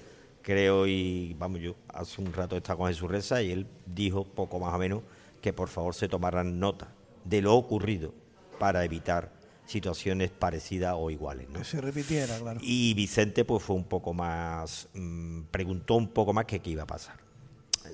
creo 0.43 0.87
y, 0.87 1.35
vamos, 1.39 1.61
yo 1.61 1.75
hace 1.89 2.21
un 2.21 2.33
rato 2.33 2.57
estaba 2.57 2.79
con 2.79 2.89
Jesús 2.89 3.11
Reza 3.11 3.43
y 3.43 3.51
él 3.51 3.67
dijo 3.87 4.25
poco 4.25 4.61
más 4.61 4.73
o 4.73 4.79
menos 4.79 5.03
que 5.41 5.53
por 5.53 5.69
favor 5.69 5.95
se 5.95 6.09
tomaran 6.09 6.61
nota 6.61 6.89
de 7.25 7.43
lo 7.43 7.55
ocurrido 7.55 8.15
para 8.59 8.85
evitar 8.85 9.33
situaciones 9.67 10.31
parecidas 10.31 10.95
o 10.97 11.11
iguales. 11.11 11.49
¿no? 11.49 11.59
Que 11.59 11.65
se 11.65 11.81
repitiera, 11.81 12.39
claro. 12.39 12.61
Y 12.63 12.95
Vicente 12.95 13.45
pues 13.45 13.63
fue 13.63 13.77
un 13.77 13.85
poco 13.85 14.13
más, 14.13 14.89
mmm, 14.95 15.43
preguntó 15.51 15.97
un 15.97 16.09
poco 16.09 16.33
más 16.33 16.45
que 16.45 16.61
qué 16.61 16.71
iba 16.71 16.85
a 16.85 16.87
pasar. 16.87 17.17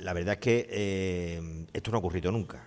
La 0.01 0.12
verdad 0.12 0.34
es 0.34 0.41
que 0.41 0.66
eh, 0.70 1.66
esto 1.72 1.91
no 1.91 1.97
ha 1.97 2.01
ocurrido 2.01 2.30
nunca, 2.30 2.62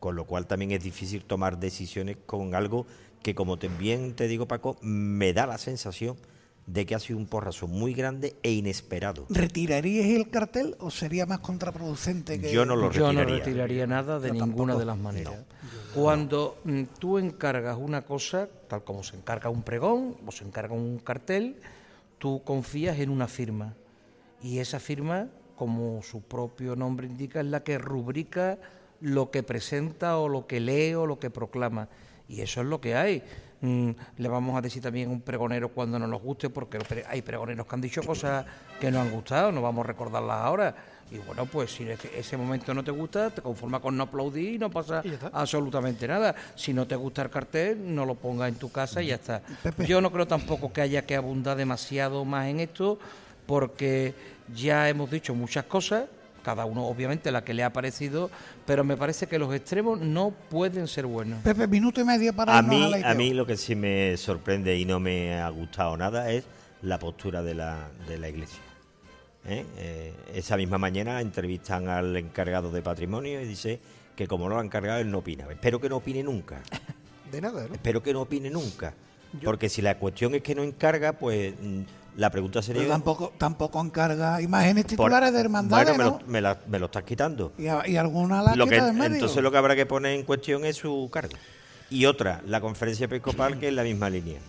con 0.00 0.16
lo 0.16 0.24
cual 0.24 0.46
también 0.46 0.72
es 0.72 0.82
difícil 0.82 1.24
tomar 1.24 1.58
decisiones 1.58 2.16
con 2.26 2.54
algo 2.54 2.86
que, 3.26 3.34
como 3.34 3.56
bien 3.56 4.14
te 4.14 4.28
digo 4.28 4.46
Paco, 4.46 4.76
me 4.82 5.32
da 5.32 5.48
la 5.48 5.58
sensación 5.58 6.16
de 6.66 6.86
que 6.86 6.94
ha 6.94 7.00
sido 7.00 7.18
un 7.18 7.26
porrazo 7.26 7.66
muy 7.66 7.92
grande 7.92 8.36
e 8.44 8.52
inesperado. 8.52 9.26
¿Retirarías 9.28 10.06
el 10.06 10.30
cartel 10.30 10.76
o 10.78 10.92
sería 10.92 11.26
más 11.26 11.40
contraproducente 11.40 12.40
que 12.40 12.52
Yo 12.52 12.64
no 12.64 12.76
lo 12.76 12.88
retiraría. 12.88 13.22
Yo 13.24 13.28
no 13.28 13.36
retiraría 13.36 13.86
nada 13.88 14.20
de 14.20 14.28
Yo 14.28 14.34
ninguna 14.34 14.74
tampoco. 14.74 14.78
de 14.78 14.84
las 14.84 14.98
maneras. 14.98 15.34
No. 15.34 16.00
Cuando 16.00 16.56
mm, 16.62 16.82
tú 17.00 17.18
encargas 17.18 17.76
una 17.76 18.02
cosa, 18.02 18.48
tal 18.68 18.84
como 18.84 19.02
se 19.02 19.16
encarga 19.16 19.50
un 19.50 19.64
pregón 19.64 20.16
o 20.24 20.30
se 20.30 20.44
encarga 20.44 20.74
un 20.74 21.00
cartel, 21.00 21.56
tú 22.18 22.42
confías 22.44 23.00
en 23.00 23.10
una 23.10 23.26
firma. 23.26 23.74
Y 24.40 24.60
esa 24.60 24.78
firma, 24.78 25.26
como 25.56 26.00
su 26.04 26.22
propio 26.22 26.76
nombre 26.76 27.08
indica, 27.08 27.40
es 27.40 27.46
la 27.46 27.64
que 27.64 27.76
rubrica 27.78 28.60
lo 29.00 29.32
que 29.32 29.42
presenta 29.42 30.16
o 30.16 30.28
lo 30.28 30.46
que 30.46 30.60
lee 30.60 30.94
o 30.94 31.06
lo 31.06 31.18
que 31.18 31.30
proclama. 31.30 31.88
Y 32.28 32.40
eso 32.40 32.60
es 32.60 32.66
lo 32.66 32.80
que 32.80 32.94
hay. 32.94 33.22
Mm, 33.60 33.90
le 34.18 34.28
vamos 34.28 34.56
a 34.56 34.60
decir 34.60 34.82
también 34.82 35.08
a 35.08 35.12
un 35.12 35.22
pregonero 35.22 35.70
cuando 35.70 35.98
no 35.98 36.06
nos 36.06 36.20
guste, 36.20 36.50
porque 36.50 36.78
hay 37.08 37.22
pregoneros 37.22 37.66
que 37.66 37.74
han 37.74 37.80
dicho 37.80 38.02
cosas 38.02 38.44
que 38.80 38.90
no 38.90 39.00
han 39.00 39.10
gustado, 39.10 39.50
no 39.50 39.62
vamos 39.62 39.84
a 39.84 39.88
recordarlas 39.88 40.38
ahora. 40.38 40.74
Y 41.10 41.18
bueno, 41.18 41.46
pues 41.46 41.70
si 41.70 41.86
ese 42.16 42.36
momento 42.36 42.74
no 42.74 42.82
te 42.82 42.90
gusta, 42.90 43.30
te 43.30 43.40
conformas 43.40 43.80
con 43.80 43.96
no 43.96 44.02
aplaudir 44.04 44.54
y 44.54 44.58
no 44.58 44.70
pasa 44.70 45.02
Y 45.04 45.16
absolutamente 45.32 46.08
nada. 46.08 46.34
Si 46.56 46.74
no 46.74 46.86
te 46.86 46.96
gusta 46.96 47.22
el 47.22 47.30
cartel, 47.30 47.94
no 47.94 48.04
lo 48.04 48.16
pongas 48.16 48.48
en 48.48 48.56
tu 48.56 48.72
casa 48.72 49.00
y 49.02 49.08
ya 49.08 49.14
está. 49.14 49.40
Pepe. 49.62 49.86
Yo 49.86 50.00
no 50.00 50.10
creo 50.10 50.26
tampoco 50.26 50.72
que 50.72 50.80
haya 50.80 51.06
que 51.06 51.14
abundar 51.14 51.56
demasiado 51.56 52.24
más 52.24 52.48
en 52.48 52.58
esto, 52.58 52.98
porque 53.46 54.14
ya 54.52 54.88
hemos 54.88 55.10
dicho 55.10 55.32
muchas 55.34 55.64
cosas, 55.64 56.06
cada 56.46 56.64
uno 56.64 56.86
obviamente 56.86 57.32
la 57.32 57.42
que 57.42 57.54
le 57.54 57.64
ha 57.64 57.72
parecido, 57.72 58.30
pero 58.66 58.84
me 58.84 58.96
parece 58.96 59.26
que 59.26 59.36
los 59.36 59.52
extremos 59.52 59.98
no 59.98 60.30
pueden 60.30 60.86
ser 60.86 61.04
buenos. 61.04 61.42
Pepe, 61.42 61.66
minuto 61.66 62.00
y 62.00 62.04
medio 62.04 62.32
para 62.32 62.56
A 62.56 62.62
mí, 62.62 62.88
la 62.88 63.10
a 63.10 63.14
mí 63.14 63.34
lo 63.34 63.44
que 63.44 63.56
sí 63.56 63.74
me 63.74 64.16
sorprende 64.16 64.78
y 64.78 64.84
no 64.84 65.00
me 65.00 65.40
ha 65.40 65.48
gustado 65.48 65.96
nada 65.96 66.30
es 66.30 66.44
la 66.82 67.00
postura 67.00 67.42
de 67.42 67.54
la, 67.54 67.88
de 68.06 68.18
la 68.18 68.28
iglesia. 68.28 68.60
¿Eh? 69.44 69.64
Eh, 69.76 70.14
esa 70.34 70.56
misma 70.56 70.78
mañana 70.78 71.20
entrevistan 71.20 71.88
al 71.88 72.16
encargado 72.16 72.70
de 72.70 72.80
patrimonio 72.80 73.40
y 73.40 73.44
dice 73.44 73.80
que 74.14 74.28
como 74.28 74.48
no 74.48 74.54
lo 74.54 74.60
han 74.60 74.66
encargado, 74.66 75.00
él 75.00 75.10
no 75.10 75.18
opina. 75.18 75.48
Espero 75.50 75.80
que 75.80 75.88
no 75.88 75.96
opine 75.96 76.22
nunca. 76.22 76.60
De 77.32 77.40
nada, 77.40 77.66
¿no? 77.66 77.74
Espero 77.74 78.04
que 78.04 78.12
no 78.12 78.20
opine 78.20 78.50
nunca. 78.50 78.94
Porque 79.42 79.68
si 79.68 79.82
la 79.82 79.98
cuestión 79.98 80.36
es 80.36 80.42
que 80.42 80.54
no 80.54 80.62
encarga, 80.62 81.14
pues 81.14 81.54
mm, 81.60 81.80
la 82.16 82.30
pregunta 82.30 82.62
sería... 82.62 82.82
Pero 82.82 82.92
tampoco, 82.92 83.32
tampoco 83.38 83.80
encarga 83.80 84.40
imágenes 84.40 84.84
por- 84.84 84.90
titulares 84.90 85.32
de 85.32 85.40
hermandades, 85.40 85.88
Bueno, 85.96 86.04
me, 86.04 86.10
¿no? 86.10 86.18
lo, 86.20 86.26
me 86.26 86.40
la- 86.40 86.58
me 86.66 86.78
lo 86.78 86.86
estás 86.86 87.02
quitando. 87.04 87.52
Y, 87.58 87.66
a- 87.68 87.86
y 87.86 87.96
alguna 87.96 88.42
la 88.42 88.54
Lo 88.56 88.64
que, 88.66 88.72
quita 88.72 88.86
del 88.86 88.94
medio. 88.94 89.14
entonces 89.14 89.42
lo 89.42 89.50
que 89.50 89.58
habrá 89.58 89.76
que 89.76 89.86
poner 89.86 90.12
en 90.18 90.24
cuestión 90.24 90.64
es 90.64 90.76
su 90.76 91.08
cargo. 91.12 91.34
Y 91.90 92.06
otra, 92.06 92.42
la 92.46 92.60
conferencia 92.60 93.04
episcopal, 93.04 93.58
que 93.60 93.68
es 93.68 93.74
la 93.74 93.82
misma 93.84 94.10
línea. 94.10 94.40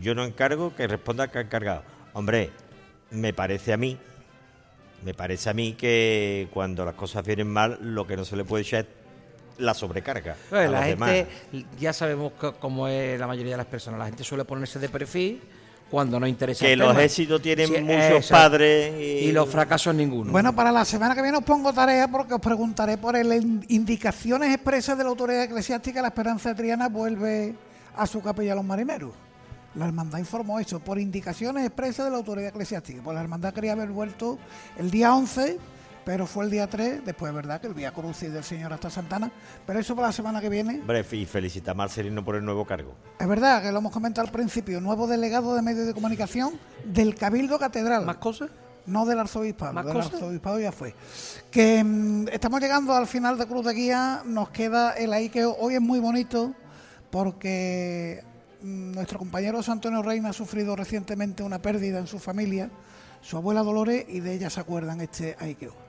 Yo 0.00 0.14
no 0.14 0.24
encargo 0.24 0.76
que 0.76 0.86
responda 0.86 1.28
que 1.28 1.38
ha 1.38 1.40
encargado. 1.40 1.82
Hombre, 2.12 2.50
me 3.10 3.32
parece 3.32 3.72
a 3.72 3.76
mí, 3.76 3.98
me 5.04 5.14
parece 5.14 5.50
a 5.50 5.54
mí 5.54 5.72
que 5.72 6.48
cuando 6.52 6.84
las 6.84 6.94
cosas 6.94 7.24
vienen 7.24 7.48
mal, 7.48 7.78
lo 7.80 8.06
que 8.06 8.16
no 8.16 8.24
se 8.24 8.36
le 8.36 8.44
puede 8.44 8.62
echar 8.62 8.80
es 8.82 8.86
la 9.58 9.74
sobrecarga. 9.74 10.32
a 10.32 10.36
Pues 10.50 10.70
la 10.70 10.78
los 10.80 10.88
demás. 10.88 11.10
gente, 11.10 11.66
ya 11.80 11.92
sabemos 11.92 12.32
cómo 12.60 12.86
es 12.86 13.18
la 13.18 13.26
mayoría 13.26 13.52
de 13.52 13.56
las 13.58 13.66
personas, 13.66 13.98
la 13.98 14.06
gente 14.06 14.22
suele 14.22 14.44
ponerse 14.44 14.78
de 14.78 14.88
perfil 14.88 15.40
cuando 15.90 16.20
no 16.20 16.26
interesa 16.26 16.64
Que 16.66 16.72
el 16.74 16.78
los 16.80 16.88
tema. 16.88 17.02
éxitos 17.04 17.40
tienen 17.42 17.66
Sí, 17.68 17.80
muchos 17.80 17.96
exacto. 17.96 18.34
padres 18.34 18.94
y, 18.98 19.02
y 19.28 19.32
los 19.32 19.48
fracasos 19.48 19.94
ninguno. 19.94 20.30
Bueno, 20.32 20.54
para 20.54 20.70
la 20.70 20.84
semana 20.84 21.14
que 21.14 21.22
viene 21.22 21.38
os 21.38 21.44
pongo 21.44 21.72
tarea 21.72 22.08
porque 22.08 22.34
os 22.34 22.40
preguntaré 22.40 22.98
por 22.98 23.16
el 23.16 23.32
in- 23.32 23.64
indicaciones 23.68 24.52
expresas 24.54 24.98
de 24.98 25.04
la 25.04 25.10
autoridad 25.10 25.42
eclesiástica. 25.44 26.02
La 26.02 26.08
Esperanza 26.08 26.50
de 26.50 26.54
Triana 26.56 26.88
vuelve 26.88 27.54
a 27.96 28.06
su 28.06 28.20
capilla 28.20 28.52
a 28.52 28.56
los 28.56 28.64
marineros. 28.64 29.12
La 29.74 29.86
hermandad 29.86 30.18
informó 30.18 30.58
eso, 30.60 30.80
por 30.80 30.98
indicaciones 30.98 31.64
expresas 31.64 32.04
de 32.06 32.10
la 32.10 32.16
autoridad 32.18 32.48
eclesiástica. 32.48 33.00
Pues 33.02 33.14
la 33.14 33.20
hermandad 33.20 33.52
quería 33.54 33.72
haber 33.72 33.88
vuelto 33.90 34.38
el 34.78 34.90
día 34.90 35.14
11, 35.14 35.58
pero 36.08 36.26
fue 36.26 36.46
el 36.46 36.50
día 36.50 36.66
3, 36.66 37.04
después 37.04 37.28
es 37.28 37.36
verdad 37.36 37.60
que 37.60 37.66
el 37.66 37.74
Vía 37.74 37.92
Crucis 37.92 38.32
del 38.32 38.42
Señor 38.42 38.72
hasta 38.72 38.88
Santana. 38.88 39.30
Pero 39.66 39.78
eso 39.78 39.94
para 39.94 40.08
la 40.08 40.12
semana 40.12 40.40
que 40.40 40.48
viene. 40.48 40.80
Hombre, 40.80 41.04
y 41.12 41.26
felicita 41.26 41.72
a 41.72 41.74
Marcelino 41.74 42.24
por 42.24 42.36
el 42.36 42.46
nuevo 42.46 42.64
cargo. 42.64 42.94
Es 43.20 43.28
verdad 43.28 43.60
que 43.60 43.70
lo 43.70 43.80
hemos 43.80 43.92
comentado 43.92 44.26
al 44.26 44.32
principio, 44.32 44.80
nuevo 44.80 45.06
delegado 45.06 45.54
de 45.54 45.60
medios 45.60 45.86
de 45.86 45.92
comunicación 45.92 46.58
del 46.82 47.14
Cabildo 47.14 47.58
Catedral. 47.58 48.06
¿Más 48.06 48.16
cosas? 48.16 48.48
No 48.86 49.04
del 49.04 49.18
arzobispado, 49.18 49.74
¿Más 49.74 49.84
del 49.84 49.96
cosas? 49.96 50.14
arzobispado 50.14 50.58
ya 50.58 50.72
fue. 50.72 50.94
Que 51.50 51.84
mm, 51.84 52.28
estamos 52.32 52.58
llegando 52.58 52.94
al 52.94 53.06
final 53.06 53.36
de 53.36 53.44
Cruz 53.44 53.66
de 53.66 53.74
Guía, 53.74 54.22
nos 54.24 54.48
queda 54.48 54.92
el 54.92 55.12
ahí 55.12 55.28
que 55.28 55.44
hoy 55.44 55.74
es 55.74 55.82
muy 55.82 56.00
bonito 56.00 56.54
porque 57.10 58.24
mm, 58.62 58.92
nuestro 58.92 59.18
compañero 59.18 59.60
Antonio 59.68 60.00
Reina 60.00 60.30
ha 60.30 60.32
sufrido 60.32 60.74
recientemente 60.74 61.42
una 61.42 61.60
pérdida 61.60 61.98
en 61.98 62.06
su 62.06 62.18
familia, 62.18 62.70
su 63.20 63.36
abuela 63.36 63.62
Dolores, 63.62 64.06
y 64.08 64.20
de 64.20 64.32
ella 64.32 64.48
se 64.48 64.60
acuerdan 64.60 65.02
este 65.02 65.36
Aikeo. 65.38 65.87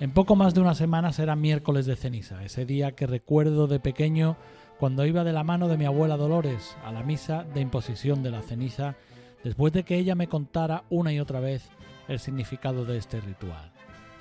En 0.00 0.10
poco 0.10 0.34
más 0.34 0.54
de 0.54 0.60
una 0.60 0.74
semana 0.74 1.12
será 1.12 1.36
miércoles 1.36 1.86
de 1.86 1.94
ceniza, 1.94 2.44
ese 2.44 2.66
día 2.66 2.92
que 2.92 3.06
recuerdo 3.06 3.68
de 3.68 3.78
pequeño 3.78 4.36
cuando 4.80 5.06
iba 5.06 5.22
de 5.22 5.32
la 5.32 5.44
mano 5.44 5.68
de 5.68 5.76
mi 5.76 5.84
abuela 5.84 6.16
Dolores 6.16 6.76
a 6.84 6.90
la 6.90 7.04
misa 7.04 7.44
de 7.54 7.60
imposición 7.60 8.24
de 8.24 8.32
la 8.32 8.42
ceniza, 8.42 8.96
después 9.44 9.72
de 9.72 9.84
que 9.84 9.96
ella 9.96 10.16
me 10.16 10.26
contara 10.26 10.82
una 10.90 11.12
y 11.12 11.20
otra 11.20 11.38
vez 11.38 11.70
el 12.08 12.18
significado 12.18 12.84
de 12.84 12.98
este 12.98 13.20
ritual. 13.20 13.70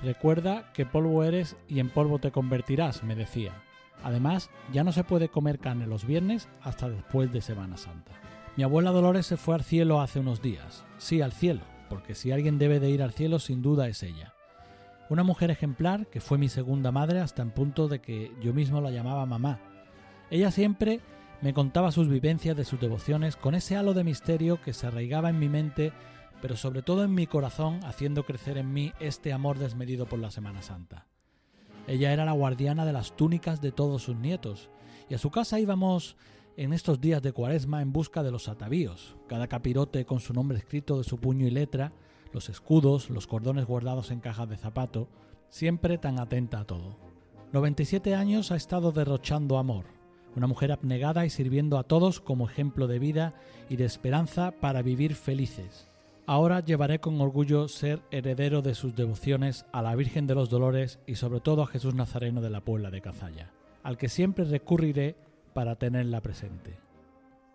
Recuerda 0.03 0.71
que 0.73 0.85
polvo 0.85 1.23
eres 1.23 1.55
y 1.67 1.79
en 1.79 1.89
polvo 1.89 2.19
te 2.19 2.31
convertirás, 2.31 3.03
me 3.03 3.15
decía. 3.15 3.53
Además, 4.03 4.51
ya 4.71 4.83
no 4.83 4.91
se 4.91 5.03
puede 5.03 5.29
comer 5.29 5.57
carne 5.57 5.87
los 5.87 6.05
viernes 6.05 6.49
hasta 6.61 6.87
después 6.87 7.33
de 7.33 7.41
Semana 7.41 7.77
Santa. 7.77 8.11
Mi 8.57 8.63
abuela 8.63 8.91
Dolores 8.91 9.25
se 9.25 9.37
fue 9.37 9.55
al 9.55 9.63
cielo 9.63 10.01
hace 10.01 10.19
unos 10.19 10.39
días. 10.39 10.85
Sí, 10.99 11.21
al 11.21 11.31
cielo, 11.31 11.61
porque 11.89 12.13
si 12.13 12.31
alguien 12.31 12.59
debe 12.59 12.79
de 12.79 12.91
ir 12.91 13.01
al 13.01 13.13
cielo 13.13 13.39
sin 13.39 13.63
duda 13.63 13.87
es 13.87 14.03
ella. 14.03 14.33
Una 15.13 15.21
mujer 15.21 15.51
ejemplar 15.51 16.07
que 16.07 16.21
fue 16.21 16.39
mi 16.39 16.49
segunda 16.49 16.91
madre 16.91 17.19
hasta 17.19 17.43
en 17.43 17.51
punto 17.51 17.87
de 17.87 17.99
que 17.99 18.31
yo 18.41 18.51
mismo 18.51 18.81
la 18.81 18.89
llamaba 18.89 19.27
mamá. 19.27 19.59
Ella 20.31 20.49
siempre 20.49 21.01
me 21.43 21.53
contaba 21.53 21.91
sus 21.91 22.09
vivencias 22.09 22.57
de 22.57 22.65
sus 22.65 22.79
devociones 22.79 23.35
con 23.35 23.53
ese 23.53 23.75
halo 23.75 23.93
de 23.93 24.03
misterio 24.03 24.59
que 24.59 24.73
se 24.73 24.87
arraigaba 24.87 25.29
en 25.29 25.37
mi 25.37 25.49
mente, 25.49 25.93
pero 26.41 26.57
sobre 26.57 26.81
todo 26.81 27.03
en 27.03 27.13
mi 27.13 27.27
corazón, 27.27 27.79
haciendo 27.83 28.25
crecer 28.25 28.57
en 28.57 28.73
mí 28.73 28.91
este 28.99 29.33
amor 29.33 29.59
desmedido 29.59 30.07
por 30.07 30.17
la 30.17 30.31
Semana 30.31 30.63
Santa. 30.63 31.05
Ella 31.85 32.11
era 32.11 32.25
la 32.25 32.31
guardiana 32.31 32.83
de 32.83 32.93
las 32.93 33.15
túnicas 33.15 33.61
de 33.61 33.71
todos 33.71 34.01
sus 34.01 34.15
nietos, 34.15 34.71
y 35.11 35.13
a 35.13 35.19
su 35.19 35.29
casa 35.29 35.59
íbamos 35.59 36.17
en 36.57 36.73
estos 36.73 36.99
días 36.99 37.21
de 37.21 37.33
cuaresma 37.33 37.83
en 37.83 37.93
busca 37.93 38.23
de 38.23 38.31
los 38.31 38.49
atavíos, 38.49 39.15
cada 39.27 39.45
capirote 39.45 40.05
con 40.05 40.19
su 40.19 40.33
nombre 40.33 40.57
escrito 40.57 40.97
de 40.97 41.03
su 41.03 41.19
puño 41.19 41.45
y 41.45 41.51
letra, 41.51 41.93
los 42.33 42.49
escudos, 42.49 43.09
los 43.09 43.27
cordones 43.27 43.65
guardados 43.65 44.11
en 44.11 44.19
cajas 44.19 44.49
de 44.49 44.57
zapato, 44.57 45.07
siempre 45.49 45.97
tan 45.97 46.19
atenta 46.19 46.59
a 46.59 46.65
todo. 46.65 46.97
97 47.51 48.15
años 48.15 48.51
ha 48.51 48.55
estado 48.55 48.91
derrochando 48.91 49.57
amor, 49.57 49.85
Una 50.35 50.47
mujer 50.47 50.71
abnegada 50.71 51.27
y 51.27 51.29
sirviendo 51.29 51.77
a 51.77 51.83
todos 51.83 52.19
como 52.19 52.49
ejemplo 52.49 52.87
de 52.87 52.97
vida 52.97 53.35
y 53.69 53.75
de 53.75 53.85
esperanza 53.85 54.51
para 54.51 54.81
vivir 54.81 55.13
felices. 55.13 55.91
Ahora 56.25 56.61
llevaré 56.61 56.99
con 56.99 57.21
orgullo 57.21 57.67
ser 57.67 58.01
heredero 58.09 58.63
de 58.63 58.73
sus 58.73 58.95
devociones 58.95 59.67
a 59.71 59.83
la 59.83 59.93
Virgen 59.95 60.25
de 60.25 60.33
los 60.33 60.49
Dolores 60.49 60.99
y 61.05 61.15
sobre 61.15 61.39
todo 61.39 61.61
a 61.61 61.67
Jesús 61.67 61.93
Nazareno 61.93 62.41
de 62.41 62.49
la 62.49 62.61
Puebla 62.61 62.89
de 62.89 63.01
Cazalla, 63.01 63.51
al 63.83 63.97
que 63.97 64.09
siempre 64.09 64.45
recurriré 64.45 65.15
para 65.53 65.75
tenerla 65.75 66.21
presente. 66.21 66.79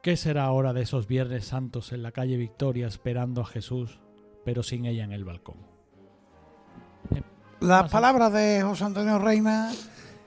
¿Qué 0.03 0.17
será 0.17 0.45
ahora 0.45 0.73
de 0.73 0.83
esos 0.83 1.09
Viernes 1.09 1.47
Santos 1.47 1.93
en 1.93 2.05
la 2.05 2.13
calle 2.13 2.37
Victoria 2.37 2.87
esperando 2.87 3.41
a 3.41 3.47
Jesús, 3.47 3.99
pero 4.49 4.63
sin 4.63 4.87
ella 4.87 5.05
en 5.05 5.13
el 5.13 5.27
balcón? 5.27 5.57
Las 7.61 7.91
palabras 7.91 8.33
de 8.33 8.63
José 8.63 8.85
Antonio 8.85 9.19
Reina 9.19 9.71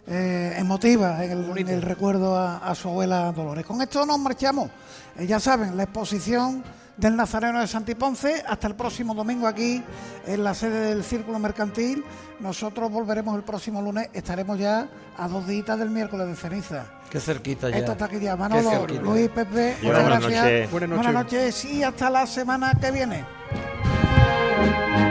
eh, 0.06 0.54
emotivas 0.60 1.24
en 1.24 1.32
el, 1.32 1.58
en 1.58 1.68
el 1.68 1.82
recuerdo 1.82 2.38
a, 2.38 2.58
a 2.58 2.76
su 2.76 2.90
abuela 2.90 3.32
Dolores. 3.32 3.66
Con 3.66 3.82
esto 3.82 4.06
nos 4.06 4.20
marchamos. 4.20 4.70
Eh, 5.18 5.26
ya 5.26 5.40
saben, 5.40 5.76
la 5.76 5.84
exposición 5.84 6.64
del 6.98 7.16
Nazareno 7.16 7.62
de 7.62 7.66
Santiponce 7.66 8.44
hasta 8.48 8.68
el 8.68 8.76
próximo 8.76 9.16
domingo 9.16 9.48
aquí 9.48 9.82
en 10.28 10.44
la 10.44 10.54
sede 10.54 10.94
del 10.94 11.04
Círculo 11.04 11.40
Mercantil. 11.40 12.04
Nosotros 12.42 12.92
volveremos 12.92 13.36
el 13.36 13.42
próximo 13.42 13.82
lunes. 13.82 14.08
Estaremos 14.14 14.60
ya 14.60 14.88
a 15.18 15.28
dos 15.28 15.48
días 15.48 15.80
del 15.80 15.90
miércoles 15.90 16.28
de 16.28 16.36
ceniza. 16.36 16.86
Qué 17.10 17.20
cerquita 17.20 17.72
ya. 17.72 17.78
Esto 17.78 17.94
está 17.94 18.06
aquí 18.06 18.20
ya. 18.20 18.36
Manolo. 18.36 18.86
Luis, 18.86 19.30
Pepe, 19.30 19.78
muchas 19.82 20.04
buenas 20.04 20.20
gracias. 20.22 20.44
noches. 20.44 20.72
Buenas 20.72 20.90
Buenas 20.92 21.14
noches. 21.14 21.34
noches 21.34 21.66
y 21.66 21.82
hasta 21.82 22.10
la 22.12 22.28
semana 22.28 22.78
que 22.80 22.92
viene. 22.92 23.26
Thank 24.62 25.06
you. 25.06 25.11